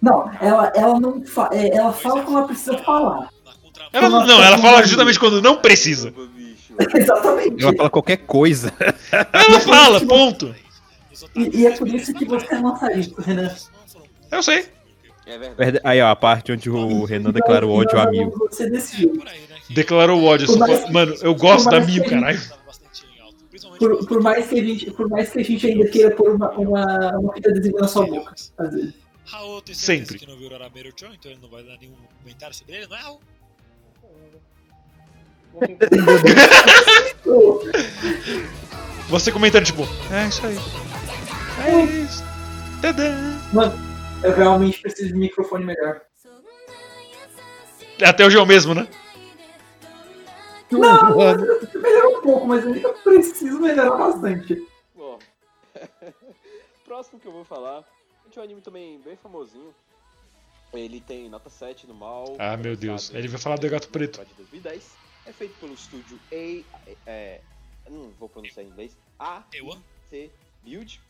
[0.00, 3.28] Não, ela, ela não fa é, ela fala quando ela precisa falar.
[3.92, 6.12] Ela, não, ela fala justamente quando não precisa.
[6.94, 7.62] Exatamente.
[7.62, 8.72] Ela fala qualquer coisa.
[9.12, 10.54] Ela fala, ponto.
[11.34, 13.54] E, e é por isso que você é lançarista, Renan.
[14.30, 14.66] Eu sei.
[15.26, 15.80] É verdade.
[15.84, 18.30] Aí, ó, a parte onde o Renan declara o ódio a mil.
[18.30, 19.14] Você decidiu.
[19.14, 19.32] né?
[19.70, 20.44] Declarou ódio.
[20.50, 22.40] eu só falo- Mano, eu gosto da mais Mil, caralho.
[23.78, 26.50] Por, por- mais que a gente, por mais que a gente ainda queira pôr uma,
[26.52, 28.94] uma, uma fita adesiva na sua boca, às vezes.
[29.26, 30.18] Raul tem certeza Sempre.
[30.18, 32.96] que não viu o Arameiro então ele não vai dar nenhum comentário sobre ele, não
[32.96, 33.20] é, Raul?
[39.08, 40.56] Você comentando, tipo, é isso aí.
[41.66, 42.24] É isso.
[42.80, 43.12] Tadã.
[43.52, 43.89] Mano,
[44.22, 46.02] eu realmente preciso de um microfone melhor.
[48.02, 48.88] Até hoje é o mesmo, né?
[50.70, 51.16] Não,
[51.74, 54.66] melhorou um pouco, mas eu ainda preciso melhorar bastante.
[54.94, 55.18] Bom.
[56.84, 57.84] Próximo que eu vou falar.
[58.24, 59.74] Gente, é um anime também bem famosinho.
[60.72, 62.36] Ele tem nota 7 no mal.
[62.38, 63.12] Ah, meu Deus.
[63.12, 64.24] Ele vai falar do Gato Preto.
[64.24, 64.94] De 2010.
[65.26, 66.64] É feito pelo estúdio A.
[67.06, 67.40] É,
[67.88, 68.96] não vou pronunciar em inglês.
[69.18, 69.42] A.
[69.52, 69.76] Eu?
[70.08, 70.30] C.
[70.62, 71.00] Build.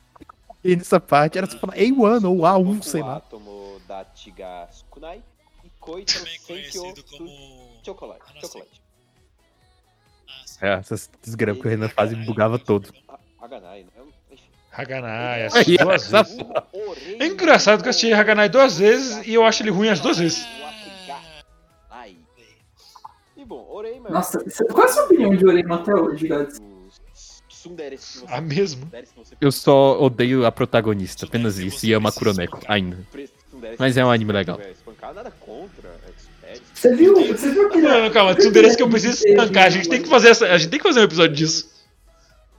[0.63, 3.21] E nessa parte era só falar A1 ou A1, sei lá.
[3.21, 5.23] Tomo da Tiga Kunai.
[5.65, 7.81] E Koito Senkyo como.
[7.85, 8.21] Chocolate.
[8.29, 8.81] Ah, Chocolate.
[10.63, 12.93] É, essas desgramas que o Renan faz e bugava todo.
[13.09, 13.91] A- Haganai, né?
[14.73, 16.37] Haganai, Aí, duas vezes.
[17.19, 20.19] É engraçado que eu assisti Haganai duas vezes e eu acho ele ruim as duas
[20.19, 20.47] vezes.
[23.37, 24.11] E.
[24.11, 24.39] Nossa,
[24.73, 26.61] qual é a sua opinião de Orema até hoje, Gads?
[27.63, 28.83] Sunderes que você Ah, mesmo?
[28.85, 32.99] Sunderes que você Eu só odeio a protagonista, apenas isso, e amo a Kuroneko ainda.
[33.79, 34.59] Mas que é um você anime legal.
[34.61, 34.81] é, Sunderes.
[36.75, 37.15] Você viu?
[37.15, 37.87] Você viu aquele.
[37.87, 39.65] Mano, calma, interesse que eu preciso estancar.
[39.67, 40.47] A gente tem que fazer essa.
[40.47, 41.71] A gente tem que fazer um episódio disso.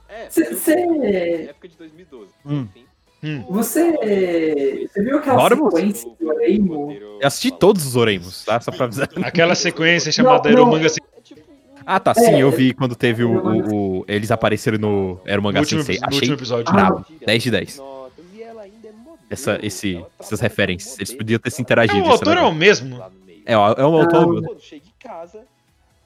[0.08, 2.30] É, Cê- eu- cê- época de 2012.
[2.46, 2.68] Hum.
[2.74, 2.86] Enfim.
[3.24, 3.46] Hum.
[3.50, 4.88] Você.
[4.94, 6.92] Você viu aquela Bora, sequência do Oreimo?
[6.92, 8.60] Eu assisti todos os Oreimos, tá?
[8.62, 9.10] Só pra avisar.
[9.24, 10.64] Aquela sequência chamada Não, não.
[10.64, 11.04] Eromanga Sensei.
[11.18, 13.32] É tipo um- Ah, tá, sim, eu vi quando teve o.
[13.32, 16.00] o- o- eles apareceram no Era o No Mangá último, Sensei.
[16.00, 16.72] no Achei episódio.
[16.74, 17.06] brabo.
[17.26, 17.78] 10 de 10.
[17.78, 18.92] Notas, e ela ainda é
[19.30, 20.96] Essa, esse, ela essas referências.
[20.98, 22.00] Eles podiam ter se ela- interagido.
[22.00, 22.90] É, o autor é o mesmo.
[22.98, 23.42] no meio.
[23.46, 24.44] É, é um autor.
[24.44, 25.40] Quando chega em casa,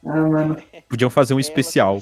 [0.07, 0.55] Ah.
[0.87, 1.99] Podiam fazer um especial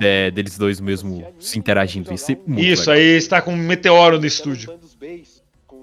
[0.00, 2.12] de- deles dois mesmo se interagindo.
[2.12, 2.94] Isso é muito Isso, legal.
[2.96, 4.76] aí está com um meteoro no estúdio.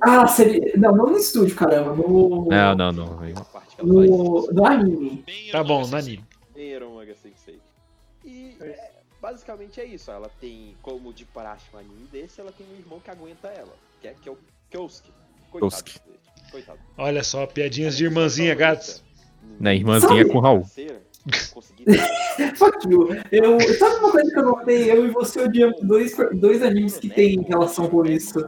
[0.02, 0.74] Ah, seria.
[0.76, 1.96] Não, não no estúdio, caramba.
[1.96, 2.48] No.
[2.50, 3.20] Não, não, não.
[3.82, 5.24] No, no anime.
[5.54, 6.24] Tá bom, no anime.
[9.24, 10.12] Basicamente é isso.
[10.12, 13.74] Ela tem, como de praxe um anime desse, ela tem um irmão que aguenta ela,
[14.02, 14.38] que é, que é o
[14.70, 15.10] Kyosuke.
[15.50, 15.84] Coitado.
[16.52, 16.80] Coitado.
[16.98, 19.02] Olha só, piadinhas de irmãzinha, gatos.
[19.60, 20.68] Né, irmãzinha com o Raul.
[21.54, 21.86] Consegui
[22.58, 23.10] Fuck you.
[23.32, 24.92] Eu, sabe uma coisa que eu notei?
[24.92, 28.40] Eu e você odiamos dois, dois animes que tem relação com isso.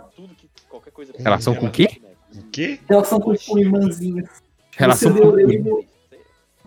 [1.17, 2.01] Relação com o quê?
[2.35, 2.79] O quê?
[2.89, 4.27] Relação com, com irmãzinhas.
[4.71, 5.27] Relação você com.
[5.27, 5.85] Oreimo,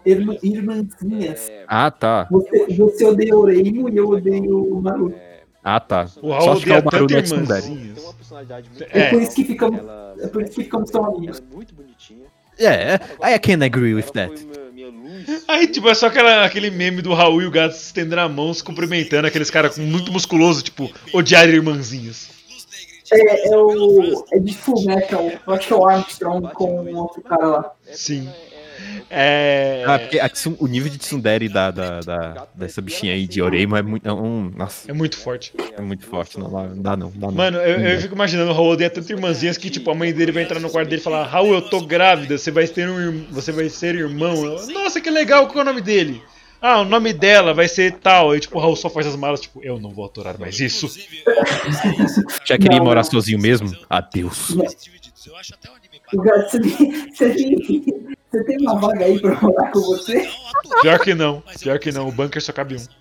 [0.04, 1.48] irmã, irmãzinhas.
[1.48, 2.26] É, Ah, tá.
[2.30, 5.14] Você, você odeia Oreimo e eu odeio o Naruto.
[5.16, 6.04] é, Ah, tá.
[6.22, 9.44] O Só Raul acho que é odeia o Maru personalidade muito É por isso que
[9.44, 11.38] ficamos- Ela- é por isso que ficamos tão amigos.
[11.38, 12.24] Ela é muito bonitinha.
[12.58, 12.94] É,
[13.34, 14.32] I can agree with that.
[15.48, 18.28] Aí, tipo, é só aquela, aquele meme do Raul e o gato se estendendo a
[18.28, 22.30] mão, se cumprimentando, aqueles caras com muito musculoso, tipo, odiar irmãzinhas.
[23.10, 24.24] É, é o.
[24.32, 25.30] É de Full Metal.
[25.46, 27.72] Eu acho que é o Armstrong com o outro cara lá.
[27.90, 28.28] Sim.
[29.10, 29.84] É.
[29.86, 30.20] Ah, porque
[30.58, 34.06] o nível de Tsundere da, da, da- dessa bichinha aí de Oreimo é muito.
[34.08, 35.52] É um, nossa, É muito forte.
[35.76, 36.38] é muito forte.
[36.38, 37.10] Não, dá- não dá não.
[37.10, 37.32] Dá não.
[37.34, 40.32] Mano, eu, eu fico imaginando o Raul odeia tanto irmãzinhas que, tipo, a mãe dele
[40.32, 43.24] vai entrar no quarto dele e falar: Raul, eu tô grávida, você vai ter um
[43.30, 44.34] Você vai ser irmão.
[44.72, 46.22] Nossa, que legal, qual é o nome dele?
[46.60, 48.32] Ah, o nome dela vai ser tal.
[48.32, 50.88] Aí, tipo, o Raul só faz as malas, tipo, eu não vou aturar mais isso.
[52.44, 53.10] Já queria Não, morar não.
[53.10, 53.72] sozinho mesmo?
[53.88, 54.50] Adeus.
[55.26, 56.00] Eu acho até o anime
[58.30, 60.30] você tem, uma vaga aí pra morar com você?
[60.82, 62.78] Pior que não, pior que não, o bunker só cabe um.
[62.78, 62.94] então.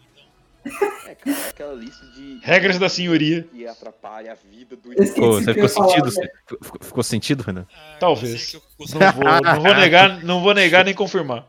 [1.07, 2.39] É, cara, aquela lista de.
[2.41, 3.43] Regras da senhoria.
[3.43, 6.05] Que atrapalha a vida do que você ficou sentido?
[6.05, 6.11] né?
[6.11, 7.65] Você- Ficou, ficou sentido, Renan?
[7.73, 8.53] Ah, Talvez.
[8.53, 11.47] eu eu Não vou, não vou negar, não vou negar nem confirmar.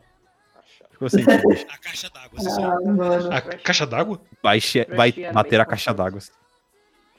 [0.91, 1.41] Ficou sentido.
[1.69, 2.39] A caixa d'água.
[2.39, 3.31] você só- Ah, mano.
[3.33, 4.21] A caixa d'água?
[4.43, 4.59] Vai,
[4.95, 6.19] vai bater a caixa d'água.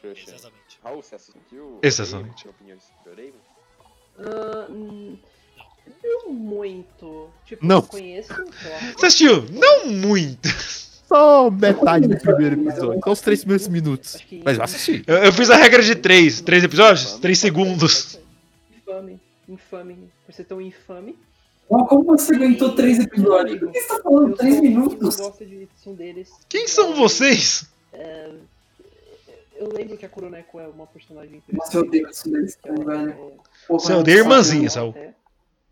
[0.02, 0.60] Exatamente.
[0.82, 1.78] Raul, você assistiu?
[1.82, 2.44] Exatamente.
[2.44, 2.52] Tem
[6.02, 7.28] não muito.
[7.46, 7.76] Tipo, Não.
[7.78, 8.78] eu conheço, sei lá.
[8.96, 9.44] Você assistiu?
[9.50, 10.48] Não muito.
[11.08, 13.00] Só metade do primeiro episódio.
[13.04, 14.14] Só os três primeiros minutos.
[14.16, 15.02] Que Mas vai assistir.
[15.06, 16.40] Eu, eu fiz a regra de três.
[16.40, 17.14] Três episódios?
[17.14, 18.18] Três segundos.
[18.76, 19.20] Infame.
[19.48, 20.10] Infame.
[20.24, 21.18] Por ser tão infame.
[21.68, 23.58] Mas como você aguentou três episódios?
[23.58, 25.18] Por que você tá falando Eu três sou- minutos?
[25.18, 25.56] Eu gosto de
[25.94, 26.30] deles.
[26.48, 27.68] Quem são vocês?
[29.56, 30.08] Eu lembro que a
[30.62, 31.66] é uma personagem interessante.
[31.66, 33.10] Nossa, eu odeio velho.
[33.10, 33.16] é-
[33.68, 34.94] Você odeia irmãzinha, Saul.
[34.96, 35.12] é-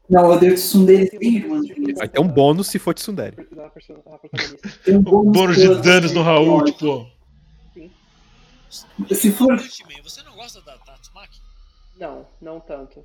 [0.08, 1.94] Não, eu odeio Tsundere sem irmãzinha.
[1.96, 3.36] Vai ter um bônus se for Tsundere.
[4.84, 7.06] Tem um bônus, Bônus de danos no Raul, tipo.
[9.14, 11.40] Se for- Você não gosta da Tatsumaki?
[11.98, 13.04] Não, não tanto.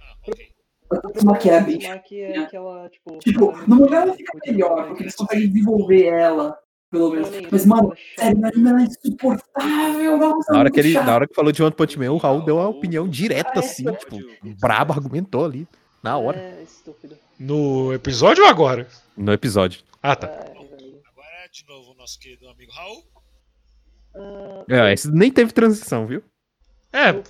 [0.00, 0.46] Ah, ok.
[0.90, 2.00] A Tatsumaki é a bicha.
[2.12, 3.18] É aquela, tipo...
[3.18, 6.56] Tipo, ela no é mangá ela fica melhor, boa, porque eles conseguem desenvolver ela,
[6.90, 7.28] pelo menos.
[7.50, 10.18] Mas, mano, é sério, no anime ela é insuportável.
[10.18, 12.42] Nossa, Na hora, que ele, na hora que falou de One Punch Man, o Raul
[12.44, 13.58] deu uma opinião direta, é?
[13.60, 14.18] assim, tipo,
[14.60, 15.66] brabo, argumentou ali,
[16.04, 17.16] na hora, É, estúpido.
[17.40, 18.86] No episódio ou agora?
[19.16, 19.82] no episódio.
[20.02, 20.26] Ah, tá.
[20.28, 20.50] É.
[20.52, 23.02] Agora, de novo, o nosso querido amigo Raul.
[24.14, 26.22] Ah, É, esse nem teve transição, viu?
[26.92, 27.22] É,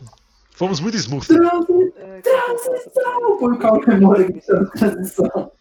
[0.50, 1.26] fomos muito smooth.
[1.26, 3.38] Transi- é, que eu essa Transição!
[3.38, 5.52] Foi o Cauê Moura gritando transição.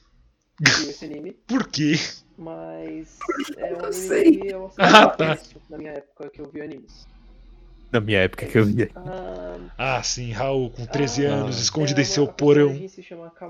[0.59, 1.93] viu esse anime, Por quê?
[2.37, 3.19] mas
[3.57, 4.37] é um Eu anime sei.
[4.39, 5.37] que eu Ah, tá.
[5.69, 7.07] na minha época que eu vi animes.
[7.93, 8.89] Na minha época que eu via.
[8.95, 12.75] Ah, Ah, sim, Raul, com 13 Ah, anos, escondido é em seu porão.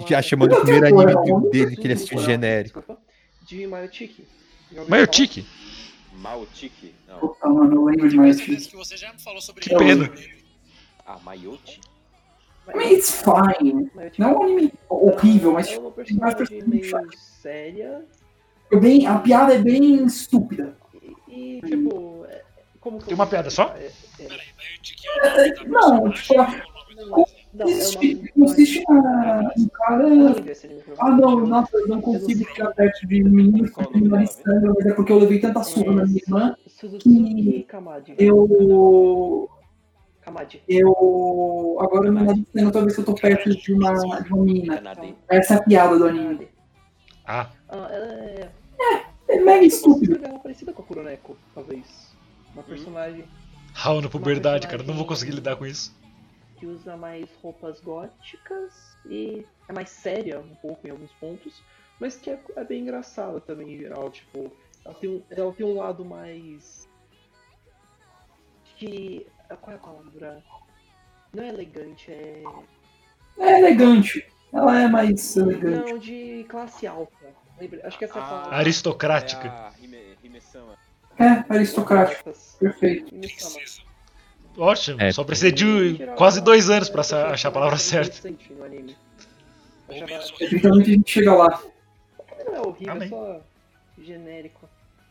[0.05, 2.79] Já chamando o primeiro anime porão, dele que ele assistiu Porão, genérico.
[2.81, 3.01] desculpa,
[3.47, 3.65] De
[4.79, 5.45] ouviu Mayotiki?
[6.17, 6.93] Maotiki?
[7.07, 7.19] Não.
[7.19, 8.69] Puta, mano, eu lembro disso.
[8.69, 10.11] que você já me falou sobre Que pena.
[11.07, 11.19] Ah?
[11.23, 13.89] Mas it's fine.
[14.17, 16.91] Não é um anime horrível, mas É uma personagem meio
[17.41, 18.03] séria
[18.71, 20.75] é bem, a piada é bem estúpida.
[21.29, 22.25] e, tipo...
[22.29, 22.41] é-
[22.81, 23.73] Como que Tem uma piada só?
[23.77, 27.25] É- é- Peraí, é Não, tipo, ou é o nome do desenho?
[27.53, 28.51] Não, é o Existe, nome.
[28.51, 30.07] existe uma, um cara.
[30.99, 34.09] Ah, não, nossa, eu não consigo chegar perto de meninos Qual o porque nome me
[34.11, 34.23] dela?
[34.23, 36.55] estranho, mas é porque eu levei tanta surra na minha irmã.
[36.67, 38.15] Suzuki Kamadi.
[38.17, 39.49] Eu.
[40.67, 41.77] Eu.
[41.81, 44.75] Agora eu me adiciona toda vez que eu tô perto de uma, de uma mina.
[44.77, 45.13] Canadê.
[45.29, 46.47] Essa é a piada do anime.
[47.25, 48.49] Ah, Ah, ela é.
[49.29, 50.15] É mega estúpido.
[50.23, 52.13] Ela é parecida com a Kuroneko, talvez.
[52.53, 53.25] Uma personagem
[53.73, 54.83] Raul na puberdade, cara.
[54.83, 55.93] Não vou conseguir lidar com isso.
[56.57, 61.61] que usa mais roupas góticas e é mais séria um pouco em alguns pontos,
[61.99, 64.49] mas que é, é bem engraçada também em geral, tipo,
[64.85, 66.87] ela tem, um, ela tem um lado mais
[68.77, 69.27] que
[69.61, 70.43] qual é a palavra?
[71.33, 72.43] Não é elegante, é
[73.37, 74.25] É elegante.
[74.53, 75.91] Ela é mais elegante.
[75.91, 77.33] não de classe alta.
[77.59, 77.87] Lembra?
[77.87, 78.55] Acho que essa é a Ah, palavra.
[78.57, 79.47] Aristocrática.
[79.47, 80.17] É a Hime-.
[81.19, 82.33] É, aristocrático.
[82.59, 83.13] Perfeito.
[84.57, 85.01] Ótimo.
[85.01, 85.11] É.
[85.11, 88.27] Só precisei de quase dois anos pra achar a palavra certa.
[88.27, 88.35] Eu
[90.39, 91.63] Eventualmente a gente chega lá.
[92.45, 93.07] Não é horrível, Amém.
[93.07, 93.41] é só
[94.01, 94.69] genérico.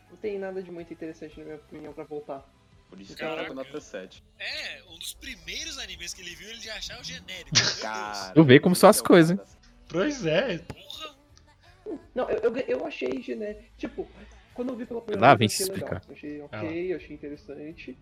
[0.09, 2.43] Não tem nada de muito interessante na minha opinião pra voltar.
[2.89, 4.23] Por isso que tá nota 7.
[4.37, 7.49] É, um dos primeiros animes que ele viu, ele já achava o genérico.
[7.81, 9.45] Cara, Tu vê como são as coisas, hein?
[9.89, 10.59] Pois é.
[10.59, 11.15] Porra.
[12.13, 13.63] Não, eu, eu, eu achei genérico.
[13.77, 14.07] Tipo,
[14.53, 15.97] quando eu vi pela primeira Lá vez, vem eu se legal.
[15.97, 16.09] explicar.
[16.09, 17.97] Eu achei Ah ok, eu achei interessante.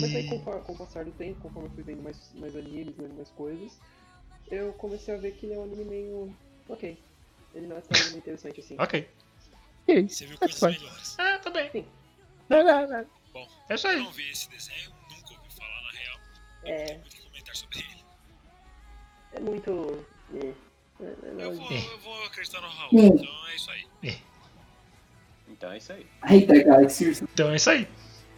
[0.00, 0.28] Mas aí, E.
[0.28, 3.30] com, com o passar do tempo, conforme eu fui vendo mais, mais animes, vendo mais
[3.30, 3.78] coisas,
[4.50, 6.36] eu comecei a ver que ele é um anime meio.
[6.68, 6.98] Ok.
[7.54, 8.76] Ele não é tão anime interessante assim.
[8.78, 9.08] Ok.
[9.88, 10.08] Ok.
[10.08, 10.72] Você viu É, coisas vai.
[10.72, 11.18] melhores.
[11.18, 11.86] É, tá bem.
[12.48, 13.06] Não, não, não.
[13.32, 13.96] Bom, É isso eu aí.
[14.02, 16.18] não vi esse desenho, nunca ouvi falar na real.
[16.62, 16.84] Não É.
[16.84, 18.04] tem muito o que comentar sobre ele.
[19.32, 20.06] É muito.
[20.34, 20.52] É, é,
[21.04, 23.86] é, Eu vou, eu vou acreditar no Raul, então é isso aí.
[25.60, 26.06] Então é isso aí.
[26.24, 27.28] Guy, seriously.
[27.34, 27.86] Então é isso aí.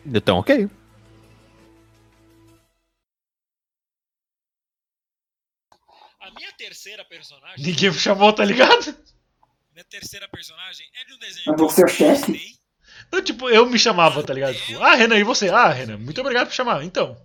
[0.05, 0.69] Então, ok.
[6.21, 7.65] A minha terceira personagem.
[7.65, 8.97] Ninguém me chamou, tá ligado?
[9.73, 12.59] Minha terceira personagem é de um desenho Mas que eu você é o chefe?
[13.13, 14.57] Eu, tipo, eu me chamava, tá ligado?
[14.57, 15.49] Tipo, ah, Renan, e você?
[15.49, 16.83] Ah, Renan, muito obrigado por chamar.
[16.83, 17.17] Então.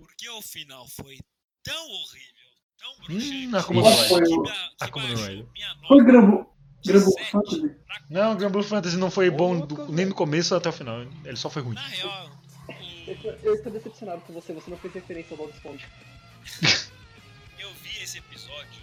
[0.00, 1.20] Porque o final foi
[1.62, 3.46] tão horrível, tão bruxante.
[3.46, 5.50] Hum, Akuma no que que Raido.
[5.54, 6.55] minha
[7.12, 7.70] sete Fantasy.
[8.10, 11.04] Não, o Grand Blue Fantasy não foi bom do- nem do começo até o final.
[11.24, 11.74] Ele só foi ruim.
[11.74, 12.30] Na real,
[13.06, 15.86] Eu eu tô decepcionado com você, você não fez referência ao Bob Esponja.
[17.58, 18.82] eu vi esse episódio.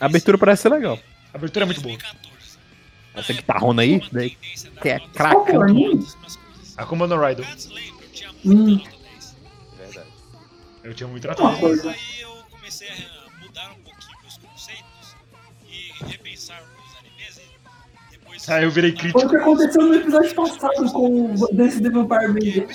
[0.00, 0.98] A abertura parece ser legal.
[1.32, 1.96] A abertura é muito boa.
[1.96, 2.34] 2014.
[3.14, 5.34] Essa Na guitarrona aí, daí, uma da que é cracando.
[5.34, 5.90] Qual que é o anime?
[5.90, 6.78] todas as coisas.
[6.78, 7.16] Akuma no
[8.12, 8.64] tinha Hum.
[8.64, 9.36] muita nota 10.
[9.78, 10.08] Verdade.
[10.82, 11.60] Eu tinha muito Uma tratado.
[11.60, 11.90] coisa.
[11.90, 12.94] Aí eu comecei a
[18.46, 19.26] Ah, eu virei Foi crítico.
[19.26, 22.66] o que aconteceu no episódio passado com o Dance the Vampire Baby.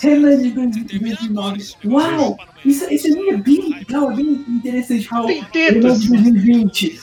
[0.00, 0.50] Renan de
[0.84, 1.74] 2019.
[1.86, 2.36] Uau!
[2.64, 5.06] Isso, anime é bem legal, bem interessante.
[5.08, 5.26] Raul.
[5.26, 6.02] Tem Renan tetas.
[6.02, 7.00] de 2020.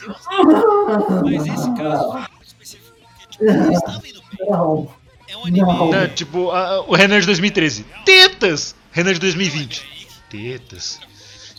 [1.26, 4.88] Mas esse caso é muito específico porque tipo, indo bem.
[5.28, 5.68] É um anime.
[5.92, 7.86] Não, tipo, a- o Renan de 2013.
[8.06, 8.76] Tetas!
[8.92, 9.86] Renan de 2020.
[10.30, 11.00] Tetas.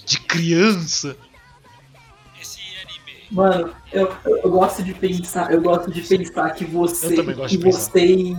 [0.06, 1.16] De criança.
[3.30, 7.90] Mano, eu, eu gosto de pensar, eu gosto de pensar que você, que de pensar.
[7.92, 8.34] você,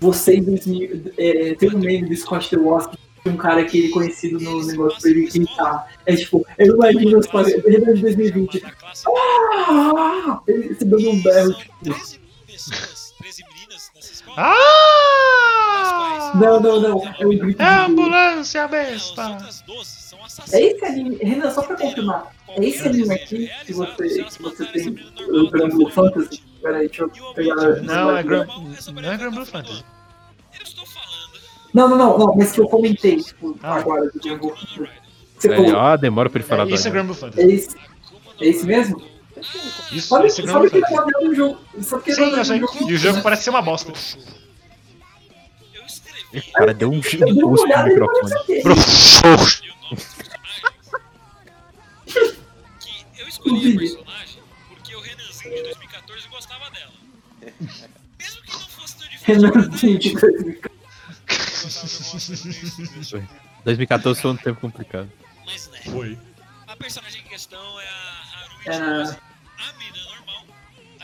[0.00, 3.86] você em 2000, é, tem um meme do Scott The Wasp, de um cara que
[3.86, 5.92] é conhecido no negócio pra ele pintar.
[6.04, 8.60] É tipo, eu imagino os Renan de 2020.
[8.60, 10.40] Da classe Ah!
[10.46, 11.52] Ele se dando um berro.
[11.52, 14.36] São 13 pessoas, 13 meninas nessa escola.
[14.38, 16.32] Ah!
[16.34, 17.14] Não, não, não.
[17.18, 19.38] É um grito É ambulância, as besta!
[20.16, 20.54] Outras 12 são assassinas.
[20.54, 22.32] É esse anime, Renan, só pra confirmar.
[22.48, 24.96] É esse anime aqui que você, que você tem
[25.28, 26.42] o Granblue Fantasy?
[26.62, 27.54] Peraí, deixa eu pegar.
[27.82, 28.46] Não, é Gran...
[28.76, 29.46] Essa Não é Gran Blue.
[29.46, 29.84] Fantasy.
[30.58, 31.06] Eu estou falando.
[31.74, 33.76] Não, não, não, não, mas que eu comentei, tipo, Ah.
[33.76, 34.90] agora do Akuma no Fantasy.
[35.48, 37.04] É, ó, demora pra ele falar É, do isso é anime.
[37.04, 37.52] Gran Blue é Fantasy.
[37.52, 37.76] esse,
[38.40, 39.02] é esse mesmo?
[39.92, 41.12] Isso, Sabe, esse é sabe Blue que ele é Fantasy.
[41.12, 41.58] baseado no jogo.
[41.82, 42.60] Sabe que ele é Sim, eu baseado sei.
[42.60, 42.90] no jogo.
[42.90, 43.92] E o jogo parece ser uma bosta.
[46.40, 48.32] O cara deu um e não microfone.
[48.34, 48.62] acertei.
[48.62, 49.38] Professor!
[49.70, 50.76] o nome dos personagens.
[53.14, 56.92] que eu escolhi a personagem porque o Renanzinho de 2014 gostava dela.
[58.18, 59.34] Mesmo que não fosse tão difícil.
[59.34, 60.76] Renanzinho de 2014.
[61.26, 63.28] Eu gostava, eu gosto desse-
[63.64, 65.10] 2014 foi um tempo complicado.
[65.44, 65.80] Mas né.
[65.84, 66.18] Foi.
[66.66, 69.18] A personagem em questão é a Haruhi É.
[69.58, 70.44] A menina normal.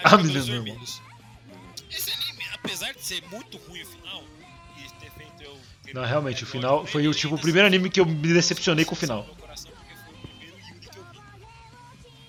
[0.04, 0.76] A dos normal.
[1.90, 3.84] Esse anime, apesar de ser muito ruim
[5.94, 8.84] Não, realmente, o final foi o ele tipo o primeiro anime que eu me decepcionei
[8.84, 9.20] com o final.
[9.20, 9.42] o vi.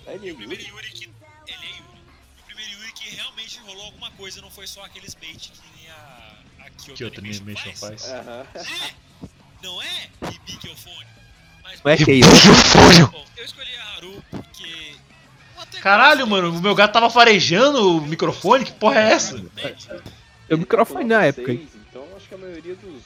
[0.08, 1.06] É E o primeiro Yuri que.
[1.06, 1.12] Ele
[1.48, 1.84] é Yuri.
[2.38, 5.60] E o primeiro Yuri que realmente rolou alguma coisa, não foi só aqueles bait que
[5.78, 8.06] nem a, a Kyoto, Kyoto Animation faz.
[8.06, 8.12] faz.
[8.12, 8.46] Aham.
[8.56, 9.28] É,
[9.64, 11.08] não é Hibiki Eufone.
[11.64, 12.26] Mas, Não é Que Keio.
[12.26, 13.06] microfone!
[13.12, 14.96] bom, eu escolhi a Haru porque.
[15.82, 18.66] Caralho, mano, o meu gato tava farejando o microfone?
[18.66, 19.36] Que porra é essa?
[19.38, 19.88] realmente.
[20.50, 21.68] Eu microfone na época, hein?
[21.72, 23.02] Seis, Então acho que a maioria dos.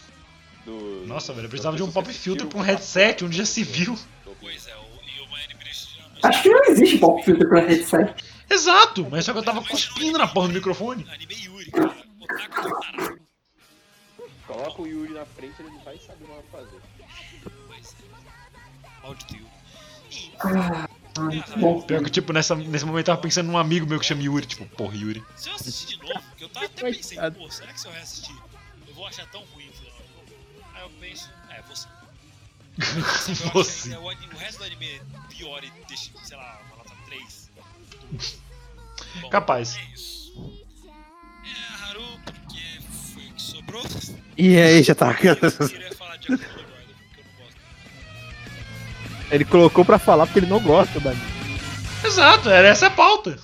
[0.68, 3.63] Dos Nossa, velho, eu precisava de um pop filter pra um headset, onde já se
[3.63, 3.97] viu.
[4.39, 6.28] Pois é, o, e.
[6.28, 8.24] Acho que não existe pop filter pra headset.
[8.49, 11.05] Exato, mas só que eu tava cuspindo na porra do microfone.
[11.09, 11.95] Anime Yuri, cara.
[12.22, 13.20] Otaku do tarado.
[14.45, 16.82] Coloca o Yuri na frente, ele não vai saber o que fazer.
[17.68, 19.03] Pois é.
[19.03, 19.47] Maldito Yuri.
[20.39, 20.88] Ah,
[21.57, 21.82] bom.
[21.82, 24.45] Pior que, tipo, nessa, nesse momento eu tava pensando num amigo meu que chama Yuri,
[24.45, 25.24] tipo, porra, Yuri.
[25.36, 27.91] se eu assistir de novo, que eu tava até pensei, pô, será que se eu
[27.91, 28.36] reassistir,
[28.88, 29.70] eu vou achar tão ruim
[30.88, 31.88] eu penso, é, você.
[33.54, 33.96] Você.
[33.98, 37.50] O, ani- o resto do anime pior e deixa, sei lá, uma nota 3.
[39.22, 39.76] Bom, Capaz.
[39.78, 40.62] É isso.
[41.44, 42.80] É a Haru, porque
[43.16, 43.84] foi o que sobrou.
[44.38, 45.08] E aí, já tá.
[45.24, 45.36] Eu
[45.70, 47.58] queria falar de Akuma no Drive, porque eu não gosto.
[49.32, 51.18] Ele colocou pra falar porque ele não gosta anime.
[52.04, 53.40] Exato, era essa a pauta.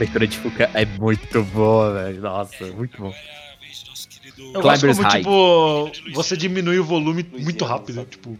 [0.00, 2.22] Abertura de Fuka é muito boa, velho.
[2.22, 3.12] Nossa, muito bom.
[3.12, 4.42] Agora é a vez do nosso querido.
[4.42, 5.90] Eu gosto Climbers como, High.
[5.90, 8.38] tipo, você diminui o volume muito rápido, tipo...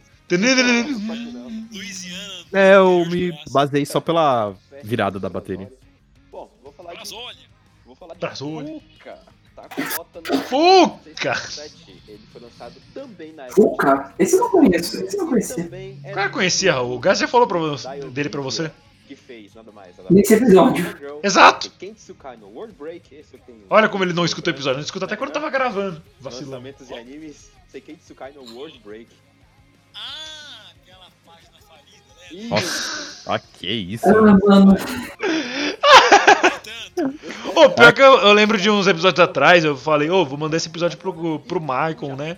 [1.73, 2.45] Louisiana.
[2.53, 5.71] É, eu me baseei só pela virada da bateria.
[6.33, 7.13] Bom, vou falar de.
[7.85, 8.21] Vou falar de.
[8.21, 9.19] Fuca.
[9.55, 11.35] Tá com nota no Fuca!
[11.35, 11.73] 6.7.
[12.09, 14.15] Ele foi lançado também na Fuca?
[14.19, 15.65] Esse eu não conheço, esse eu não conhecia.
[15.65, 16.97] Também é O cara conhecia, Raul.
[16.97, 17.59] O Gás já falou pra
[18.11, 18.71] dele pra você.
[19.11, 19.97] Que fez nada mais.
[19.97, 20.87] nada Nesse episódio.
[21.21, 21.69] Exato.
[23.69, 24.77] Olha como ele não escuta o episódio.
[24.77, 26.01] Não escuta até quando tava gravando.
[26.21, 26.51] Vacilão.
[26.53, 27.51] Lançamentos de animes.
[27.69, 29.09] Seiketsukai no World Break.
[29.97, 32.49] Ah, aquela página falida, né?
[32.51, 34.07] Nossa, ok, isso.
[34.07, 34.21] Ah.
[37.57, 40.57] Ô, pior que eu, eu lembro de uns episódios atrás, eu falei, ô, vou mandar
[40.57, 42.37] esse episódio pro, pro Michael, né?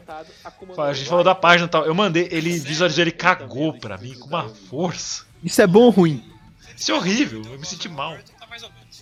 [0.79, 1.85] A gente falou da página e tal.
[1.85, 5.27] Eu mandei, ele visualizou, ele cagou pra mim com uma força.
[5.45, 6.32] Isso é bom ou ruim?
[6.77, 8.17] Isso é horrível, eu me senti mal.
[8.17, 8.47] Tá.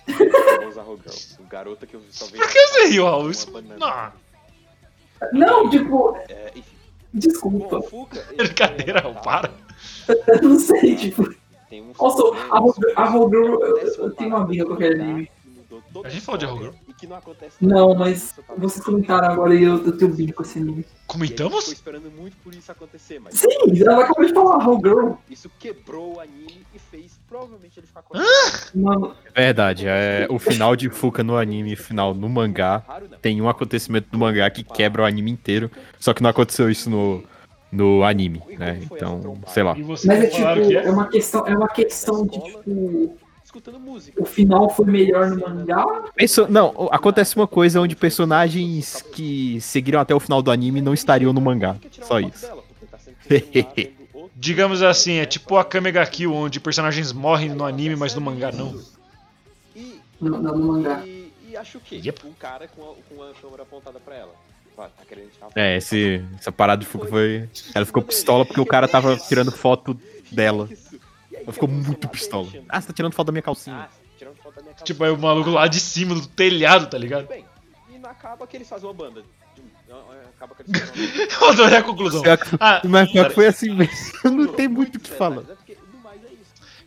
[0.08, 0.16] O
[1.86, 2.00] que eu.
[2.00, 3.30] Por que você riu, Raul?
[3.30, 3.50] Isso.
[3.78, 4.12] Não.
[5.32, 6.76] Não, tipo, É, enfim.
[7.12, 7.82] Desculpa.
[7.82, 8.24] Fuca.
[8.36, 9.50] Brincadeira, Raul, para.
[10.08, 11.34] Eu não sei, tipo.
[11.68, 15.02] Tem um Also, segmento, a Rogue- a Rogue Girl, eu- tenho uma amiga com aquele
[15.02, 15.30] anime.
[16.04, 16.46] A gente falou de
[16.88, 18.01] E que não acontece Não, nada.
[18.01, 20.82] mas vocês comentaram agora e eu, eu tenho bico com esse anime.
[20.82, 21.68] Ficou Comentamos?
[21.68, 23.48] esperando muito por isso acontecer, mas Sim,
[23.80, 25.12] ela acabou de falar Rogue Girl.
[25.30, 28.18] isso quebrou o anime e fez provavelmente ele ficar com
[28.74, 32.84] Mano, Verdade, é, o final de Fuka no anime e o final no mangá
[33.22, 36.90] tem um acontecimento do mangá que quebra o anime inteiro, só que não aconteceu isso
[36.90, 37.24] no,
[37.72, 38.80] no anime, né?
[38.82, 39.74] Então, sei lá.
[39.74, 40.90] Mas é tipo, é é?
[40.90, 43.16] uma questão, é uma questão de tipo.
[43.51, 44.22] Escutando música.
[44.22, 45.84] O final foi melhor no mangá?
[46.14, 50.94] Perso- não, acontece uma coisa onde personagens que seguiram até o final do anime não
[50.94, 51.76] estariam no mangá.
[52.03, 52.46] Só isso.
[54.36, 58.51] Digamos assim, é tipo a Kamega Kill, onde personagens morrem no anime, mas no mangá
[58.53, 58.80] não.
[59.76, 61.03] E, No, no, mangá.
[61.05, 62.26] e, e acho que Yep.
[62.26, 64.32] um cara com a, com a câmera apontada pra ela.
[64.76, 67.48] Tá tá querendo tirar É, esse, essa parada de Fuka foi.
[67.74, 69.98] Ela ficou pistola porque o cara tava tirando foto
[70.32, 70.68] dela.
[71.43, 72.49] Ela ficou muito pistola.
[72.68, 73.88] Ah, você tá tirando foto da minha Ah, calcinha.
[74.18, 74.84] tirando foto da minha calça.
[74.84, 77.26] Tipo, aí o maluco lá de cima do telhado, tá ligado?
[77.26, 77.45] Bem,
[77.91, 79.24] e não acaba que eles fazem uma banda.
[79.88, 79.93] É,
[80.36, 81.07] Acaba que eles fazem
[81.41, 81.78] uma banda.
[81.78, 82.22] A conclusão.
[82.59, 83.97] Ah, Mas que foi assim mesmo.
[84.30, 85.43] Não tem muito o que falar.
[85.68, 85.76] É é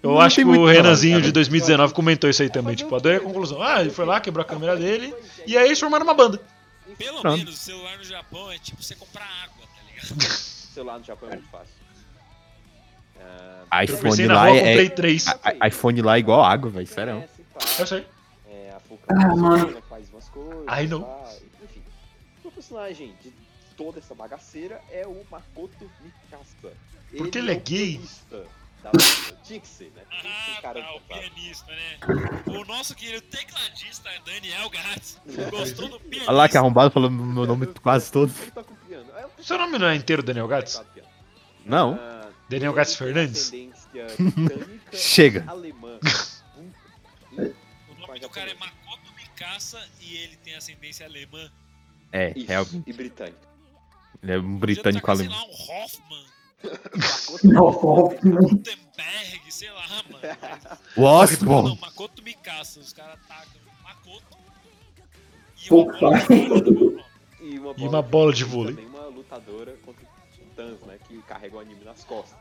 [0.04, 2.76] eu não acho que o o Renanzinho de 2019 comentou isso aí também.
[2.76, 3.62] Tipo, adorei a conclusão.
[3.62, 5.16] Ah, ele foi lá, quebrou a câmera dele,
[5.48, 6.42] e aí eles formaram uma banda.
[6.98, 7.38] Pelo Pronto.
[7.38, 10.22] menos o celular no Japão é tipo você comprar água, tá ligado?
[10.30, 11.74] Celular no Japão é muito fácil.
[13.18, 15.68] Ah, Eu iPhone lá rua, é.
[15.68, 16.88] iPhone lá é igual água, velho.
[16.88, 17.24] Sério.
[17.80, 18.06] Eu sei.
[18.48, 19.82] É, a Ah, mano.
[19.90, 20.66] faz umas coisas.
[20.68, 21.02] I know.
[21.04, 21.30] pá,
[21.64, 21.82] Enfim.
[22.44, 23.34] O personagem de
[23.76, 26.74] toda essa bagaceira é o Makoto Mikasa.
[27.18, 28.02] Porque ele é o gay?
[28.84, 29.04] Da banda.
[29.44, 30.02] Tinha que ser, né?
[30.10, 31.98] Tinha que ser Ah, cara tá, o pianista, né?
[32.48, 35.20] O nosso querido tecladista Daniel Gats
[35.50, 36.30] gostou do pianista.
[36.32, 38.32] Olha lá que arrombado falando meu nome quase todo.
[38.90, 39.06] Ele.
[39.16, 41.10] É Seu nome não é inteiro Daniel piano.
[41.66, 41.98] Não.
[42.54, 43.42] Daniel tem Fernandes?
[43.48, 45.44] ascendência britânica, Chega.
[45.48, 46.00] alemã.
[47.32, 51.52] O nome do cara é Makoto Mikasa e ele tem ascendência alemã.
[52.12, 52.84] É, Isso, realmente.
[52.90, 53.38] e britânico.
[54.22, 55.48] Ele é um britânico tacar, sei alemão.
[55.48, 56.26] lá, um Hoffman,
[56.96, 58.36] Makoto Não, Hoffman.
[58.36, 60.78] Gutenberg, sei lá, mano.
[60.96, 61.76] Nossa, Não.
[61.76, 64.38] Makoto Mikasa, os caras tacam Makoto.
[65.66, 66.34] E uma bola de.
[67.46, 68.76] E uma E uma bola de vôlei.
[68.76, 70.98] Também uma lutadora contra titãs, né?
[71.08, 72.38] Que carrega o anime nas costas.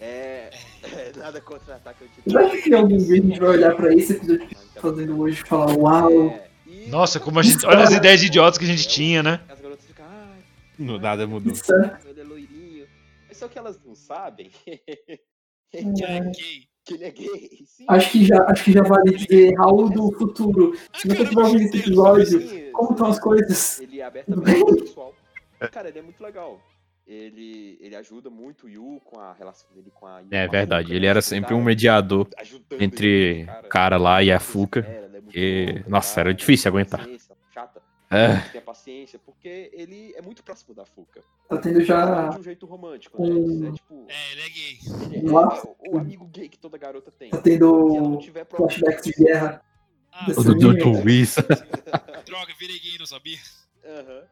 [0.00, 0.50] É.
[0.82, 2.32] é nada contra ataque ao titã.
[2.48, 5.42] Vai que algum vídeo a gente vai olhar pra esse episódio que tá fazendo hoje
[5.42, 6.10] e falar, uau.
[6.30, 7.64] É, e- Nossa, como a gente.
[7.66, 9.40] Olha as ideias idiotas que a gente tinha, né?
[9.48, 10.38] As garotas ficam, ai,
[10.78, 11.52] No nada mudou.
[11.52, 11.98] Isso, né?
[12.06, 12.86] Ele é loirinho.
[13.28, 14.50] Mas só que elas não sabem
[15.70, 16.32] Que é gay.
[16.84, 17.64] que ele é gay.
[17.66, 17.84] Sim.
[17.88, 20.76] Acho que já, acho que já vale dizer Raul do futuro.
[20.96, 23.80] Se você tiver ouvindo esse episódio, como estão as coisas?
[23.80, 25.14] Ele é abertamente homossexual.
[25.72, 26.60] Cara, ele é muito legal.
[27.06, 30.58] Ele, ele ajuda muito o Yu com a relação dele com a É com a
[30.58, 31.20] verdade, Fuka, ele era né?
[31.20, 35.90] sempre um Tá mediador ajudando entre o cara lá e a é muito que- louca,
[35.90, 36.20] nossa, tá?
[36.22, 37.00] era difícil aguentar.
[37.00, 37.82] paciência, Chata.
[38.10, 38.36] É.
[38.52, 41.20] Tem paciência, porque ele é muito próximo da Fuka.
[41.48, 43.34] Tá tendo já De um jeito romântico, né?
[43.34, 44.06] um- É tipo.
[44.08, 44.78] É, ele é gay.
[45.18, 45.68] Ele é, Nossa.
[45.84, 47.30] é o amigo gay que toda garota tem.
[47.30, 49.62] tá Se ela não tendo flashbacks de guerra.
[50.10, 50.54] Ah, do.
[50.54, 51.04] Dr.
[51.04, 51.34] Whis.
[52.24, 53.38] droga, virei gay, não sabia?
[53.84, 54.22] Aham.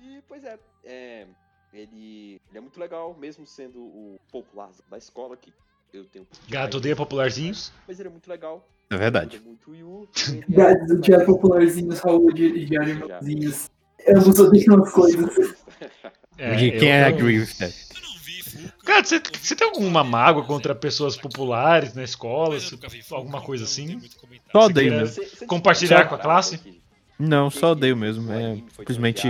[0.00, 1.26] E, pois é, é,
[1.72, 5.52] ele, ele é muito legal, mesmo sendo o popular da escola, que
[5.92, 7.72] eu tenho Gato odeia popularzinhos.
[7.86, 8.66] Mas ele é muito legal.
[8.90, 9.40] É verdade.
[9.40, 10.08] muito Yu.
[10.28, 13.70] ele é Gatos do um Diário cara- Popularzinhos, Raul de Irmãozinhos.
[14.08, 15.54] Ambos odeiam as coisas.
[16.36, 17.92] É, De quem é agree with that?
[18.84, 22.58] Cara, você, você tem alguma mágoa contra pessoas populares na escola?
[23.10, 23.96] Alguma coisa assim?
[23.96, 24.16] muito.
[24.50, 25.24] Só odeio mesmo.
[25.46, 26.60] Compartilhar com a classe?
[27.18, 28.30] Não, só odeio mesmo.
[28.32, 29.28] É simplesmente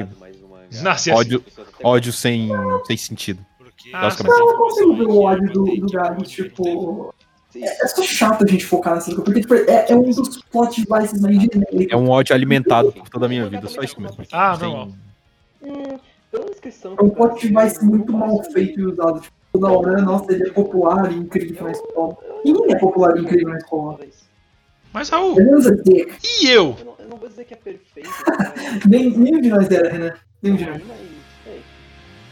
[0.80, 1.18] Nasce assim.
[1.20, 2.50] Ódio- as pessoas até ódio sem,
[2.86, 3.44] sem sentido.
[3.58, 4.08] Porque Ah.
[4.24, 7.12] Eu não consigo ver o ódio do, do tipo.
[7.50, 10.42] Sim, É só chato a gente focar nessa coisa, porque tipo, é, é um dos
[10.44, 11.86] plot devices mais genéricos.
[11.90, 14.16] É um ódio alimentado por toda a minha vida, só isso mesmo.
[14.32, 14.94] Ah, Sem- não.
[15.62, 15.98] Hum.
[16.32, 19.20] É um tá plot device muito mal feito e usado.
[19.20, 22.16] Tipo, toda hora, nossa, ele é popular e incrível na escola.
[22.42, 23.98] Ninguém é popular e incrível na escola.
[24.94, 26.74] Mas Raul, e eu?
[26.78, 28.84] Eu não, eu não vou dizer que é perfeito, mas...
[28.86, 30.14] Nem, nenhum de nós era, né?
[30.42, 30.82] De nós.
[30.86, 31.00] mas,
[31.46, 31.62] ei,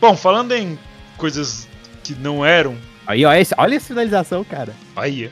[0.00, 0.78] Bom, falando em
[1.16, 1.68] coisas
[2.02, 4.74] que não eram, Aí, ó, esse- olha a finalização, cara.
[4.96, 5.30] aí.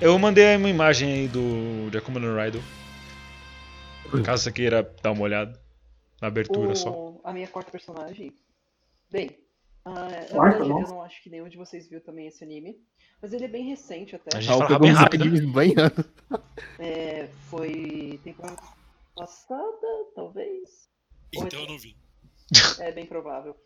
[0.00, 2.60] Eu mandei uma imagem aí do de Akuma no Rider.
[4.24, 5.58] Caso você queira dar uma olhada
[6.20, 7.20] na abertura o- só.
[7.24, 8.32] A minha quarta personagem.
[9.10, 9.30] Bem,
[9.84, 9.92] ah,
[10.30, 12.76] na Quarta, eu não acho que nenhum de vocês viu também esse anime.
[13.22, 14.36] Mas ele é bem recente até.
[14.36, 15.74] A gente falava pegou bem uns animes bem.
[16.78, 18.60] É, foi temporada
[19.16, 20.88] passada, talvez?
[21.42, 21.96] Então eu não vi.
[22.80, 23.56] É bem provável.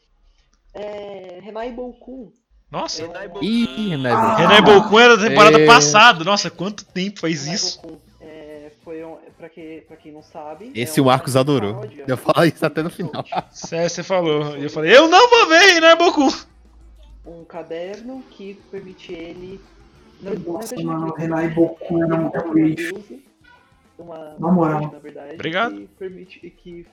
[0.75, 2.31] É, Renai Boukun.
[2.71, 3.03] Nossa.
[3.03, 4.11] É um- Ih, né?
[4.13, 5.67] Ah, Renan Bokun era da temporada É.
[5.67, 6.23] passada.
[6.25, 7.81] Nossa, quanto tempo faz Renai isso?
[7.81, 10.71] Boukun, é, foi um, pra, que, pra quem não sabe.
[10.75, 11.75] Esse é o um Marcos adorou.
[11.77, 12.05] paródia.
[12.07, 13.25] Eu falo isso até no final.
[13.51, 14.57] Cê- Você falou.
[14.59, 16.29] E eu falei, eu não vou ver Renan Bokun.
[17.27, 19.61] Um caderno que permite ele.
[20.21, 22.95] Na, Nossa, mano, não o Renai Boku era um uma lixo.
[23.99, 24.93] Uma, Na moral.
[24.93, 25.75] na verdade, Obrigado.
[25.75, 26.87] Que permite que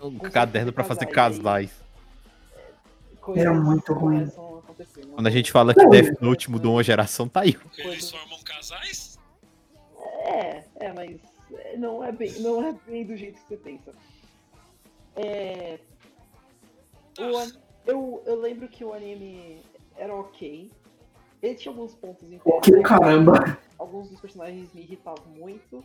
[0.00, 1.70] Um caderno pra fazer casais.
[3.20, 4.30] coisas Era muito ruim.
[4.36, 4.62] Uma
[5.14, 7.56] Quando a gente fala que Não, Death Note mudou uma geração, tá aí.
[7.76, 9.18] Eles formam casais?
[10.24, 11.18] É, é, mas
[11.52, 13.92] é, não é bem, não é bem do jeito que você pensa.
[15.16, 15.78] É,
[17.18, 19.62] o eu, eu lembro que o anime
[19.96, 20.70] era ok.
[21.42, 22.82] Ele tinha alguns pontos Ok, interessantes.
[22.88, 23.58] caramba.
[23.78, 25.82] Alguns dos personagens me irritavam muito.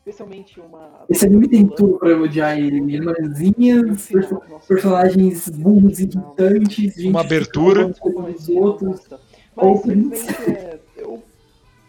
[0.00, 1.04] Especialmente uma.
[1.08, 2.78] Esse anime tem tudo pra eu odiar ele.
[2.94, 7.92] Irmãzinhas, perso- personagens burros e irritantes, gente Uma abertura.
[7.94, 9.06] coisa dos outros.
[9.54, 9.86] Mas
[10.48, 11.22] é, eu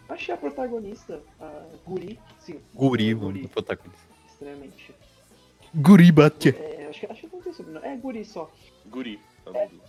[0.09, 2.59] achei a protagonista, a Guri, sim.
[2.76, 4.01] Guri, é, mano, o protagonista.
[4.28, 4.93] Extremamente.
[5.74, 6.49] Guri bate.
[6.49, 7.88] É, acho, que, acho que não tem sobrenome.
[7.88, 8.51] É Guri só.
[8.88, 9.20] Guri.
[9.45, 9.80] tá vendo?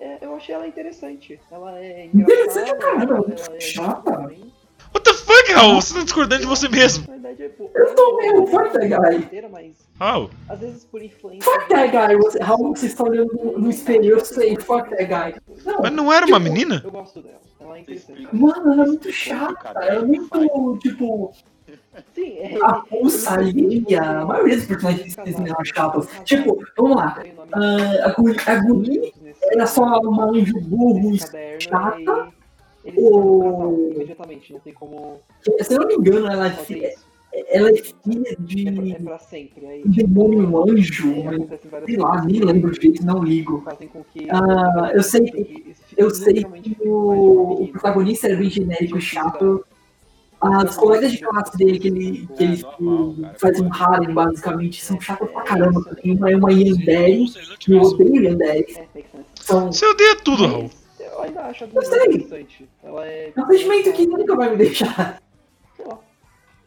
[0.00, 1.38] É, eu achei ela interessante.
[1.52, 2.78] Ela é Interessante, engraçada.
[3.06, 3.14] cara,
[3.46, 4.10] ela é chata.
[4.12, 4.52] também.
[4.94, 5.80] What the fuck, Raul?
[5.80, 7.04] Você tá discordando de você mesmo.
[7.08, 9.48] Na verdade, é, Eu tô meio fuck that guy.
[9.50, 11.42] mas Raul, às vezes por influência.
[11.50, 12.16] Fuck that guy.
[12.16, 15.40] Você, Raul, você está olhando no, no espelho, eu sei, fuck that guy.
[15.64, 16.80] Não, mas não era uma menina?
[16.84, 17.40] Eu gosto dela.
[17.60, 18.28] Ela é interessante.
[18.32, 19.68] mano, ela é muito chata.
[19.76, 21.32] Ela é muito, tipo,
[22.14, 22.58] Sim, é.
[22.62, 24.02] a pulsa alheia.
[24.02, 26.08] A maioria dos personagens anime eram chatos.
[26.24, 27.22] Tipo, vamos lá.
[27.52, 29.14] Ah, a Guri, a Guri
[29.52, 31.12] era só uma anjo burro,
[31.58, 32.32] chata.
[32.84, 37.76] Eles O- imediatamente, não tem como Se eu não me engano, ela é, ela é
[37.76, 39.66] filha É pra, de é pra sempre.
[39.66, 43.58] Aí, um demônio, um anjo, é, mas sei lá, coisas nem lembro direito, não ligo.
[43.58, 48.26] que fazem com que- Ah, eu sei que- Eu filme sei que o, o protagonista
[48.26, 49.64] era bem genérico e chato.
[50.40, 52.56] As colegas de classe dele, que ele, que ele
[53.38, 55.84] faz um harem, basicamente, são chatas pra caramba.
[56.02, 58.42] Tem uma é uma ele não que eu odeio.
[58.42, 59.08] É, sense.
[59.36, 60.70] São Você odeia tudo, Raul.
[61.22, 62.68] Eu ainda acho a interessante.
[62.82, 63.32] Ela é.
[63.34, 65.22] é um sentimento que nunca vai me deixar.
[65.76, 65.98] Sei lá.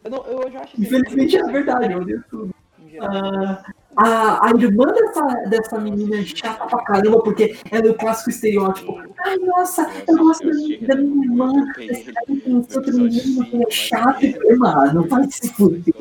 [0.04, 2.56] Eu, não, eu já acho Infelizmente é verdade, eu odeio tudo.
[3.02, 3.62] Ah,
[3.98, 8.30] a, a irmã dessa, dessa menina é chata pra caramba, porque ela é o clássico
[8.30, 8.98] estereótipo.
[9.20, 11.52] Ai, nossa, eu gosto da minha, irmã.
[11.78, 14.32] Esse cara tem outro menino que é chato.
[14.32, 15.94] Falei, Mano, vai se fuder.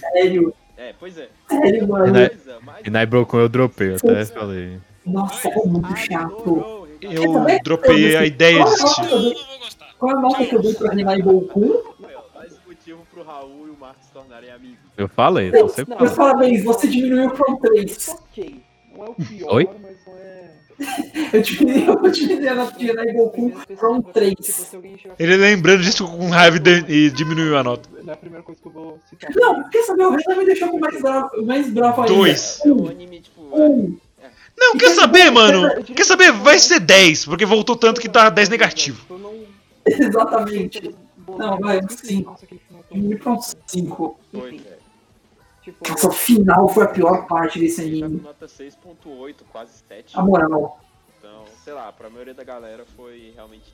[0.00, 0.54] Sério.
[0.78, 1.28] É, pois é.
[1.50, 2.14] Sério, mano.
[2.14, 4.78] Coisa, mas- E na Broken eu dropei, eu até falei.
[5.04, 6.77] Nossa, é muito chato.
[7.00, 9.02] Eu dropei a ideia de assistir.
[9.10, 9.34] Não.
[9.98, 11.94] Qual a nota que eu dei pra Renai Goku?
[12.66, 14.78] Motivo pro Raul e o Marcos se tornarem amigos.
[14.96, 16.30] Eu falei, eu sempre Meus falo.
[16.32, 18.08] parabéns, você diminuiu pra um 3.
[18.08, 18.60] Ok.
[18.96, 19.68] Não é o pior, Oi?
[19.82, 20.48] mas não é.
[21.32, 24.34] Eu diminuí, eu diminuí a nota de Renai Goku pra um 3.
[24.36, 26.56] Tipo, se alguém chegar Ele lembrando disso com raiva
[26.88, 27.88] e e diminuiu a nota.
[28.00, 29.30] Não é a primeira coisa que eu vou citar.
[29.34, 30.04] Não, quer saber?
[30.04, 32.14] O Renan me deixou com mais bravo, mais bravo ainda.
[32.14, 32.60] Dois.
[32.64, 33.42] É um anime, tipo.
[33.42, 33.98] um.
[34.58, 35.82] Não, quer saber, mano?
[35.84, 36.32] Quer saber?
[36.32, 39.04] Vai ser 10, porque voltou tanto que tá 10 negativo.
[39.86, 40.94] Exatamente.
[41.28, 42.30] Não, vai, um 5.
[42.30, 44.20] Nossa, aquele final tão- Diminuí pra um 5.
[44.32, 44.78] Dois, velho.
[45.62, 48.20] Tipo, Nossa, o final foi a pior parte desse anime.
[48.22, 50.18] nota 6.8, quase 7.
[50.18, 50.80] A moral.
[51.18, 53.72] Então, sei lá, pra maioria da galera foi realmente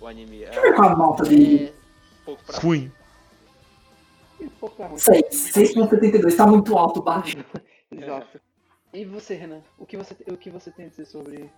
[0.00, 0.38] o anime.
[0.38, 1.66] Deixa eu ver qual a nota dele.
[1.66, 1.72] É
[2.24, 2.90] pouco pra ruim.
[4.96, 5.24] 6.
[5.54, 6.36] 6.72.
[6.36, 7.36] Tá muito alto, baixo.
[7.92, 8.40] Exato.
[8.92, 9.60] E você, Renan?
[9.78, 11.48] O que você, o que você tem a dizer sobre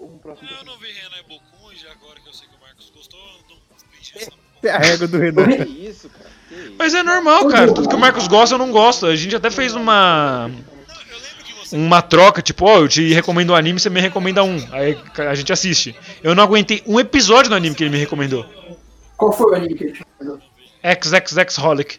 [0.00, 2.60] um próximo Eu não vi Renan e Bokun, e agora que eu sei que o
[2.60, 4.32] Marcos gostou, eu não preenchi essa
[4.64, 5.64] É a régua do Renan.
[5.64, 6.30] Que isso, cara?
[6.48, 6.74] Que isso?
[6.78, 7.72] Mas é normal, cara.
[7.74, 9.06] Tudo que o Marcos gosta, eu não gosto.
[9.06, 10.46] A gente até fez uma.
[10.46, 11.76] Não, eu lembro que você.
[11.76, 14.56] Uma troca, tipo, ó, eu te recomendo um anime, você me recomenda um.
[14.72, 15.96] Aí a gente assiste.
[16.22, 18.46] Eu não aguentei um episódio do anime que ele me recomendou.
[19.16, 20.40] Qual foi o anime que ele te mandou?
[20.84, 21.98] XXX Holic.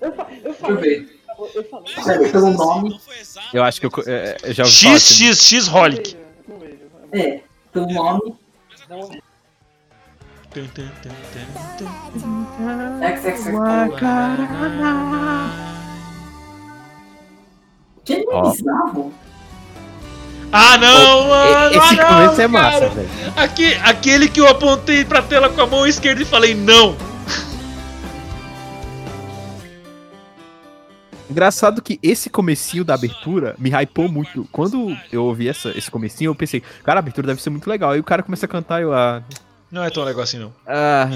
[0.00, 1.17] Eu, fa- eu Deixa eu falei, ver.
[1.54, 1.94] Eu falei.
[1.96, 3.00] Mas pelo foi assim, nome.
[3.52, 5.32] Eu acho que eu, é, eu já ouvi falar assim.
[5.32, 6.16] XXX Holic.
[7.12, 7.40] É,
[7.72, 8.34] pelo nome.
[8.88, 9.10] Não,
[18.30, 18.48] Ó.
[18.48, 19.12] é bizarro?
[20.50, 21.70] Ah, não, mano!
[21.70, 23.08] Esse ah, não, começo é massa, velho.
[23.36, 26.96] Aque- aquele que eu apontei pra tela com a mão esquerda e falei não.
[31.30, 34.48] Engraçado que esse comecinho da abertura me hypou muito.
[34.50, 37.90] Quando eu ouvi essa, esse comecinho, eu pensei, cara, a abertura deve ser muito legal.
[37.90, 39.22] Aí o cara começa a cantar e eu, ah,
[39.70, 40.52] Não é tão legal assim, não.
[40.66, 41.10] ah,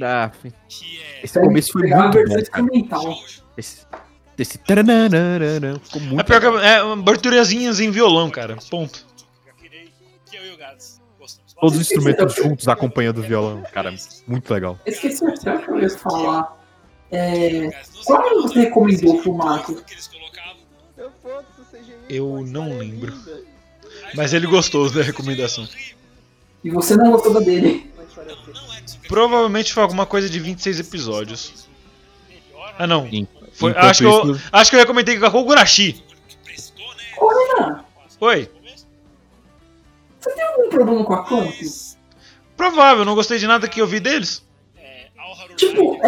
[0.00, 1.24] ah, é.
[1.24, 3.18] esse começo foi a muito versão bom.
[3.56, 3.86] Esse,
[4.38, 8.56] esse ficou É muito pior que é aberturazinhas em violão, cara.
[8.70, 9.04] Ponto.
[11.58, 11.60] O.
[11.60, 13.92] Todos os instrumentos juntos acompanhando o violão, cara,
[14.28, 14.78] muito legal.
[14.86, 16.57] Esqueci até que eu ia falar.
[17.10, 17.70] É,
[18.04, 19.74] qual qual você recomendou pro Marco?
[19.82, 20.56] que eles colocavam.
[22.08, 23.14] Eu a não é lembro.
[24.14, 25.66] Mas ele gostou da recomendação.
[26.64, 27.90] E você não gostou da dele.
[27.98, 31.66] é Provavelmente foi alguma coisa de 26 episódios.
[32.78, 33.06] Ah, não.
[33.06, 37.02] Em- Foi, acho, que eu, isso- acho que eu recomendei que prestou, né?
[37.18, 37.84] Ô, Renan,
[38.20, 38.50] Oi.
[40.20, 41.54] você tem algum problema com a Clamp?
[42.56, 44.44] Provável, não gostei de nada que eu vi deles.
[45.58, 45.98] Tipo,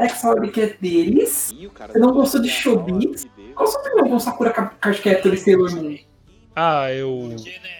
[0.00, 1.54] X-Holic é deles.
[1.74, 2.62] Cara Você não tá gostou de que
[3.36, 3.54] deu.
[3.54, 5.96] Qual sua opinião com Sakura Ca- Card Captor e Sailor Moon?
[6.54, 7.28] Ah, eu.
[7.28, 7.36] né,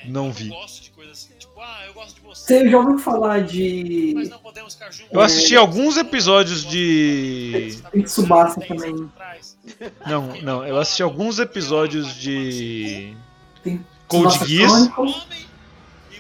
[0.07, 0.51] não vi.
[1.11, 4.15] assim, tipo, ah, eu gosto de você, Você já ouviu falar de.
[5.11, 7.77] Eu assisti alguns episódios de.
[8.05, 9.11] Tsubasa também?
[10.07, 13.15] Não, não, eu assisti alguns episódios de.
[13.63, 14.91] Tem Code Geass,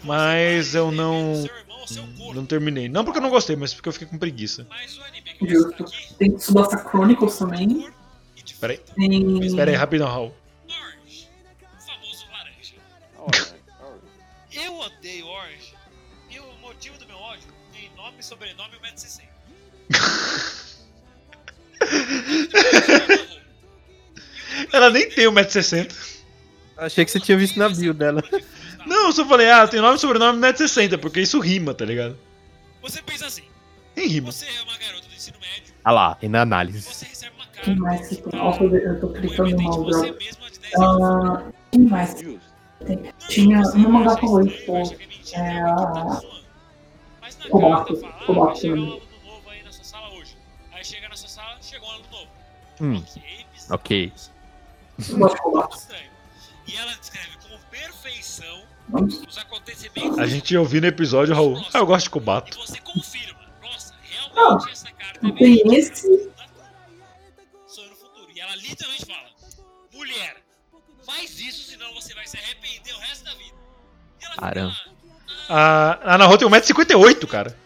[0.04, 1.44] mas eu não.
[2.34, 2.88] Não terminei.
[2.88, 4.66] Não porque eu não gostei, mas porque eu fiquei com preguiça.
[4.68, 5.96] Mas o anime que eu vou citar Justo.
[5.96, 7.90] aqui, Tem Tsubasa Chronicles também.
[8.44, 8.78] de Peraí.
[8.96, 9.44] Tem.
[9.44, 10.34] Espera aí, rapidão, Raul.
[10.68, 11.28] Orange,
[11.60, 12.74] o famoso laranja.
[14.52, 15.74] Eu odeio Orange.
[16.30, 19.22] E o motivo do meu ódio tem nome, sobrenome e 1,60m.
[24.72, 26.11] Ela nem tem 1,60m.
[26.76, 28.22] Achei que você tinha visto na bio dela.
[28.86, 32.18] Não, eu só falei, ah, tem nome, sobrenome e 1,60m, porque isso rima, tá ligado?
[32.82, 33.42] Você pensa assim:
[33.96, 34.32] Nem rima.
[34.32, 36.80] você é uma garota do ensino médio, Ah lá, tem na análise.
[36.82, 37.80] você recebe uma Quem carta.
[37.80, 38.40] mais que tem?
[38.40, 40.18] Ó, eu tô- clicando mal, você droga.
[40.24, 41.02] mesma de 10 anos.
[41.04, 42.40] Ah, quem mais tem?
[43.28, 44.82] Tinha no mangá favorito, é
[45.38, 46.42] é a- zoando.
[47.20, 48.90] Mas na Kobato, ah, Kobato vai chegar um também.
[48.90, 50.36] aluno novo aí na sua sala hoje.
[50.72, 52.28] Aí chega na sua sala, chegou um aluno novo.
[52.80, 53.04] Hum,
[53.70, 54.12] Ok.
[55.08, 55.76] Eu gosto de Kobato.
[55.76, 56.11] Estranho.
[56.72, 58.62] E ela descreve como perfeição
[59.28, 61.62] os acontecimentos A gente ouviu no episódio, Raul.
[61.72, 62.58] Ah, eu gosto de E Kobato.
[62.58, 63.94] você confirma, nossa,
[64.34, 66.06] Não, realmente essa carta é esse.
[67.66, 68.28] Sonho no futuro.
[68.34, 69.28] E ela literalmente fala:
[69.92, 70.36] mulher,
[71.04, 73.54] faz isso, senão você vai se arrepender o resto da vida.
[74.20, 74.74] E fica Caramba.
[75.48, 77.56] lá, A, Naho tem 1,58m, cara.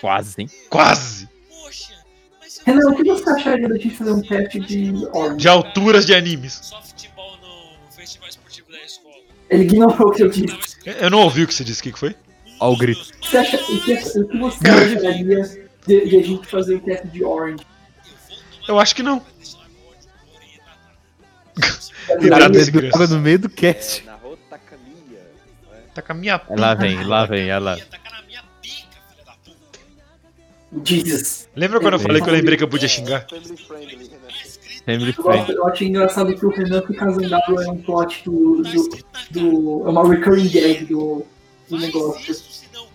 [0.00, 0.50] Quase, hein?
[0.68, 1.28] Quase.
[1.48, 1.94] Poxa,
[2.66, 4.92] Renan, o que você acharia da gente fazer um teste de?
[5.36, 6.70] De alturas de animes.
[6.70, 7.13] No
[8.04, 9.14] festival esportivo da escola.
[9.50, 10.76] Ele ignorou o que eu disse.
[10.84, 12.14] Eu não ouvi o que você disse, o que que foi?
[12.60, 13.04] Ó o grito.
[13.22, 15.42] Você acha- o que, o que você acharia
[15.86, 17.64] de, de a gente fazer o teste de Orange?
[18.68, 19.20] Eu acho que não.
[22.06, 23.06] Cuidado Cara, desse criança.
[23.08, 24.02] no meio do cast.
[24.02, 25.20] É, narrou Takamiya.
[25.70, 25.78] né?
[25.94, 27.76] Tá com a minha Lá vem, lá vem, olha lá.
[27.78, 28.76] Ia tacar na minha pica,
[29.10, 29.78] filha da puta.
[30.84, 31.48] Jesus.
[31.56, 33.26] Lembra quando eu falei que eu lembrei que eu podia xingar?
[34.86, 35.52] Eu, gosto- friend.
[35.52, 38.62] eu acho engraçado que o Renan fica zangado é um plot do.
[38.62, 38.88] do,
[39.30, 41.24] do é uma recurring gag do,
[41.70, 42.34] do negócio.
[42.34, 42.88] o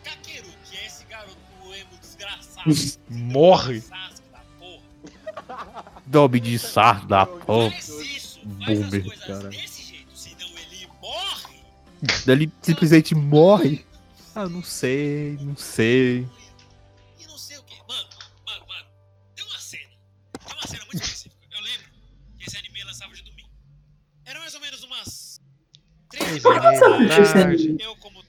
[0.73, 1.35] é esse garoto
[1.65, 2.69] emo desgraçado.
[3.09, 3.81] Morre.
[3.81, 5.85] Sasuke da porra.
[6.05, 7.73] Dobby de sardo da porra.
[8.43, 9.49] Boomer, cara.
[9.49, 11.59] desse jeito, senão ele morre.
[12.27, 13.85] Ele simplesmente morre.
[14.35, 16.27] Ah, não sei, não sei.
[17.19, 17.75] E não sei o que.
[17.87, 18.07] Mano,
[18.47, 18.85] mano, mano.
[19.35, 19.89] Tem uma cena.
[20.45, 21.35] Tem uma cena muito específica.
[21.51, 21.87] Eu lembro
[22.37, 23.49] que esse anime lançava de domingo.
[24.25, 25.41] Era mais ou menos umas.
[26.37, 27.33] E meia da tarde.
[27.33, 27.77] tarde.
[27.79, 28.19] Eu, como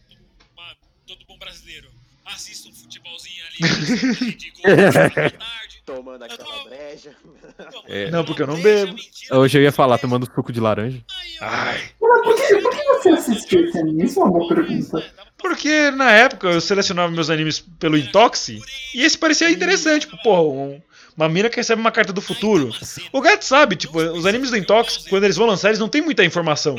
[0.56, 0.76] uma-
[1.06, 1.88] todo bom brasileiro,
[2.26, 5.80] assisto um futebolzinho ali de gol tarde.
[5.86, 7.16] Tomando aquela breja.
[7.88, 8.10] É.
[8.10, 8.92] Não, porque eu não bebo.
[8.94, 10.98] mentira, Hoje eu ia falar tomando suco de laranja.
[10.98, 11.90] Eu- Ai.
[12.00, 14.04] Mas por que, por que você assistiu esse anime?
[14.04, 15.12] Isso é uma boa pergunta.
[15.36, 18.62] Porque na época eu selecionava meus animes pelo Intoxi
[18.94, 20.02] e esse parecia interessante.
[20.06, 20.80] Tipo, porra, um-
[21.16, 22.70] uma mina que recebe uma carta do futuro.
[23.12, 26.00] O gato sabe, tipo, os animes do Intox, quando eles vão lançar, eles não tem
[26.02, 26.76] muita informação.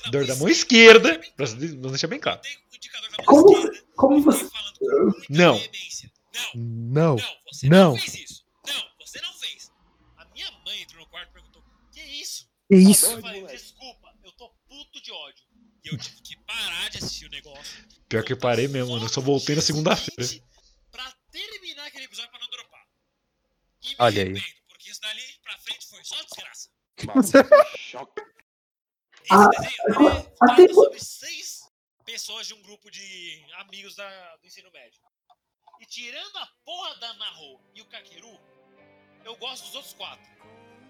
[0.00, 2.40] Indicador da Dor da mão esquerda, pra vamos deixar bem claro.
[3.26, 4.48] Como, como você.
[5.28, 5.60] Não.
[5.60, 5.64] Não,
[6.54, 7.16] Não.
[7.16, 7.16] não,
[7.52, 7.90] você não.
[7.92, 7.98] Não.
[7.98, 8.44] fez isso.
[8.66, 9.72] Não, você não fez.
[10.16, 12.48] A minha mãe entrou no quarto e perguntou: Que isso?
[12.68, 13.06] Que isso?
[13.06, 15.44] Eu falei: Desculpa, eu tô puto de ódio.
[15.84, 17.84] E eu tive que parar de assistir o negócio.
[18.08, 19.04] Pior que parei mesmo, mano.
[19.04, 20.42] Eu só voltei na segunda-feira.
[20.90, 22.86] Pra terminar aquele episódio pra não dropar.
[23.82, 24.42] E me Olha aí.
[24.68, 26.70] Porque isso dali pra frente foi só desgraça.
[27.78, 28.29] Choque.
[29.30, 30.08] Esse Ah, desenho
[30.40, 31.60] até trata sobre seis
[32.04, 35.00] pessoas de um grupo de amigos da, do ensino médio.
[35.80, 38.38] E tirando a porra da Naho e o Kakeru,
[39.24, 40.28] eu gosto dos outros quatro.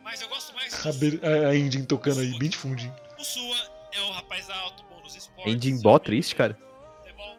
[0.03, 2.95] Mas eu gosto mais A, do be- a Indien tocando aí, bem de fundinho.
[3.19, 3.57] O Sua
[3.93, 5.53] é o rapaz alto, bom nos esportes.
[5.53, 6.55] Ending bó triste, cara.
[7.03, 7.37] futebol.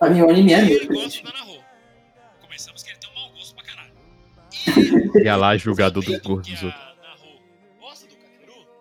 [0.00, 1.64] A minha anime é E ele gosta da Naho.
[2.42, 3.94] Começamos que ele tem um mau gosto pra caralho.
[5.24, 6.87] Ia lá, julgador do gordo dos outros.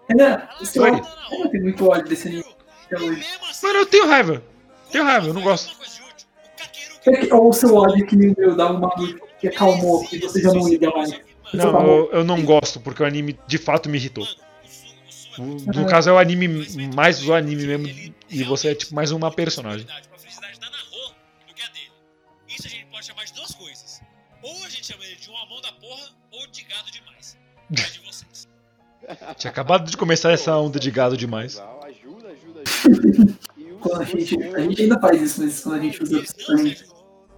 [0.10, 0.92] Renan, você Oi.
[0.92, 2.44] Renan tem muito ódio desse anime
[2.92, 4.44] assim, Mano, eu tenho raiva.
[4.92, 5.76] Tenho raiva, eu não gosto.
[5.82, 6.06] Útil,
[7.06, 8.90] o É que- Ou o seu ódio que nem o meu dá uma
[9.40, 11.12] que acalmou, que você já não liga mais.
[11.54, 14.26] Não, eu, eu não gosto, porque o anime de fato me irritou.
[15.38, 16.48] O- No caso é o anime,
[16.96, 19.86] mais o anime mesmo, e você é tipo mais uma personagem.
[19.86, 21.14] Pra felicidade da Naho
[21.48, 21.92] do que a dele.
[22.50, 24.02] Isso a gente pode chamar de duas coisas.
[24.42, 27.38] Ou a gente chama ele de um amão da porra, ou de gado demais.
[29.08, 29.34] É.
[29.36, 31.58] Tinha acabado de começar essa onda de gado demais.
[31.60, 33.34] Ajuda, ajuda, ajuda.
[33.80, 36.78] Quando a gente, Sua- a gente ainda faz isso, mas quando a gente usa principalmente.
[36.80, 36.96] Sérgio.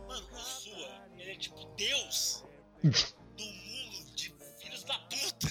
[0.08, 0.88] Mano, o Sua,
[1.20, 2.44] ele é tipo Deus
[2.82, 5.48] do mundo de filhos da puta.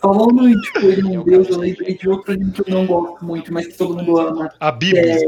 [0.00, 2.86] Falando em tipo, ele é um deus, eu lembrei de outro anime que eu não
[2.86, 4.52] gosto muito, mas que todo mundo ama.
[4.58, 5.12] A Bíblia.
[5.12, 5.18] É,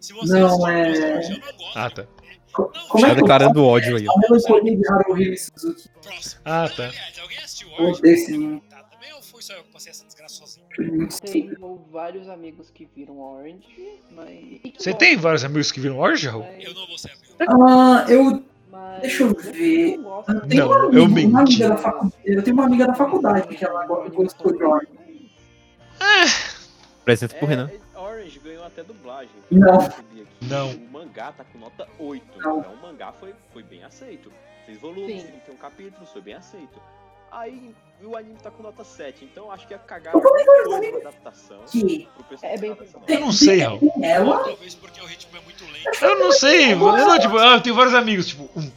[0.00, 1.78] Se você Não, é- o Lost, eu não gosto.
[1.78, 2.06] Ah, tá.
[2.66, 4.06] Co- como Tá é que declarando ódio aí,
[5.38, 5.88] Suzuki.
[6.44, 6.90] Ah, tá.
[7.22, 8.62] alguém assistiu Orange?
[8.70, 10.66] Tá, também ou foi só eu que passei essa desgraça sozinho?
[11.30, 14.60] Tenho vários amigos que viram Orange, mas.
[14.78, 16.44] Você tem vários amigos que viram Orange, Raul?
[16.44, 17.34] mas- Eu não vou ser amigo.
[17.68, 18.42] Ah, eu.
[18.70, 19.96] mas Deixa eu ver.
[19.98, 20.34] gostam.
[20.36, 22.14] Eu tenho Não, uma, eu amiga, uma amiga da faculdade.
[22.24, 24.88] Eu tenho uma amiga da faculdade que ela go- gostou de Orange.
[27.02, 27.70] Apresenta pro É, Renan.
[27.96, 29.30] Orange ganhou até dublagem.
[29.50, 29.78] Não.
[30.42, 30.70] Não.
[30.70, 32.38] O mangá tá com nota 8.
[32.38, 32.60] Não.
[32.60, 34.32] Então o mangá foi, foi bem aceito.
[34.66, 35.28] Seis volumes, Sim.
[35.28, 36.80] 31 capítulos, foi bem aceito.
[37.32, 40.98] Aí o anime tá com nota 7, então acho que ia cagar alguma coisa na
[40.98, 41.60] adaptação.
[41.70, 42.76] Que pro pessoal É bem.
[43.06, 43.78] Eu não sei, Raul.
[43.78, 44.44] tem ela.
[44.44, 46.04] Talvez porque o ritmo é muito lento.
[46.04, 46.72] Eu não sei.
[46.72, 48.70] Eu não, tipo, ah, eu tenho vários amigos, tipo, um.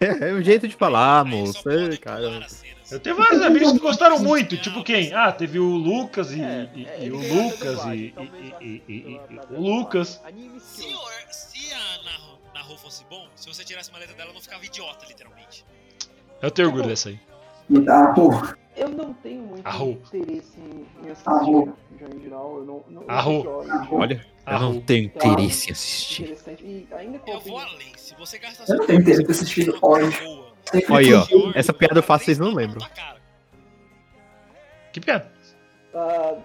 [0.00, 1.62] É o jeito de falar, moço.
[1.62, 2.46] pular cara.
[2.90, 4.56] Eu tenho vários amigos que gostaram muito.
[4.56, 5.12] Tipo quem?
[5.12, 8.12] Ah, teve o Lucas e, É, e- e o Lucas e, e-
[8.60, 9.60] e- e- e- o.
[9.60, 10.20] Lucas.
[10.60, 10.98] Se, eu-
[11.30, 15.04] se a Naho, Naho fosse bom, se você tirasse uma letra dela, não ficava idiota,
[15.06, 15.64] literalmente.
[16.40, 17.20] Eu tenho orgulho dessa aí.
[17.88, 18.56] Ah, porra.
[18.74, 20.00] Eu não tenho muito Arro.
[20.14, 21.76] interesse em assistir, Arro.
[22.00, 22.56] já em geral.
[22.58, 23.08] Eu não, não, eu
[23.58, 23.88] Orange.
[23.90, 26.36] Olha, eu não tenho interesse em assistir.
[26.62, 26.88] E
[27.26, 27.92] Eu vou além.
[27.96, 30.47] Se você gastar Eu não tenho interesse em assistir Orange.
[30.70, 31.26] Sempre Aí, ó.
[31.54, 32.86] Essa piada eu faço, vocês não lembram.
[34.92, 35.30] Que piada?
[35.94, 36.36] Ah,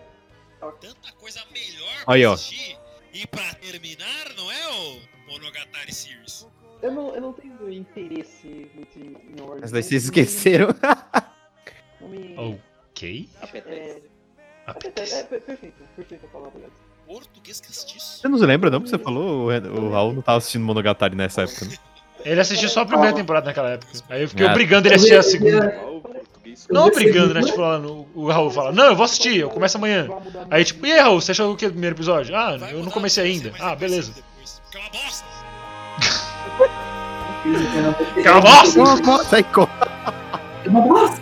[0.80, 2.34] Tanta coisa melhor Aí, pra ó.
[2.34, 2.78] assistir.
[3.14, 5.00] E pra terminar, não é o
[5.32, 6.48] Monogatari Series?
[6.82, 9.62] eu, não, eu não tenho interesse muito em em Orange.
[9.62, 10.68] Mas daí vocês esqueceram.
[12.02, 12.36] Não me...
[12.90, 13.30] Ok.
[13.42, 13.76] Apetece.
[13.78, 14.02] É,
[14.66, 15.16] apetece.
[15.16, 16.62] É, per- perfeito, perfeita a palavra.
[17.08, 18.20] Português castiço.
[18.20, 18.82] Você não se lembra, não?
[18.82, 19.46] Que você falou?
[19.46, 21.76] O, Ren- o Raul não tava assistindo Monogatari nessa época, né?
[22.26, 23.92] Ele assistiu só a primeira temporada naquela época.
[24.10, 24.50] Aí eu fiquei É.
[24.52, 25.76] obrigando ele a assistir a segunda.
[26.70, 27.42] Não obrigando, né?
[27.42, 30.08] Tipo, falando, o Raul fala, não, eu vou assistir, eu começo amanhã.
[30.52, 32.36] Aí tipo, e aí, Raul, você achou o que do primeiro episódio?
[32.36, 33.52] Ah, eu não comecei ainda.
[33.60, 34.14] Ah, beleza.
[34.74, 34.90] é uma
[38.42, 38.74] bosta.
[38.80, 39.36] Cala a bosta!
[39.36, 39.70] Aí, co-
[40.66, 41.22] É uma bosta.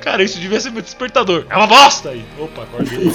[0.00, 1.46] Cara, isso devia ser meu despertador.
[1.50, 2.24] É uma bosta aí.
[2.38, 3.10] Opa, acordei.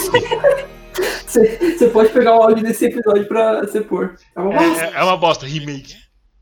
[1.26, 4.16] Você você pode pegar o áudio desse episódio pra você pôr.
[4.36, 4.84] É uma bosta.
[4.86, 5.96] É, é uma bosta, remake.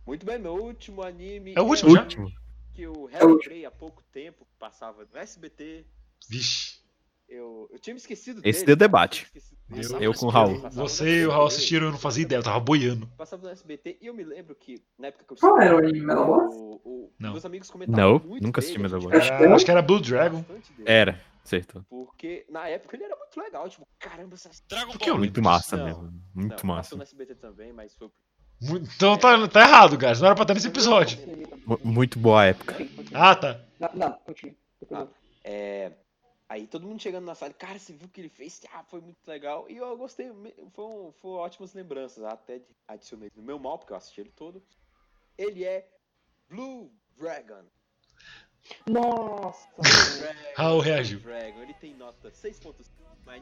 [0.08, 1.54] Muito bem, meu último anime.
[1.56, 2.02] É o último já?
[2.02, 2.32] Último.
[2.74, 5.86] Que eu É relembrei há pouco tempo, passava no SBT.
[6.30, 6.78] Vixe.
[7.28, 8.68] Eu, eu tinha me esquecido Esse dele.
[8.68, 9.28] deu debate.
[9.70, 10.62] Eu- eu com o Raul.
[10.62, 13.06] Passava Você e o Raul assistiram, eu não fazia ideia, eu tava boiando.
[13.18, 15.80] Passava no SBT e eu me lembro que na época que eu Qual era o
[15.80, 16.00] anime?
[16.06, 16.82] Metal
[17.20, 17.32] Não.
[17.34, 19.14] meus amigos comentavam Não, muito nunca assisti Metal Boy.
[19.18, 19.56] Acho que Era- não.
[19.58, 20.46] acho que era Blue Dragon.
[20.86, 21.86] Era, certo.
[21.90, 25.18] Porque na época ele era muito legal, tipo, caramba, essa Dragon Ball.
[25.18, 26.14] Muito massa Não, mesmo.
[26.34, 26.84] Muito não, massa.
[26.92, 28.10] Passou no SBT também, mas foi
[28.62, 30.20] Então tá, tá errado, guys.
[30.20, 31.18] Não era pra estar nesse episódio.
[31.66, 32.76] Mu- Muito boa época.
[33.14, 33.60] Ah, tá.
[33.80, 34.56] Não, não, continua.
[34.92, 35.08] Ah,
[35.44, 35.92] é,
[36.50, 38.62] aí todo mundo chegando na sala, cara, você viu o que ele fez?
[38.74, 39.66] Ah, foi muito legal.
[39.70, 40.32] E eu gostei,
[40.74, 42.24] foram, foram ótimas lembranças.
[42.24, 44.62] Até de- adicionei no meu mal, porque eu assisti ele todo.
[45.38, 45.88] Ele é
[46.50, 47.64] Blue Dragon.
[48.88, 49.68] Nossa!
[50.20, 51.20] Dragon, Raul reagiu.
[51.20, 51.62] Blue Dragon.
[51.62, 52.74] Ele tem nota 6.5
[53.26, 53.38] na.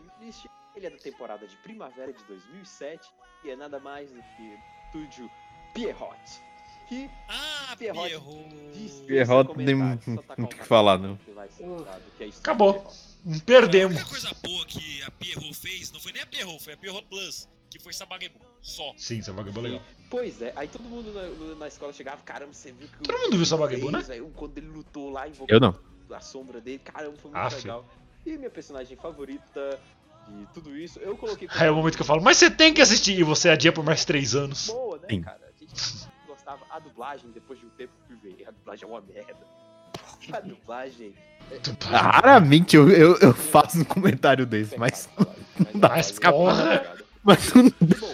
[0.76, 3.10] Ele é da temporada de primavera de 2007
[3.46, 4.58] e é nada mais do que
[4.96, 5.30] Estúdio
[5.74, 6.16] Pierrot.
[6.88, 9.06] Que Ah, Pierrot Pierrot.
[9.08, 11.18] Pierrot tacar muito o um que falar, não.
[12.18, 12.74] que é Acabou.
[12.76, 12.96] Pierrot.
[13.42, 13.96] A Perdemos.
[13.98, 17.06] única coisa boa que a Pierrot fez não foi nem a Pierrot, foi a Pierrot
[17.10, 18.40] Plus, que foi Sabagemon.
[18.62, 18.94] Só.
[18.98, 19.86] Sim, essa vagabunda é legal.
[20.10, 23.02] Pois é, aí todo mundo na, na escola chegava, caramba, você viu que o.
[23.04, 24.06] Todo mundo viu Sabagemon, né?
[24.10, 25.76] aí, Quando ele lutou lá, invocou Eu não.
[26.12, 27.56] a sombra dele, caramba, foi muito Aff.
[27.58, 27.86] legal.
[28.26, 29.80] E minha personagem favorita
[30.28, 31.48] de tudo isso, eu coloquei.
[31.52, 33.72] Aí é o momento que eu falo, mas você tem que assistir e você adia
[33.72, 34.68] por mais três anos.
[34.68, 35.22] Boa, né, Sim.
[35.22, 35.40] cara?
[35.44, 35.74] A gente
[36.28, 36.62] gostava.
[36.70, 38.46] A dublagem, depois de um tempo, fui ver.
[38.48, 39.56] A dublagem é uma merda.
[40.34, 41.14] A dublagem.
[41.90, 45.08] Raramente eu, eu, eu faço um comentário desse, mas.
[45.18, 46.96] não dá pra escapar.
[47.26, 47.52] Mas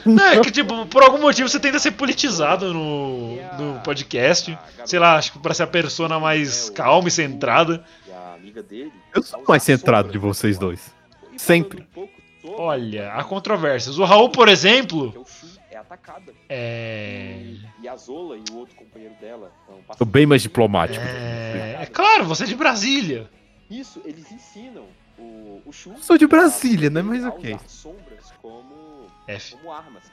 [0.05, 4.57] Não, é que, tipo, por algum motivo você tenta ser politizado no, no podcast.
[4.85, 7.83] Sei lá, acho que pra ser a persona mais calma e centrada.
[8.07, 8.93] E a amiga dele.
[9.13, 10.93] eu sou mais centrado de vocês dois.
[11.33, 11.81] E Sempre.
[11.81, 13.99] um pouco Olha, há controvérsias.
[13.99, 16.33] O Raul, por exemplo, é o Shu, é atacada.
[16.49, 17.35] é.
[17.81, 19.51] E a Zola e o outro companheiro dela.
[19.67, 21.03] Sou passam- bem mais diplomático.
[21.05, 23.29] É, é claro, você é de Brasília.
[23.69, 24.85] Isso, eles ensinam
[25.19, 25.93] o, o Shu.
[25.99, 27.03] Sou de Brasília, né?
[27.03, 27.57] Mas ok.
[27.67, 29.55] sombras como, F.
[29.57, 30.03] como armas.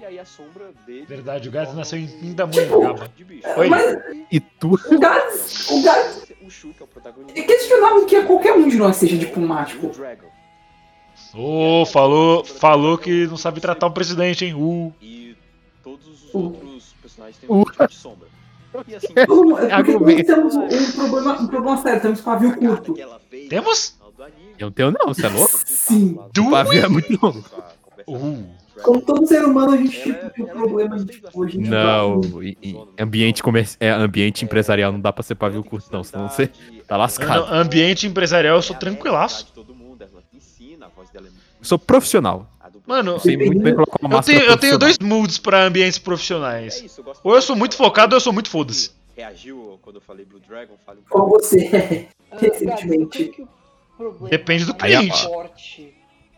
[0.00, 1.04] E aí a sombra dele.
[1.04, 3.10] Verdade, o Gats nasceu em Pindamonhangaba.
[3.16, 3.46] de bicho.
[3.56, 3.68] Oi?
[3.68, 3.84] Mas
[4.30, 4.74] E tu?
[4.74, 7.38] o Gats, o Gats O Shu, que é o protagonista.
[7.38, 9.88] é questionável que qualquer um de nós seja diplomático.
[9.88, 10.28] O Dragon.
[11.34, 14.54] Ô, falou, falou que não sabe tratar o presidente, hein?
[14.54, 14.92] Uh.
[15.00, 15.34] E
[15.82, 16.38] todos os Uh.
[16.38, 17.54] outros personagens têm Uh.
[17.60, 18.28] um tipo de sombra.
[18.88, 22.94] E assim, é porque temos um problema, um problema sério, temos pavio curto.
[23.50, 23.98] Temos?
[24.58, 25.58] Eu não tenho, não, você é louco?
[25.66, 26.18] Sim.
[26.38, 27.44] O pavio é muito longo.
[28.06, 28.44] Uh.
[28.82, 31.46] Como todo ser humano, a gente Ela- tipo, tem um ela- problema de, tipo, a
[31.46, 33.76] gente Não, e- e ambiente, comerci...
[33.78, 36.50] é, ambiente empresarial não dá pra ser pavio curto, não, senão você
[36.88, 37.46] tá lascado.
[37.46, 39.52] Não, ambiente empresarial, eu sou tranquilaço.
[41.60, 42.48] Sou profissional.
[42.86, 46.80] Mano, eu tenho, eu tenho dois moods pra ambientes É profissionais.
[47.04, 48.90] gosto Ou eu sou muito focado ou eu sou muito foda-se.
[49.16, 50.74] Reagiu quando eu falei Blue Dragon?
[50.84, 52.08] Fale um Como você.
[52.32, 53.32] Recentemente.
[54.28, 55.24] Depende do mais cliente.
[55.26, 55.94] forte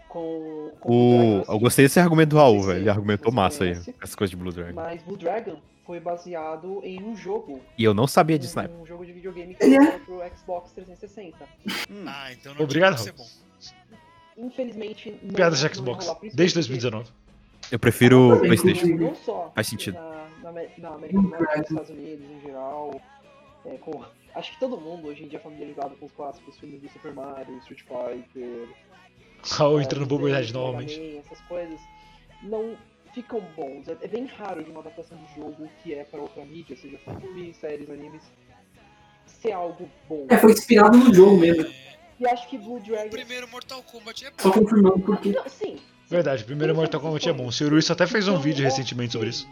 [0.09, 1.37] com, com O...
[1.39, 2.81] Dragon, Eu gostei desse argumento do Raul, velho.
[2.81, 3.71] Ele argumentou massa aí,
[4.03, 4.75] essas coisas de Blue Dragon.
[4.75, 7.61] Mas Blue Dragon foi baseado em um jogo.
[7.79, 8.83] E eu não sabia disso na época.
[8.83, 9.99] Um jogo de videogame que Ele é?
[10.01, 11.37] pro Xbox 360.
[12.07, 13.27] Ah, então não Obrigado, ser bom.
[14.37, 16.07] Infelizmente, não, Piada de Xbox.
[16.07, 17.11] rolar, Desde porque 2019.
[17.73, 18.87] Eu prefiro PlayStation.
[18.89, 19.95] Não só Faz sentido.
[19.95, 23.01] Na, na, Amé- na América do Norte, nos Estados Unidos em geral.
[23.65, 24.05] é, com-
[24.35, 27.15] acho que todo mundo hoje em dia é familiarizado com os clássicos filmes do Super
[27.15, 28.69] Mario, Street Fighter.
[29.51, 30.99] Raul é, entrando Mega novamente.
[30.99, 31.81] Man, Essas coisas
[32.43, 32.77] não
[33.15, 33.89] ficam bons.
[33.89, 36.99] É, é bem raro de uma adaptação de jogo que é para outra mídia, seja
[36.99, 38.23] filme, séries, animes,
[39.27, 40.27] ser algo bom.
[40.29, 41.73] É, foi inspirado no jogo mesmo.
[42.21, 43.11] E acho que Blue O Dragon.
[43.11, 44.61] primeiro Mortal Kombat é Só bom.
[44.61, 45.31] confirmando porque.
[45.33, 45.77] Não, sim.
[46.09, 47.47] Verdade, o primeiro Mortal Kombat é bom.
[47.47, 47.71] O Sr.
[47.71, 49.49] Ruiz até fez um vídeo recentemente sobre isso.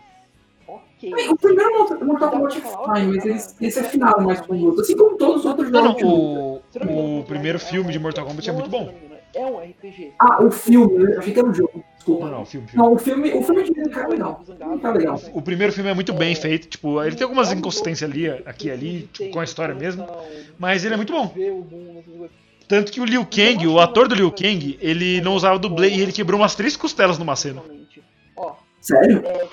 [0.68, 1.12] Ok.
[1.30, 4.80] O primeiro Mortal- Kombat é fine, mas eles, eles afinaram mais com o outro.
[4.82, 6.02] Assim como todos os outros jogos.
[6.02, 8.82] não, o, não o Blue primeiro Dragon filme é de Mortal Kombat é muito bom.
[8.82, 10.12] engano, É um RPG.
[10.20, 11.82] Ah, o filme, eu achei que era um jogo.
[11.96, 12.24] Desculpa.
[12.26, 12.84] Não, não, o filme, filme.
[12.86, 14.44] Não, o filme, o filme de cara legal.
[14.80, 15.20] Tá legal.
[15.32, 18.70] O primeiro filme é muito bem feito, tipo, ele tem algumas inconsistências ali, aqui e
[18.70, 20.06] ali, tipo, com a história mesmo,
[20.58, 21.32] mas ele é muito bom.
[22.72, 26.00] Tanto que o Liu Kang, o ator do Liu Kang, ele não usava dublê e
[26.00, 27.62] ele quebrou umas três costelas numa cena.
[28.80, 29.22] Sério?
[29.26, 29.46] É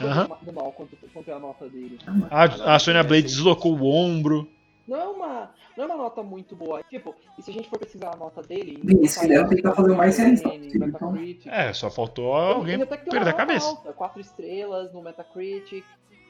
[2.31, 2.75] a.
[2.75, 4.47] A, Sonya Blade deslocou o ombro.
[4.87, 6.81] Não é uma, não é uma nota muito boa.
[6.89, 8.79] Tipo, e se a gente for pesquisar a nota dele...
[8.81, 11.13] Bem, se quiser, tentar fazer o mais realista então.
[11.45, 13.67] É, só faltou Ele alguém perder a cabeça.
[13.67, 15.83] alta, quatro estrelas no Metacritic.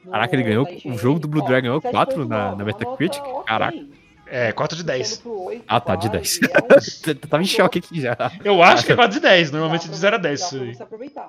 [0.04, 3.22] no- Caraca, ele ganhou- o jogo do Blue Dragon ganhou 7.9, quatro na- na Metacritic?
[3.46, 3.78] Caraca.
[4.30, 5.08] É, 4 de 10.
[5.08, 6.52] Puxando pro oito, Ah, tá, de quase, 10.
[6.52, 8.16] é um- Eu tava em choque aqui já.
[8.44, 10.56] Eu acho que é 4 de 10, normalmente é de 0 a 10 dá isso
[10.56, 10.74] pra aí.
[10.74, 11.28] você aproveitar.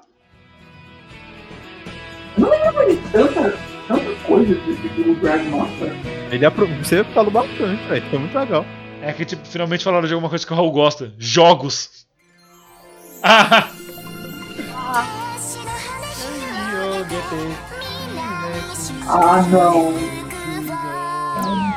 [3.12, 3.58] Tanta,
[3.88, 5.86] tanta coisa do, Drag Nossa.
[6.32, 6.68] Ele apro...
[6.78, 8.10] Você falou bastante, velho.
[8.10, 8.66] Foi muito legal.
[9.02, 11.12] É que, tipo, finalmente falaram de alguma coisa que o Raul gosta.
[11.18, 12.06] Jogos.
[13.24, 13.70] Ah!
[19.08, 20.21] Ah, não.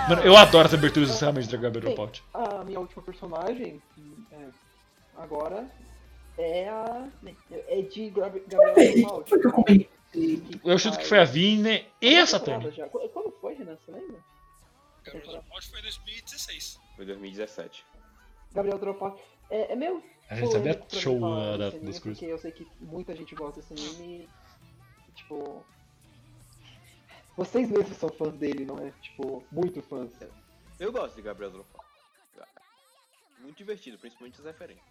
[0.09, 2.23] Mano, eu adoro essa abertura dos encerramentos de Dragon Ball Pout.
[2.35, 3.81] A minha última personagem,
[4.33, 4.49] é,
[5.17, 5.67] agora,
[6.37, 7.09] é a.
[7.69, 12.27] É de Gab- Gabriel que eu chuto que foi a Vine e a.
[12.89, 13.77] Qu- Quando foi, Renan?
[13.77, 14.17] Você lembra?
[15.05, 16.81] Gabriel Dropout foi em 2016.
[16.97, 17.85] Foi 2017.
[18.53, 19.21] Gabriel Dropout.
[19.51, 20.03] É, é meio.
[20.31, 22.19] A gente sabia show da- da- desse anime, das coisas.
[22.19, 24.29] Porque eu sei que muita gente gosta desse anime.
[25.15, 25.65] Tipo.
[27.37, 28.93] Vocês mesmos são fãs dele, não é?
[29.03, 30.11] Tipo, muito fãs.
[30.79, 31.85] Eu gosto de Gabriel Dropout.
[33.41, 34.87] Muito divertido, principalmente as referências.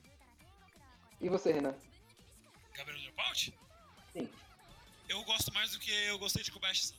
[1.21, 1.73] E você, Renan?
[2.75, 3.53] Gabriel Dropout?
[4.13, 4.29] Sim.
[5.09, 6.95] Eu gosto mais do que eu gostei de Kobayashi-san.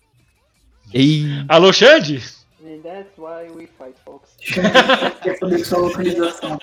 [0.92, 2.22] Ei, Alô, Xande?
[2.62, 4.36] And that's why we fight, folks.
[5.72, 6.58] Localização.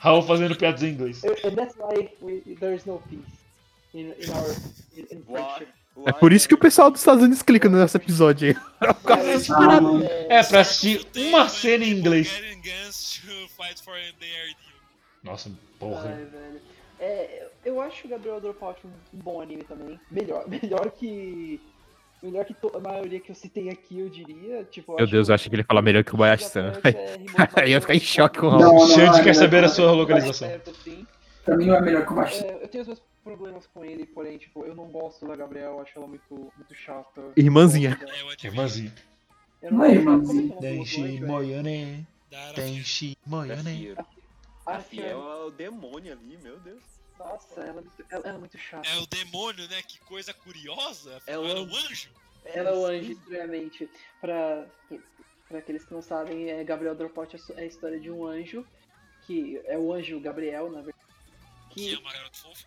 [0.00, 1.22] Raul fazendo piadas em inglês.
[1.24, 3.24] And that's why we, there's no peace
[3.94, 4.50] in, in our
[4.96, 5.68] in, in friendship.
[6.06, 8.56] É por isso que o pessoal dos Estados Unidos clica nesse episódio aí.
[8.80, 8.96] Ah.
[10.28, 12.40] É, pra assistir uma cena em inglês.
[15.22, 16.16] Nossa, porra.
[16.16, 16.60] Ai.
[16.98, 19.98] É, eu acho o Gabriel Dropout um um bom anime também.
[20.10, 21.60] Melhor, melhor que.
[22.22, 24.62] Melhor que a maioria que eu citei aqui, eu diria.
[24.64, 26.72] Tipo, Meu Deus, eu achei que ele ia falar melhor que o Bayashi-san.
[27.56, 28.86] Aí eu ia ficar em choque com o Raul.
[28.88, 30.50] Xande quer saber a sua localização.
[31.44, 32.20] Pra mim não é melhor que o.
[32.20, 35.96] É, eu tenho meus problemas com ele, porém, tipo, eu não gosto da Gabriel, acho
[35.98, 37.32] ela muito, muito chata.
[37.36, 37.98] Irmãzinha.
[39.62, 39.66] É.
[39.66, 40.56] Eu não é irmãzinha.
[40.60, 42.06] Denshi Moyone.
[42.30, 43.62] Dara Denshi A Moyone.
[43.78, 43.96] Fiel.
[44.66, 46.82] A A Fiel é o demônio ali, meu Deus.
[47.18, 48.88] nossa, ela, é muito- ela, ela é muito chata.
[48.88, 49.82] É o demônio, né?
[49.82, 51.20] Que coisa curiosa.
[51.26, 52.10] É Afinal, o Era um anjo.
[52.44, 53.90] Ela é o anjo, estranhamente.
[54.20, 54.66] Pra,
[55.48, 58.24] pra aqueles que não sabem, é, Gabriel Dropout é so- é a história de um
[58.26, 58.66] anjo,
[59.26, 60.96] que é o anjo Gabriel, na verdade,
[61.70, 62.66] Que é que, uma garota fofa.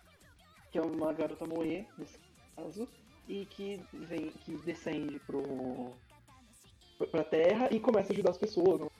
[0.74, 2.18] Que é uma garota moe, nesse
[2.56, 2.88] caso,
[3.28, 5.92] e que vem, que descende pro,
[7.12, 8.90] pra terra e começa a ajudar as pessoas,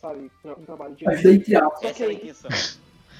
[0.00, 1.90] sabe, pra um trabalho de Ajuda entre aspas.
[1.90, 2.50] Essa é a intenção.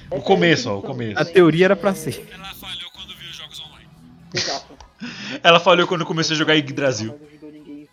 [0.09, 1.19] O começo, ó, o começo.
[1.19, 2.27] A teoria era pra ser.
[2.33, 3.89] Ela falhou quando viu jogos online.
[4.33, 4.75] Exato.
[5.43, 7.15] Ela falhou quando comecei a jogar Yggdrasil.
[7.15, 7.87] Não ajudou ninguém.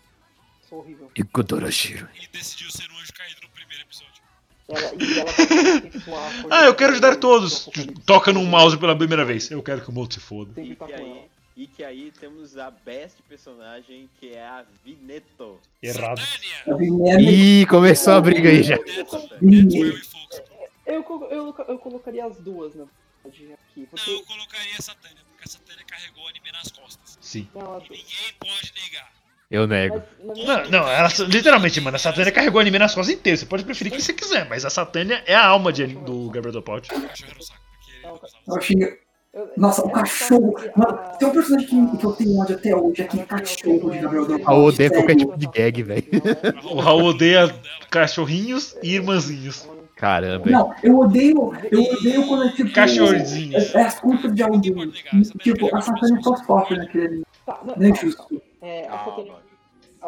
[0.67, 1.11] Sou horrível.
[1.15, 2.94] E decidiu ser um
[4.67, 7.65] Ela, e a Ah, eu quero ajudar todos.
[7.65, 8.01] do Apocalipse.
[8.05, 9.51] Toca num mouse pela primeira vez.
[9.51, 10.59] Eu quero que o mundo se foda.
[10.61, 11.21] E tá que, aí,
[11.55, 15.59] e que aí temos a best personagem, que é a Vineto.
[15.83, 16.21] Errado.
[17.19, 18.77] Ih, começou a briga aí já.
[20.85, 22.85] Eu, eu, eu colocaria as duas, na
[23.23, 23.79] verdade, aqui.
[23.81, 27.17] Não, Porque eu colocaria a Satânia, porque a Satânia carregou o anime nas costas.
[27.21, 27.47] Sim.
[27.55, 29.11] não, ela- E ninguém pode negar.
[29.55, 30.01] Eu nego.
[30.21, 33.39] Não, não, ela, literalmente, mano, a Satânia carregou o anime nas costas inteiras.
[33.39, 36.61] Você pode preferir quem você quiser, mas a Satânia é a alma de, do Gabriel.
[38.47, 38.59] O
[39.33, 40.53] eu- Nossa, o cachorro.
[40.55, 43.99] que Mano, tem um personagem que, que eu tenho ódio até hoje, aquele cachorro de
[43.99, 44.49] Gabriel Dropout.
[44.49, 46.03] A odeia qualquer tipo de gag, velho.
[46.71, 47.53] O Raul odeia
[47.89, 49.67] cachorrinhos e irmãzinhos.
[49.97, 50.49] Caramba?
[50.49, 51.53] Não, eu odeio.
[51.71, 52.71] Eu odeio quando é tipo.
[52.73, 53.73] Cachorrinhos.
[53.75, 54.91] É, é as culpas de alguém.
[55.39, 57.25] Tipo, a Satânia só sofre naquele anime.
[57.45, 57.95] Tá, não, Não é calma.
[58.01, 58.41] justo.
[58.61, 59.05] É, a Calma.
[59.05, 59.44] Satânia.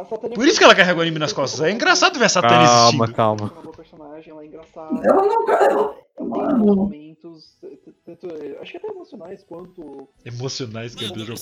[0.06, 1.62] Satânia Por isso que ela carregou o anime nas costas.
[1.62, 3.14] É engraçado ver a Satânia Calma, existindo.
[3.14, 3.42] calma.
[3.42, 5.02] é uma boa personagem, ela é engraçada.
[5.04, 6.08] Ela não.
[6.20, 7.58] Bons momentos,
[8.04, 8.28] tanto,
[8.62, 10.10] acho que até emocionais quanto.
[10.26, 11.38] Emocionais voltou no bolo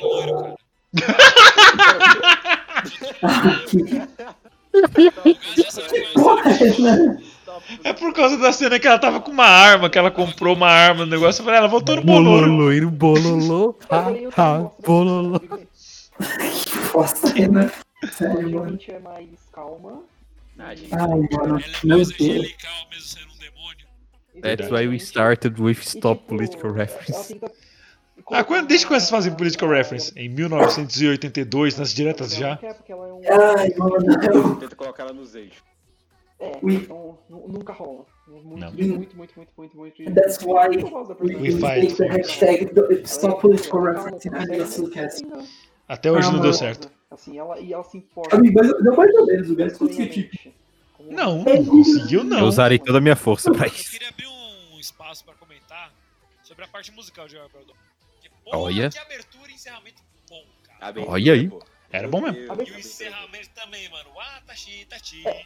[0.00, 0.56] loiro, cara.
[7.84, 10.68] É por causa da cena que ela tava com uma arma, que ela comprou uma
[10.68, 11.40] arma no negócio.
[11.40, 12.46] Eu falei, ela voltou no boloro.
[12.46, 15.40] Bololoiro, bololô, ha, eu ha, bololô.
[17.04, 17.72] Satânia, Bosta, né?
[18.02, 18.48] Ela Sério, mano.
[18.50, 20.02] geralmente é mais calma.
[20.58, 20.94] Ah, gente.
[20.94, 21.26] Ai, mano.
[21.32, 22.20] Ela é Meu mais Deus.
[22.20, 23.86] angelical, mesmo sendo um demônio.
[24.42, 27.40] That's why we started with e, stop tipo, political reference.
[28.32, 30.12] Ah, quando, desde quando vocês fazem political reference?
[30.16, 32.58] Em 1982, nas diretas já?
[32.62, 34.56] é Ai, mano.
[34.56, 35.62] Tenta colocar ela nos eixos.
[36.38, 38.04] É, então nu- nunca rola.
[38.26, 38.72] Muito, Não.
[38.72, 40.14] muito, muito, muito, muito, muito, muito.
[40.14, 40.68] That's why
[41.20, 42.72] We, fight hashtag
[43.04, 45.24] Stop Political Reference in ela- Anivacilocast.
[45.88, 46.54] Até hoje Ah, não deu mano.
[46.54, 46.90] certo.
[47.10, 48.36] Assim, ela, e ela se importa.
[48.36, 50.52] Amigo, mas deu mais ou menos, o Gans conseguiu, tipo.
[51.00, 52.44] Não, não conseguiu Eu não.
[52.48, 53.90] usarei toda a minha força pra Eu isso.
[53.92, 55.92] queria abrir um espaço pra comentar
[56.42, 57.36] sobre a parte musical de
[58.44, 58.90] porra, Olha.
[58.90, 60.92] que abertura e encerramento bom, cara.
[60.92, 61.48] Bem, Olha aí.
[61.48, 61.62] pô.
[61.92, 62.38] Era bom mesmo.
[62.40, 64.10] E o encerramento também, mano.
[64.18, 65.22] Ah, tachi, tachi.
[65.28, 65.44] É,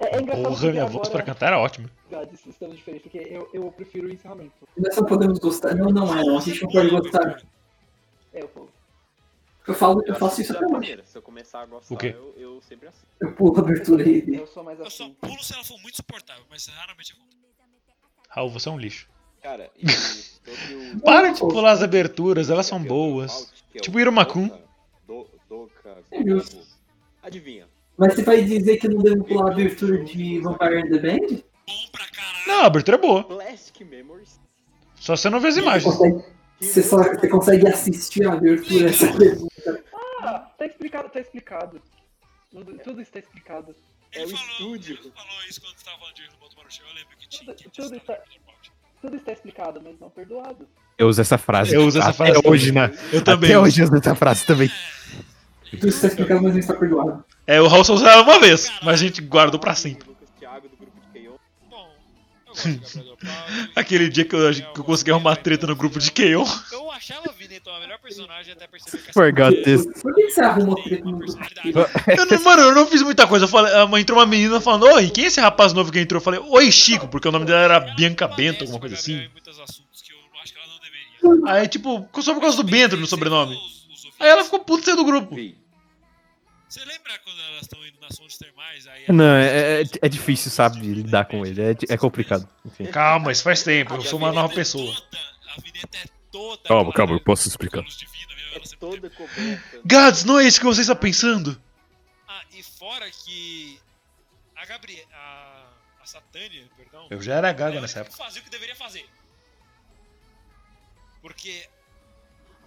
[0.00, 1.90] é engraçado Porra, minha voz pra cantar era ótima.
[2.10, 4.52] Gades, estamos diferentes, porque eu, eu prefiro o encerramento.
[4.76, 5.74] Nós só podemos gostar.
[5.74, 6.36] Não, não é, não.
[6.38, 7.42] A gente não pode gostar.
[8.34, 8.70] É, eu falo.
[9.68, 10.98] Eu falo, eu faço isso até hoje.
[11.04, 12.14] Se eu começar a gostar, O quê?
[12.16, 13.06] Eu, eu sempre assisto.
[13.20, 14.24] Eu pulo a abertura aí.
[14.26, 15.16] Eu sou mais Eu só assim.
[15.20, 17.38] pulo se ela for muito suportável, mas raramente acontece.
[18.30, 19.08] Raul, você é um lixo.
[19.42, 21.00] Cara, e sobre o...
[21.00, 23.52] Para de pular as aberturas, elas são boas.
[23.74, 24.50] É o Tipo Irumakun.
[26.10, 26.58] É justo.
[27.22, 27.66] Adivinha.
[27.96, 31.42] Mas você vai dizer que não devo pular a abertura de Vampire and the Band?
[31.66, 32.46] Bom pra caralho.
[32.46, 33.26] Não, a abertura é boa.
[34.96, 35.94] Só você não vê as Você imagens.
[35.96, 36.24] consegue,
[36.60, 39.84] você, só, você consegue assistir a abertura essa pergunta.
[40.22, 41.80] Ah, tá explicado, tá explicado.
[42.50, 43.74] Tudo, tudo está explicado.
[44.12, 44.98] É Ele o falou, estúdio.
[45.00, 46.82] Ele falou isso quando tava falando de Remoto Maruchan.
[46.88, 47.54] Eu lembro que tinha.
[47.54, 48.18] Que Tudo tinha está-
[49.02, 50.66] Tudo está explicado, mas não perdoado.
[50.96, 51.74] Eu uso essa frase.
[51.74, 52.88] Eu uso essa Até frase hoje, também.
[52.90, 52.98] né?
[53.12, 53.50] Eu também.
[53.50, 54.70] Até hoje eu uso essa frase também.
[55.70, 57.24] Tudo está explicado, mas não está perdoado.
[57.46, 60.08] É, o Raul só usou ela uma vez, mas a gente guardou pra sempre.
[63.74, 66.44] Aquele dia que eu, que eu consegui arrumar treta no grupo de Keion.
[66.72, 69.86] Eu achava a Vineta a melhor personagem até perceber que essa Forgot this.
[70.02, 71.38] Por que você arrumou treta no grupo?
[71.38, 72.20] personalidade.
[72.20, 73.44] Eu não- mano, eu não fiz muita coisa.
[73.44, 76.18] Eu falei, ah, entrou uma menina falando, oi, quem é esse rapaz novo que entrou?
[76.18, 79.28] Eu falei, oi, Chico, porque o nome dela era Bianca Bento, alguma coisa assim.
[81.46, 83.56] Aí, tipo, só por causa do Bento no sobrenome.
[84.20, 85.34] Aí ela ficou puta de sair do grupo.
[85.34, 85.56] Vi.
[86.68, 88.86] Você lembra quando elas estão indo nas fontes termais?
[88.86, 91.62] Aí Não, é, é, é difícil, sabe, lidar com ele.
[91.62, 92.46] É, é complicado.
[92.64, 92.84] Enfim.
[92.86, 94.94] Calma, isso faz tempo, eu sou uma nova pessoa.
[95.56, 96.62] A Vineta é toda.
[96.68, 97.82] Calma, calma, eu posso explicar.
[97.82, 98.28] divina?
[98.54, 99.80] É toda coberta.
[99.84, 101.60] Gads, não é isso que você está pensando?
[102.26, 103.80] Ah, e fora que.
[104.54, 105.08] A Gabriela.
[105.12, 105.68] A,
[106.02, 107.06] a Satânia, perdão.
[107.10, 108.16] Eu já era gaga nessa época.
[108.16, 109.06] fazia o que deveria fazer.
[111.22, 111.66] Porque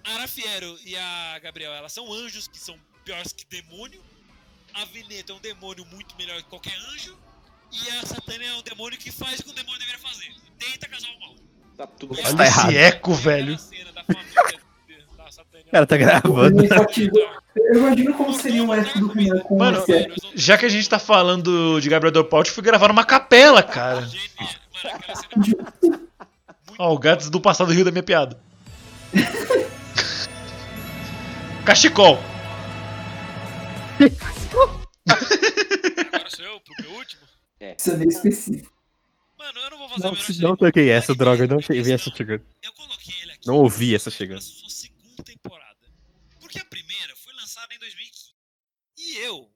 [0.03, 3.99] a Arafiero e a Gabriel, elas são anjos que são piores que demônio.
[4.73, 7.15] A Vineta é um demônio muito melhor que qualquer anjo.
[7.71, 10.31] E a Satânia é um demônio que faz o que o demônio deveria fazer.
[10.59, 11.35] Tenta casar o mal.
[11.77, 12.71] Tá tudo Olha Tá esse errado.
[12.75, 13.57] eco, Aquela velho.
[15.71, 16.63] Cara, tá gravando.
[17.55, 20.15] Eu imagino como seria um eco do Renan com Mano, esse eco.
[20.35, 24.01] Já que a gente tá falando de Gabriel Del Paut, fui gravar numa capela, cara.
[24.05, 24.29] Genial.
[24.83, 25.87] Mano, aquela cena é
[26.77, 28.37] Ó, o Gads do passado riu da minha piada.
[31.65, 32.19] Cachecol.
[35.05, 37.21] Agora sou eu, pro meu último.
[37.77, 38.73] Isso é meio específico.
[39.37, 42.11] Mano, eu não vou fazer Não, a menor não toquei essa droga, não vi essa
[42.15, 42.45] chegando.
[42.61, 43.47] Eu coloquei ele aqui.
[43.47, 44.41] Não ouvi essa na chegando.
[44.41, 45.77] sua segunda temporada.
[46.39, 48.33] Porque a primeira foi lançada em 2015.
[48.97, 49.51] E eu,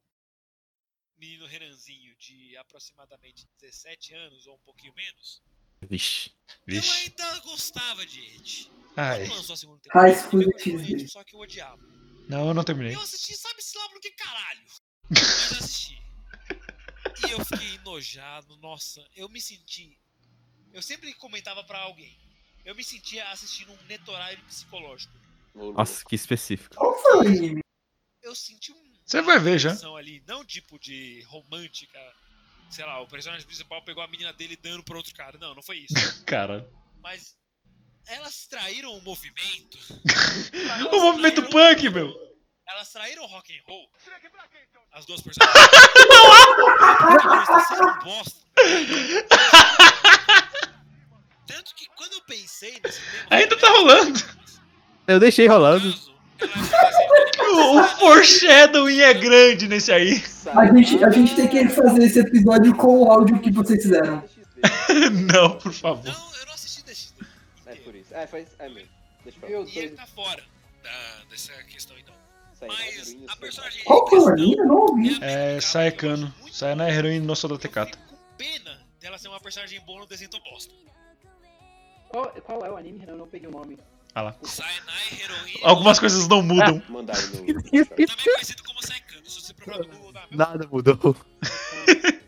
[1.18, 5.42] menino Renanzinho de aproximadamente 17 anos ou um pouquinho menos,
[5.82, 6.32] Vixe.
[6.68, 8.72] eu ainda gostava de Ed.
[8.98, 9.28] Ai.
[9.28, 10.80] Quando lançou a segunda temporada, School eu.
[10.80, 11.84] Ed, só que eu odiava.
[12.28, 12.96] Não, eu não terminei.
[12.96, 14.62] Eu assisti, sabe-se lá por que caralho.
[15.10, 16.02] Mas eu assisti.
[17.28, 19.98] E eu fiquei enojado, nossa, eu me senti.
[20.74, 22.18] Eu sempre comentava pra alguém.
[22.66, 25.14] Eu me sentia assistindo um netorário psicológico.
[25.54, 26.76] Nossa, que específico.
[28.22, 28.96] Eu senti um.
[29.06, 29.72] Você vai ver já.
[29.96, 32.00] ali, não tipo de romântica.
[32.70, 35.38] Sei lá, o personagem principal pegou a menina dele dando pra outro cara.
[35.38, 35.94] Não, não foi isso.
[36.26, 36.68] Cara.
[37.02, 37.38] Mas
[38.08, 39.78] elas traíram o movimento.
[40.92, 42.14] O movimento punk, meu.
[42.68, 43.86] Elas traíram o rock and roll.
[44.94, 45.70] As duas personagens.
[51.48, 53.28] Tanto que quando eu pensei nesse tema.
[53.30, 54.20] Ainda tá rolando.
[55.08, 55.94] Eu deixei rolando.
[57.48, 60.22] O, o foreshadowing é grande nesse aí.
[60.48, 64.24] A gente, a gente tem que fazer esse episódio com o áudio que vocês fizeram.
[65.34, 66.04] Não, por favor.
[66.06, 66.35] Não,
[68.16, 68.24] É.
[68.24, 68.48] É, faz.
[68.60, 68.90] É mesmo.
[69.24, 69.54] Deixa eu falar.
[69.54, 70.44] Eu E ele tá fora
[70.82, 72.16] da, dessa questão então.
[72.62, 73.84] Aí, Mas heroína, a isso personagem.
[73.84, 74.58] Qual que é anime?
[74.58, 75.24] Eu não ouvi.
[75.24, 76.34] É Saekano.
[76.52, 80.30] Sai na heroína no Soda fico com pena dela ser uma personagem boa no desenho
[80.44, 80.74] bosta.
[82.10, 83.14] qual, qual é o anime, Renan?
[83.14, 83.78] Eu não peguei o nome.
[84.16, 84.36] Ah lá.
[84.44, 85.60] Saenai Heroína.
[85.64, 86.82] Algumas coisas não mudam.
[86.88, 87.36] Mandaram no.
[87.46, 89.26] Também conhecido como Saekano.
[89.30, 90.26] Se você procurar no Google, dá.
[90.32, 91.16] Nada mudou.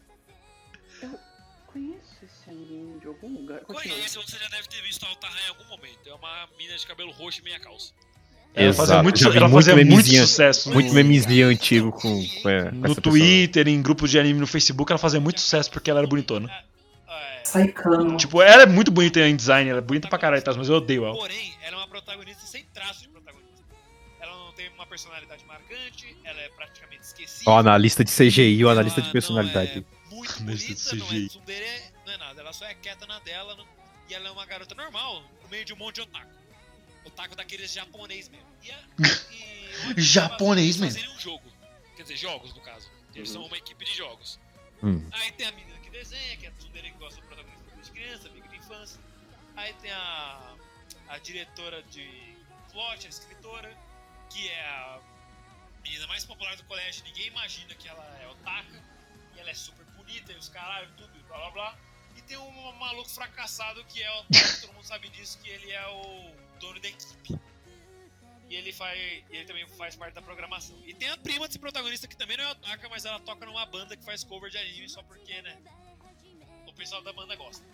[3.56, 3.96] Continua.
[3.96, 6.00] Conhece, você já deve ter visto a Altaha em algum momento.
[6.08, 7.92] É uma mina de cabelo roxo e meia calça.
[8.56, 9.04] Ela fazia Exato.
[9.04, 10.72] muito, Já vi ela muito fazia muito memezinho- sucesso.
[10.74, 14.48] Muito no- memezinho antigo com, com, é, com No Twitter, em grupos de anime no
[14.48, 16.50] Facebook, ela fazia muito sucesso porque ela era bonitona.
[17.44, 18.18] Saicano.
[18.18, 21.06] Tipo, ela é muito bonita em design, ela é bonita pra caralho, mas eu odeio
[21.06, 21.16] ela.
[21.16, 23.48] Porém, ela é uma protagonista sem traço de protagonista.
[24.20, 27.50] Ela não tem uma personalidade marcante, ela é praticamente esquecida.
[27.50, 29.86] Ó, na lista de CGI ou na lista de personalidade.
[30.12, 31.26] É muito bonita, de não CGI.
[31.26, 31.87] é tsundere, é.
[32.48, 33.68] Ela só é quieta na dela não-
[34.08, 36.32] e ela é uma garota normal, no meio de um monte de otaku.
[37.04, 38.48] Otaku daqueles japonês mesmo.
[38.64, 38.84] E a-
[39.34, 40.96] e Japonês eles mesmo.
[41.02, 41.52] fazerem um jogo.
[41.98, 42.90] Quer dizer, jogos no caso.
[43.14, 44.40] Eles são uma equipe de jogos.
[44.82, 45.06] Hum.
[45.12, 47.92] Aí tem a menina que desenha, que é a tsundere que gosta do protagonista desde
[47.92, 49.02] criança, amigo de infância.
[49.58, 50.56] Aí tem a,
[51.10, 52.38] a diretora de
[52.72, 53.78] plot, a escritora,
[54.30, 55.02] que é a
[55.84, 57.04] menina mais popular do colégio.
[57.04, 58.82] Ninguém imagina que ela é otaka.
[59.36, 61.80] E ela é super bonita e os caralho, tudo, e blá blá blá.
[62.18, 64.10] E tem um maluco fracassado que é
[64.62, 67.40] todo mundo sabe disso, que ele é o dono da equipe.
[68.50, 68.98] E ele faz.
[69.00, 70.76] e ele também faz parte da programação.
[70.86, 73.66] E tem a prima desse protagonista que também não é otaka, mas ela toca numa
[73.66, 75.58] banda que faz cover de anime só porque, né?
[76.66, 77.66] O pessoal da banda gosta.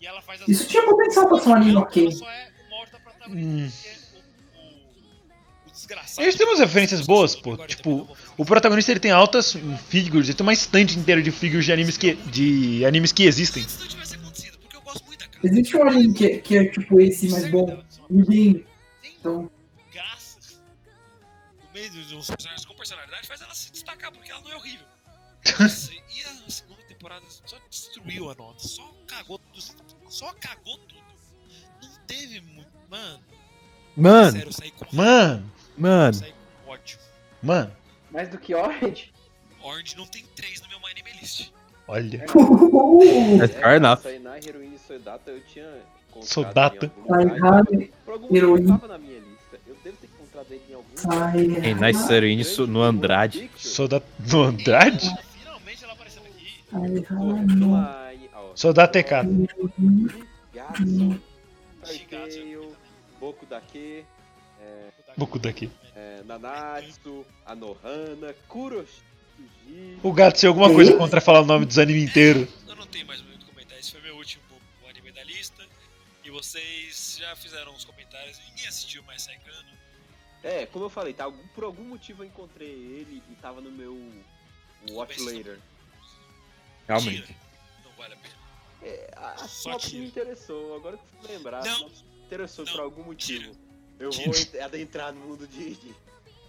[0.00, 2.02] E ela faz as Isso tinha potencial pra ser um anime ok.
[2.04, 2.52] ela só é
[3.02, 3.70] protagonista, Hum.
[3.70, 4.11] porque
[6.18, 7.56] Eles têm umas referências boas, pô.
[7.66, 9.56] Tipo, o protagonista ele tem altas
[9.88, 13.62] figures, ele tem uma estante inteira de figures de animes que, de animes que existem.
[13.62, 15.46] Se isso não tivesse acontecido, porque eu gosto muito da cara.
[15.46, 17.82] Existe um anime que, que é tipo esse, mas bom.
[18.08, 18.64] Ninguém.
[19.04, 19.50] Então,
[19.92, 20.60] graças
[21.62, 24.56] no meio de uns personagens com personalidade faz ela se destacar, porque ela não é
[24.56, 24.86] horrível.
[26.14, 29.64] E a segunda temporada só destruiu a nota, só cagou tudo,
[30.08, 31.02] só cagou tudo.
[31.82, 32.70] Não teve muito.
[32.90, 33.20] Mano,
[33.96, 34.38] Mano,
[34.92, 36.20] Mano, mano.
[37.42, 37.72] mano,
[38.10, 39.12] Mais do que Orange?
[39.62, 41.50] Orange não tem 3 no meu My Anime List.
[41.88, 42.18] olha.
[43.38, 44.00] That's fair enough.
[44.02, 45.68] Sainá, Heroine e Sodata eu tinha
[47.24, 47.64] lugar,
[48.04, 48.60] Por algum motivo Heroine.
[48.62, 49.58] ele tava na minha lista.
[49.66, 51.40] Eu devo ter encontrado ele em algum Sai.
[51.70, 53.50] Em Nice Heroine no Andrade.
[53.56, 54.02] Sou da.
[54.30, 55.10] No Andrade?
[55.38, 57.06] Finalmente ela apareceu aqui.
[58.54, 59.10] Sou da TK.
[60.54, 61.20] Gatsu,
[62.10, 62.72] Taiteo,
[63.18, 64.04] Boku Dake,
[65.16, 65.70] Boku daqui.
[65.94, 69.02] é, Nanatsu, Anohana, Kuroshi,
[70.02, 72.48] O gato tem alguma coisa contra falar o nome dos animes inteiro.
[72.68, 73.80] Eu não tenho mais muito comentário.
[73.80, 74.42] Esse foi meu último
[74.88, 75.62] anime da lista.
[76.24, 78.38] E vocês já fizeram uns comentários.
[78.50, 79.68] Ninguém assistiu mais Saikano.
[80.42, 83.96] É, como eu falei, tá, por algum motivo eu encontrei ele e tava no meu
[84.90, 85.58] Watch Later.
[86.88, 87.22] Realmente.
[87.22, 87.36] Tira.
[87.84, 88.34] Não vale a pena.
[88.82, 91.88] É, a a Só me interessou, agora que eu fui lembrar, Não.
[91.88, 91.92] me
[92.26, 92.72] interessou Não.
[92.72, 93.52] por algum motivo.
[93.52, 93.56] Tira.
[94.00, 95.94] Eu vou ent- adentrar no mundo de, de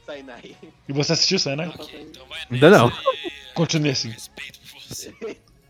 [0.05, 0.55] Sainai.
[0.87, 1.71] E você assistiu né?
[1.73, 2.89] Ok, então vai Ainda não.
[2.89, 4.09] e- Continue assim.
[4.09, 5.13] Respeito por você.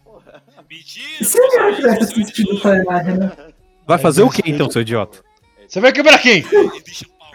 [0.04, 0.44] Porra.
[0.70, 1.24] Mentira!
[1.26, 2.60] Se eu não tivesse assistido.
[2.60, 3.32] Sailor, né?
[3.86, 5.22] Vai fazer o que então, seu idiota?
[5.68, 6.41] Você vai quebrar quem?
[6.86, 7.28] Deixa o pau.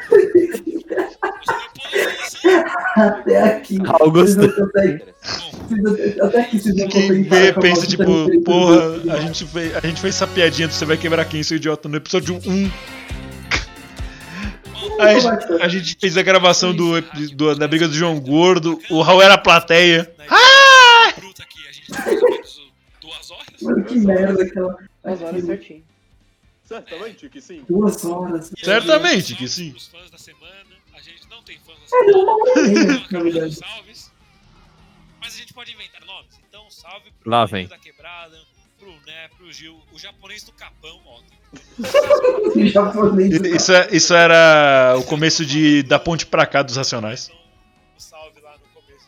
[2.96, 3.78] Até aqui.
[4.10, 4.48] Gostou.
[4.48, 10.00] Vocês Até, aqui vocês não Quem vê pensa tipo, porra, a gente, fez, a gente
[10.00, 12.70] fez essa piadinha do você vai quebrar quem, seu idiota, no episódio 1.
[14.98, 17.00] A gente, a gente fez a gravação do,
[17.34, 20.12] do- da briga do João Gordo, o Raul era a plateia.
[20.28, 21.14] ah!
[23.60, 24.76] Mano, que merda aquela.
[25.04, 25.84] Duas horas certinho.
[26.64, 27.64] Certamente que sim.
[27.68, 28.52] Duas horas.
[28.56, 29.70] Aí, Certamente que sim.
[29.72, 30.52] pros fãs da semana.
[30.94, 32.84] A gente não tem fãs da É, semana.
[32.86, 33.46] na acabou verdade.
[33.52, 34.12] os salves.
[35.20, 36.38] Mas a gente pode inventar nomes.
[36.48, 37.66] Então, salve pro Lá vem.
[37.66, 38.38] da Quebrada,
[38.78, 41.20] pro Né, pro Gil, o japonês do Capão, ó.
[42.72, 43.32] Japonês.
[43.40, 47.30] Isso, é- isso era o começo de, da ponte pra cá dos Racionais.
[47.96, 49.06] O salve lá no começo.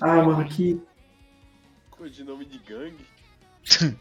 [0.00, 0.80] Ah, mano, que,
[1.90, 3.06] Coisa de nome de gangue.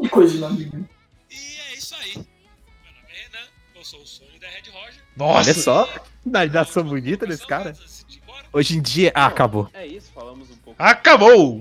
[0.00, 0.66] que coisa de nome.
[0.72, 0.82] né?
[1.30, 2.14] E é isso aí.
[2.14, 5.02] Meu nome é Renan, eu sou o Sônia da Red Roger.
[5.16, 5.38] Nossa!
[5.50, 5.88] Olha só,
[6.22, 7.72] finalização bonita desse cara.
[8.52, 9.10] Hoje em dia.
[9.14, 9.68] Ah, acabou.
[9.74, 10.80] É isso, falamos um pouco.
[10.82, 11.60] Acabou!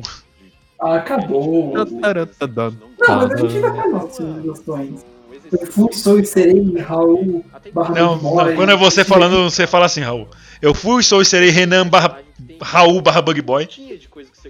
[0.80, 1.74] Acabou.
[1.74, 5.06] Não, mas a gente ainda faz nossas sugestões.
[5.52, 9.86] Eu fui, sou e serei Raul barra Não, não, quando é você falando, você fala
[9.86, 10.28] assim, Raul.
[10.62, 12.22] Eu fui, sou e serei Renan barra
[12.62, 13.68] Raul barra Bug Boy.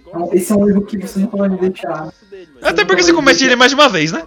[0.03, 0.35] Gosta.
[0.35, 2.13] Esse é um erro que você não pode deixar.
[2.61, 4.25] Até porque você comete ele mais de uma vez, né?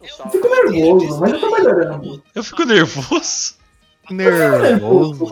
[0.00, 2.22] Eu fico nervoso, mas eu tô melhorando.
[2.34, 3.54] Eu fico nervoso.
[4.10, 5.24] Nervoso.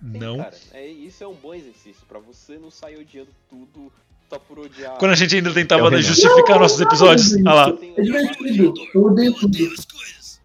[0.00, 0.38] Não.
[0.38, 3.90] Cara, é, isso é um bom exercício pra você não sair odiando tudo
[4.30, 4.92] só por odiar.
[4.98, 6.02] Quando a gente ainda É tentava o Renan.
[6.02, 7.32] justificar nossos episódios.
[7.34, 7.72] Olha lá.
[7.96, 8.74] É divertido.
[8.94, 9.56] Eu odeio tudo.
[9.56, 10.40] as coisas.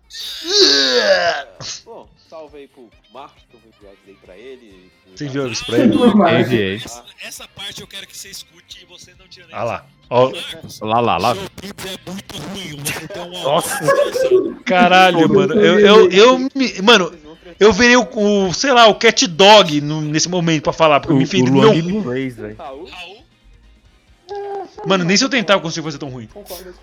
[1.86, 4.92] Bom, salve aí pro Marcos, que eu vou enviar isso aí pra ele.
[5.16, 5.96] Você enviou isso pra ele?
[6.42, 6.76] Enviei.
[6.76, 9.86] Essa, essa parte eu quero que você escute e você não tira nem Ah lá.
[10.10, 10.32] Ó,
[10.82, 11.36] Lá, lá, lá.
[11.36, 11.40] é.
[13.44, 13.80] Nossa.
[14.66, 15.54] caralho, mano.
[15.54, 17.12] Eu, eu, eu me- Mano,
[17.60, 21.14] eu virei o, o, sei lá, o cat dog no- nesse momento pra falar, porque
[21.14, 21.72] eu me meu...
[21.72, 22.58] Luan Blu-rays, velho.
[24.86, 26.28] Mano, nem se eu tentar eu consigo fazer tão ruim.
[26.28, 26.74] Concordo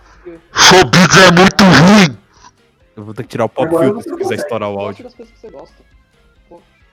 [0.55, 2.19] Showbiz é muito ruim!
[2.97, 5.07] Eu vou ter que tirar o pop filter você se quiser estourar o áudio.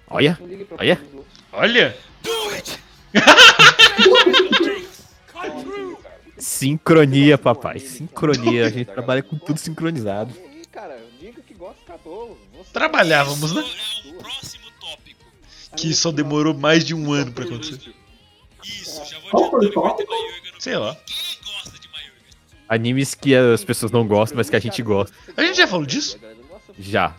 [0.09, 0.37] Olha,
[0.77, 1.01] Olha.
[1.51, 1.97] Olha!
[2.21, 2.79] do it!
[6.37, 7.79] sincronia, papai.
[7.79, 8.67] Sincronia.
[8.67, 10.33] A gente trabalha com tudo sincronizado.
[12.71, 13.63] Trabalhávamos, né?
[15.71, 15.75] É.
[15.75, 17.93] Que só demorou mais de um ano pra acontecer.
[18.63, 20.13] Isso, Qual foi o tópico?
[20.59, 20.95] Sei lá.
[20.95, 21.73] Gosta?
[22.69, 25.15] Animes que as pessoas não gostam, mas que a gente gosta.
[25.35, 26.19] A gente já falou disso?
[26.77, 27.15] Já.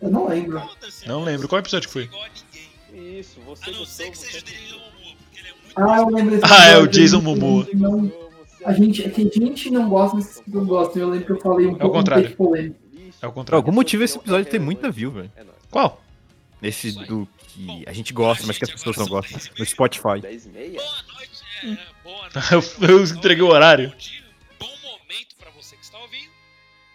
[0.00, 0.62] Eu não lembro.
[1.06, 1.48] Não lembro.
[1.48, 2.98] Qual episódio que é foi?
[3.18, 5.76] Isso, você A não ser que seja o Jason Momoa, porque ele é muito.
[5.76, 7.66] Ah, eu lembro desse Ah, é o Jason Momoa.
[8.64, 11.02] A gente, é a gente não gosta, mas que não gostam.
[11.02, 12.28] Eu lembro que eu falei um pouco contrário.
[12.28, 12.76] de polêmico.
[13.22, 13.56] É o Por contrário.
[13.62, 15.30] algum motivo esse episódio tem muita view, velho.
[15.36, 15.44] É.
[15.70, 16.02] Qual?
[16.62, 19.38] Esse do que a gente gosta, mas que as pessoas não gostam.
[19.58, 20.20] No Spotify.
[20.20, 20.80] 10 e meia?
[20.80, 22.82] Boa noite, é, boa noite.
[22.82, 23.90] Eu- eu entreguei o horário.
[23.90, 24.24] Bom dia,
[24.58, 26.30] bom momento pra você que está ouvindo.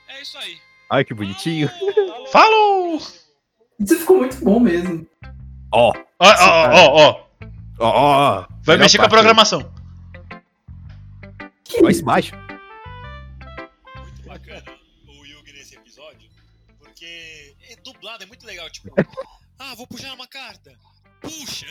[0.07, 0.57] É isso aí.
[0.89, 1.69] Ai, que bonitinho.
[2.31, 2.97] Falou!
[3.79, 5.07] Isso ficou muito bom mesmo.
[5.71, 7.27] Ó, Ó, ó, ó, ó.
[7.79, 8.47] ó, ó.
[8.63, 9.73] Vai mexer com a programação.
[11.63, 12.31] Que Ó, Smash.
[13.95, 14.63] Muito bacana
[15.07, 16.29] o Yugi nesse episódio,
[16.77, 18.69] porque é dublado, é muito legal.
[18.69, 18.93] Tipo,
[19.61, 20.77] ah, vou puxar uma carta.
[21.21, 21.67] Puxa!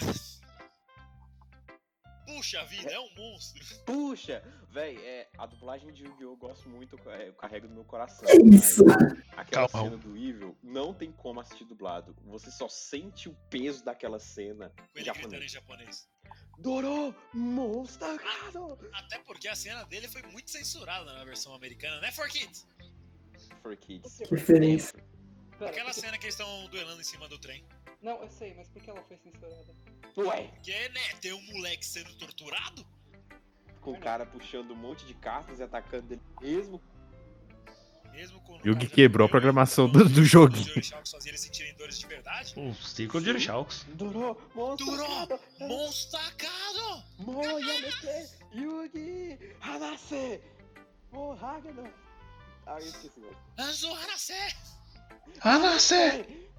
[2.27, 3.65] Puxa vida, é um monstro.
[3.85, 4.43] Puxa!
[4.71, 6.31] Véi, é, a dublagem de Yu-Gi-Oh!
[6.31, 8.25] eu gosto muito, é, eu carrego no meu coração.
[8.29, 8.85] Que isso?
[8.85, 9.91] mas Aquela Calma.
[9.91, 12.15] cena do Evil não tem como assistir dublado.
[12.27, 15.53] Você só sente o peso daquela cena Com ele gritando em japonês.
[15.53, 16.09] japonês.
[16.59, 17.13] Doro!
[17.35, 18.21] Monster!
[18.93, 22.69] Até porque a cena dele foi muito censurada na versão americana, né, For Kids?
[23.61, 24.21] For Kids.
[24.31, 25.05] Referência.
[25.59, 27.65] Pera, Aquela cena que eles estão duelando em cima do trem.
[28.03, 29.75] Não, eu sei, mas por que ela foi censurada?
[30.17, 30.49] Ué!
[30.49, 32.87] Porque, né, tem um moleque sendo torturado?
[33.81, 36.81] Com o cara puxando um monte de cartas e atacando ele mesmo.
[38.13, 40.25] Mesmo o Yugi quebrou a programação ele- do- do
[42.07, 42.55] verdade.
[42.59, 43.33] O Ciclo de!
[44.55, 45.27] Monster Durou!
[45.27, 45.41] Kado!
[45.61, 47.05] Monstacado!
[47.19, 48.35] Moyamete!
[48.53, 49.55] Yugi!
[49.61, 50.41] Hanase!
[51.13, 51.93] Mohagano!
[52.67, 53.23] Ah, eu esqueci.
[53.59, 54.33] Anzo Hanase!
[55.43, 55.95] Ah, nasce!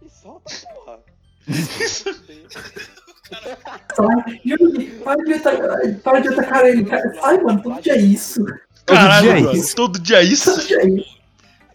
[0.01, 1.03] E solta, porra!
[1.47, 3.59] O cara
[3.95, 4.41] Sai.
[4.45, 6.85] Yuri, para de atacar, para de atacar ele.
[6.85, 7.13] cara.
[7.21, 7.61] Sai, mano.
[7.63, 8.45] Todo dia é isso.
[8.85, 9.75] Caralho, dia é isso.
[9.75, 10.51] todo dia é isso?
[10.53, 11.17] Todo dia é isso.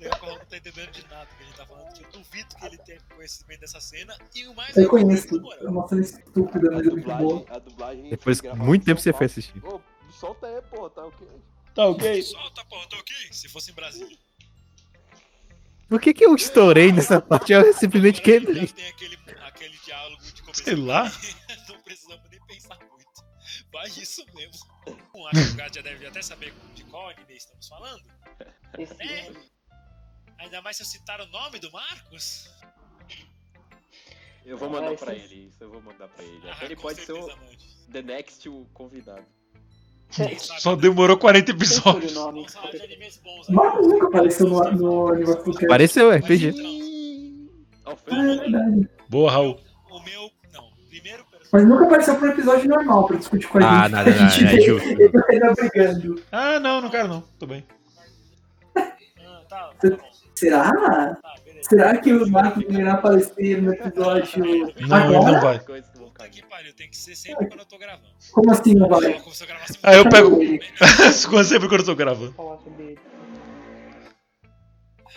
[0.00, 1.92] o Corral não tá entendendo de nada que a gente tá falando.
[1.94, 4.14] Que eu duvido que ele tenha conhecimento dessa cena.
[4.34, 5.40] E o mais Eu conheço.
[5.40, 5.58] moral.
[5.62, 7.44] É uma cena estúpida, mas é muito boa.
[7.48, 9.24] a dublagem Depois, muito em tempo você foi Paulo.
[9.32, 9.64] assistir.
[9.64, 9.80] Ô,
[10.12, 11.26] solta aí, pô, tá ok?
[11.74, 12.22] Tá ok.
[12.22, 13.14] Solta, porra, tô aqui.
[13.32, 14.16] Se fosse em Brasília.
[15.88, 17.52] Por que que eu estourei nessa parte?
[17.52, 18.66] Eu simplesmente quebrei.
[18.66, 20.64] Tem aquele, aquele diálogo de começo.
[20.64, 21.04] Sei lá.
[21.68, 23.06] Não precisamos nem pensar muito.
[23.72, 24.66] Vai isso mesmo.
[25.28, 28.02] Acho que o Gato já deve até saber de qual anime estamos falando.
[28.78, 29.32] Esse É.
[30.38, 32.50] Ainda mais se eu citar o nome do Marcos.
[34.44, 36.50] Eu vou mandar Ah, pra ele, isso eu vou mandar pra ele.
[36.50, 37.26] Ah, ele pode ser o.
[37.90, 39.26] The Next o convidado.
[40.58, 42.16] Só demorou 40 Tem episódios.
[42.16, 42.46] aí.
[43.50, 45.64] Marcos nunca apareceu no, no Animal Cast.
[45.64, 46.54] Apareceu, Mas RPG.
[47.88, 48.88] é.
[49.08, 49.58] Boa, Raul.
[49.90, 50.30] O meu.
[50.52, 50.64] Não.
[50.88, 51.24] Primeiro.
[51.52, 53.92] Mas nunca apareceu pro episódio normal pra discutir com a Ah, gente.
[53.92, 54.88] nada, a gente nada, é justo.
[54.88, 56.22] ele ainda brigando.
[56.32, 57.20] Ah, não, não quero não.
[57.38, 57.64] Tô bem.
[58.76, 58.92] Ah,
[59.48, 59.96] tá, tá.
[60.34, 60.72] Será?
[60.72, 61.18] Tá.
[61.62, 64.44] Será que o Marcos irá aparecer no episódio
[64.86, 65.32] Não, ele agora?
[65.32, 65.60] não vai.
[66.30, 68.08] Que Puta pariu, tem que ser sempre quando eu tô gravando.
[68.32, 69.12] Como assim não vai?
[69.14, 69.22] Eu
[69.82, 70.30] Aí eu pego.
[71.28, 72.34] Como sempre quando eu tô gravando.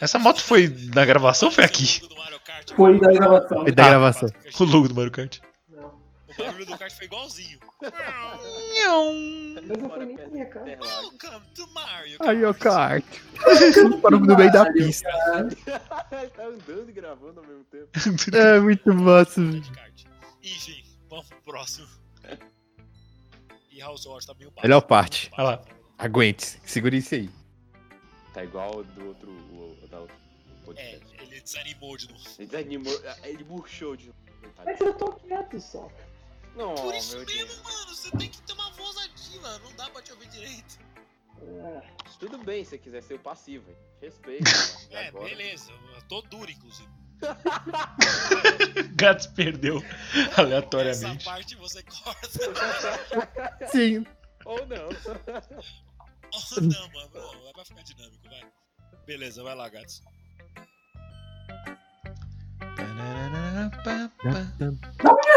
[0.02, 2.02] Essa moto foi na gravação ou foi aqui?
[2.18, 3.62] Mario Kart, Foi da gravação.
[3.64, 3.90] Foi da Ah.
[3.90, 4.30] gravação.
[4.60, 5.40] O logo do Mario Kart.
[5.68, 5.88] Não.
[6.28, 7.60] O barulho do kart foi igualzinho.
[7.82, 10.66] Mas não foi nem pra minha cara.
[10.82, 13.04] Welcome to Mario Aí, ó, Kart.
[13.04, 14.02] kart.
[14.02, 15.10] Parou no meio da pista.
[15.70, 17.90] Tá andando e gravando ao mesmo tempo.
[18.38, 19.64] É muito massa, velho.
[19.74, 20.04] kart.
[20.42, 21.88] Enfim, vamos pro próximo.
[23.72, 24.68] E House Wars tá meio baixo.
[24.68, 25.30] Melhor parte.
[25.34, 25.66] Olha lá.
[25.98, 27.30] Aguente, segura isso aí.
[28.34, 29.30] Tá igual do outro.
[29.32, 30.16] O, o, da outro
[30.78, 32.24] É, ele desanimou de novo.
[32.38, 33.02] Ele desanimou.
[33.24, 34.20] Ele murchou de novo.
[34.66, 35.92] Mas eu tô quieto só.
[36.56, 37.62] Não, Por isso meu mesmo, Deus.
[37.64, 40.80] mano, você tem que ter uma voz ativa, não dá pra te ouvir direito.
[41.42, 41.82] Ah,
[42.20, 43.70] Tudo bem se você quiser ser o passivo.
[43.70, 43.78] hein.
[44.02, 44.50] Respeita.
[44.92, 45.26] É, agora.
[45.30, 46.90] beleza, eu tô duro, inclusive.
[48.96, 49.84] Gats perdeu
[50.14, 51.26] Essa aleatoriamente.
[51.26, 53.68] parte você corta.
[53.72, 54.06] Sim.
[54.46, 54.90] Ou não.
[56.32, 57.10] Oh, não, mano.
[57.14, 58.42] Não, vai ficar dinâmico, vai.
[59.06, 60.02] Beleza, vai lá, Gats.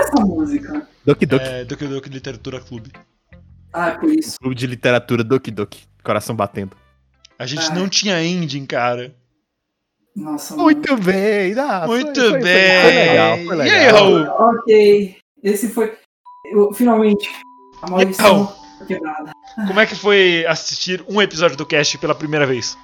[0.01, 0.87] Essa música.
[1.05, 1.45] Doki Doki.
[1.45, 2.91] É, Doki Doki Literatura Clube.
[3.73, 4.39] Ah, por isso.
[4.39, 5.87] Clube de literatura Doki Doki.
[6.03, 6.77] Coração batendo.
[7.39, 7.75] A gente Ah.
[7.75, 9.15] não tinha ending, cara.
[10.15, 10.65] Nossa, mano.
[10.65, 12.83] Muito bem, ah, Muito foi- foi- bem.
[12.83, 13.77] Foi legal, foi E legal.
[13.79, 14.51] aí, Raul?
[14.51, 15.17] Ok.
[15.43, 15.93] Esse foi.
[16.53, 17.29] eu- finalmente.
[17.83, 19.33] A maldição foi quebrada.
[19.67, 22.77] Como é que foi assistir um episódio do cast pela primeira vez?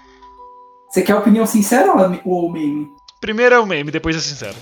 [0.90, 2.88] Você quer opinião sincera ou- ou meme?
[3.20, 4.54] Primeiro é o meme, depois é sincero.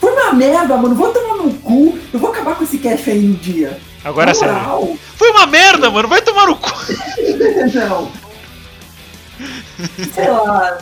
[0.00, 0.94] Foi uma merda, mano.
[0.94, 1.98] Vou tomar no cu.
[2.12, 3.80] Eu vou acabar com esse cast aí no dia.
[4.04, 4.98] Agora é sério.
[5.16, 6.08] Foi uma merda, mano.
[6.08, 6.68] Vai tomar no cu.
[7.74, 8.10] Não.
[10.14, 10.78] Sei lá.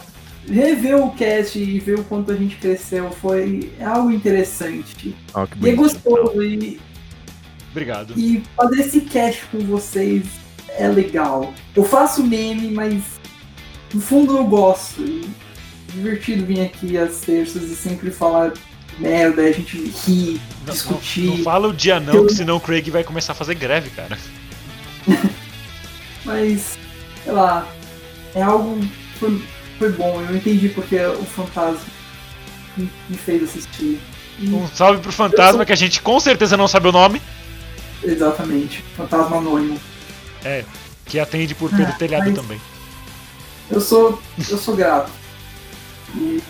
[0.48, 4.94] Rever o cast e ver o quanto a gente cresceu foi algo interessante.
[4.94, 5.14] Que
[5.62, 6.42] E é gostoso.
[6.42, 6.80] E,
[7.70, 8.14] Obrigado.
[8.16, 10.24] e fazer esse cast com vocês
[10.76, 11.52] é legal.
[11.74, 13.02] Eu faço meme, mas
[13.92, 15.00] no fundo eu gosto.
[15.02, 15.22] E
[15.88, 18.52] é divertido vir aqui às terças e sempre falar
[18.98, 19.76] merda, a gente
[20.06, 21.26] rir, Não, discutir.
[21.26, 23.90] não, não fala o dia não, que senão o Craig vai começar a fazer greve,
[23.90, 24.16] cara.
[26.24, 26.78] Mas,
[27.22, 27.66] sei lá,
[28.34, 28.80] é algo.
[29.78, 31.80] Foi, bom, eu entendi porque o fantasma
[32.76, 34.00] me, fez assistir.
[34.38, 37.20] E- Um salve pro fantasma, que a gente com certeza não sabe o nome,
[38.02, 39.80] Exatamente, fantasma anônimo.
[41.06, 42.60] que atende por pelo Ah, telhado mas- também.
[43.70, 44.20] Eu sou.
[44.50, 45.10] Eu sou grato.
[46.14, 46.40] E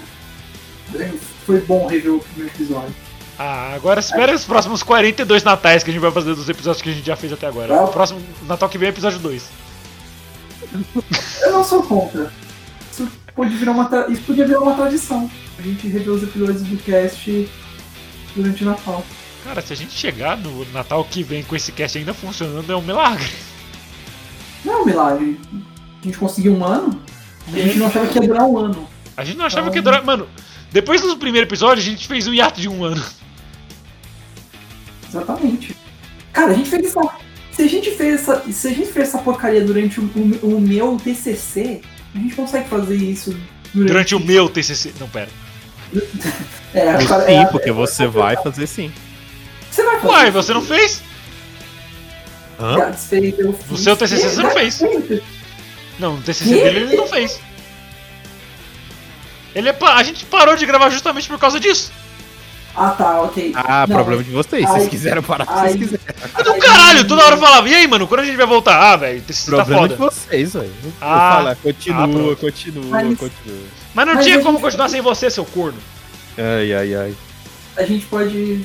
[0.96, 1.12] é,
[1.46, 2.94] foi bom rever o primeiro episódio.
[3.38, 6.90] Ah, agora espera os próximos 42 natais que a gente vai fazer dos episódios que
[6.90, 7.68] a gente já fez até agora.
[7.74, 7.84] Tá.
[7.84, 9.44] O próximo Natal que vem é episódio 2.
[11.42, 12.32] Eu não sou contra.
[13.34, 15.30] Isso, pode virar uma, tra- isso podia virar uma tradição.
[15.58, 17.48] A gente rever os episódios do cast
[18.36, 19.04] durante o Natal.
[19.44, 22.76] Cara, se a gente chegar no Natal que vem com esse cast ainda funcionando, é
[22.76, 23.28] um milagre.
[24.64, 25.40] Não é um milagre.
[26.00, 27.00] A gente conseguiu um ano.
[27.48, 28.88] A gente não achava que ia durar um ano.
[29.16, 30.02] A gente não achava Então- que ia durar.
[30.04, 30.26] Mano,
[30.72, 33.04] depois do primeiro episódio, a gente fez um hiato de um ano.
[35.08, 35.76] Exatamente.
[36.32, 37.00] Cara, a gente fez essa.
[37.52, 38.40] Se a gente fez essa.
[38.52, 40.04] Se a gente fez essa porcaria durante o,
[40.42, 41.82] o- o meu TCC,
[42.14, 43.30] a gente consegue fazer isso
[43.72, 44.92] durante, Durante o meu TCC.
[45.00, 45.28] Não, pera.
[46.72, 48.92] É, agora- Sim, é, porque você vai fazer sim.
[49.70, 50.06] Você vai fazer.
[50.12, 51.02] Uai, você não fez?
[52.58, 52.92] Hã?
[52.92, 53.34] Fiz.
[53.68, 54.80] No seu TCC você não fez.
[55.98, 56.62] Não, no TCC Que?
[56.62, 57.40] dele ele não fez.
[59.54, 61.92] Ele é pa- A gente parou de gravar justamente por causa disso.
[62.76, 63.52] Ah, tá, ok.
[63.54, 64.62] Ah, Não, problema de vocês.
[64.66, 66.06] Se vocês Ai, quiseram parar, se ai, vocês quiserem.
[66.38, 68.76] É do caralho, toda hora eu falava, e aí, mano, quando a gente vai voltar?
[68.92, 70.10] Ah, velho, tá Problema de foda.
[70.10, 70.72] vocês, velho.
[71.00, 72.36] Ah, falo, continua, ah, pronto.
[72.36, 73.62] continua, Mas- continua.
[73.94, 75.78] Mas não Mas tinha como continuar sem você, seu corno.
[76.36, 77.14] Ai, ai, ai.
[77.76, 78.64] A gente pode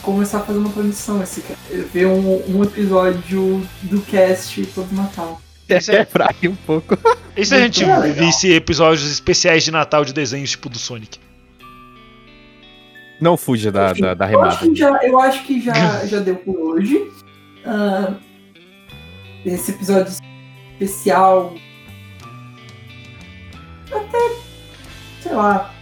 [0.00, 1.22] começar a fazer uma transição.
[1.22, 1.42] Esse,
[1.92, 5.38] ver um, um episódio do cast todo Natal.
[5.68, 6.96] Isso é- pra ir um pouco.
[7.36, 7.84] E se a gente
[8.16, 11.18] visse episódios especiais de Natal de desenhos tipo do Sonic?
[13.20, 14.70] Não fuja da, da, da Eu acho remada.
[14.70, 17.10] que já, eu acho que já, já deu por hoje.
[17.66, 18.14] Ah,
[19.44, 20.12] esse episódio
[20.72, 21.54] especial.
[23.90, 24.18] Até,
[25.22, 25.74] sei lá,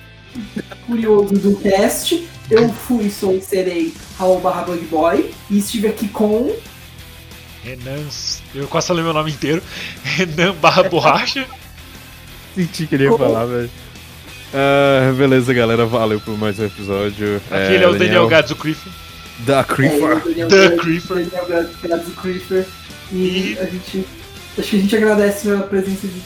[0.86, 2.26] curioso do cast.
[2.48, 5.34] Eu fui, sou e serei Raul barra Bug Boy.
[5.50, 6.54] E estive aqui com.
[7.62, 8.06] Renan.
[8.54, 9.60] Eu quase falei meu nome inteiro.
[10.04, 11.44] Renan barra borracha.
[12.54, 13.70] Senti que ele ia falar, velho.
[14.54, 15.84] Ah, beleza, galera.
[15.86, 17.40] Valeu por mais um episódio.
[17.50, 18.92] Aquele é o Daniel Gadzo Creeper.
[19.40, 20.12] Da Creeper.
[20.16, 21.16] É, Daniel Gads- Creeper.
[21.26, 22.66] Daniel Gads- Gads Creeper.
[23.12, 24.06] E, E- a gente.
[24.58, 26.22] Acho que a gente agradece a presença de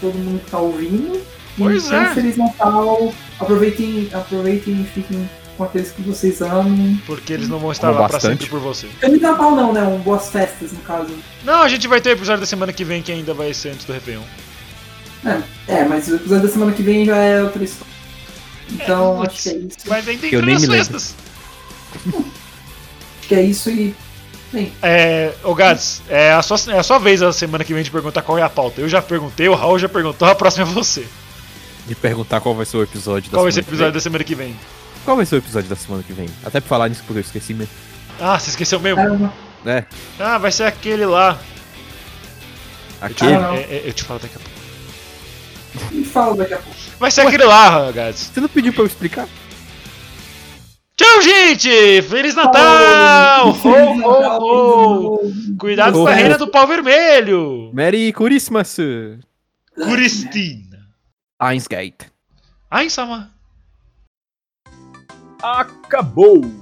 [0.00, 1.20] todo mundo que tá ouvindo.
[1.58, 2.14] Pois então, é.
[2.14, 3.12] Feliz Natal.
[3.40, 6.96] Aproveitem, aproveitem e fiquem com aqueles que vocês amam.
[7.04, 8.44] Porque eles não vão estar Como lá pra bastante.
[8.44, 8.86] sempre por você.
[9.00, 9.82] Feliz Natal não, né?
[9.82, 11.10] Um boas festas, no caso.
[11.44, 13.70] Não, a gente vai ter o episódio da semana que vem que ainda vai ser
[13.70, 14.22] antes do Réveillon.
[15.68, 17.92] É, mas o episódio da semana que vem já é outra história.
[18.72, 19.78] Então, É, acho que é isso.
[19.86, 20.76] Mas ainda Eu entra nem me lembro.
[20.76, 21.14] festas.
[22.06, 23.94] Acho que é isso e.
[24.52, 27.82] Bem, É, ô Gads, é a, sua, é a sua vez a semana que vem
[27.82, 28.82] de perguntar qual é a pauta.
[28.82, 31.06] Eu já perguntei, o Raul já perguntou, a próxima é você.
[31.86, 33.92] De perguntar qual vai ser o episódio da Qual vai ser o semana que episódio
[33.94, 34.56] da semana que vem?
[35.06, 36.28] Qual vai ser o episódio da semana que vem?
[36.44, 37.72] Até pra falar nisso porque eu esqueci mesmo.
[38.20, 39.32] Ah, você esqueceu mesmo?
[39.64, 39.84] É,
[40.18, 41.38] Ah, vai ser aquele lá.
[43.00, 43.32] aquele.
[43.32, 43.54] Não.
[43.54, 44.51] É, é, eu te falo daqui a pouco.
[45.90, 46.78] Me fala daqui a pouco.
[46.98, 48.30] Vai ser aquele lá, Gads.
[48.32, 49.28] Você não pediu pra eu explicar?
[50.94, 52.02] Tchau, gente!
[52.02, 53.54] Feliz Natal!
[53.54, 53.72] Feliz ho!
[53.72, 55.20] feliz Natal.
[55.58, 57.70] Cuidado com a reina do pau vermelho!
[57.72, 58.76] Merry Christmas!
[59.74, 60.86] Cristina.
[61.40, 62.12] Einsgate.
[62.70, 63.30] Ai, Sama.
[65.42, 66.61] acabou!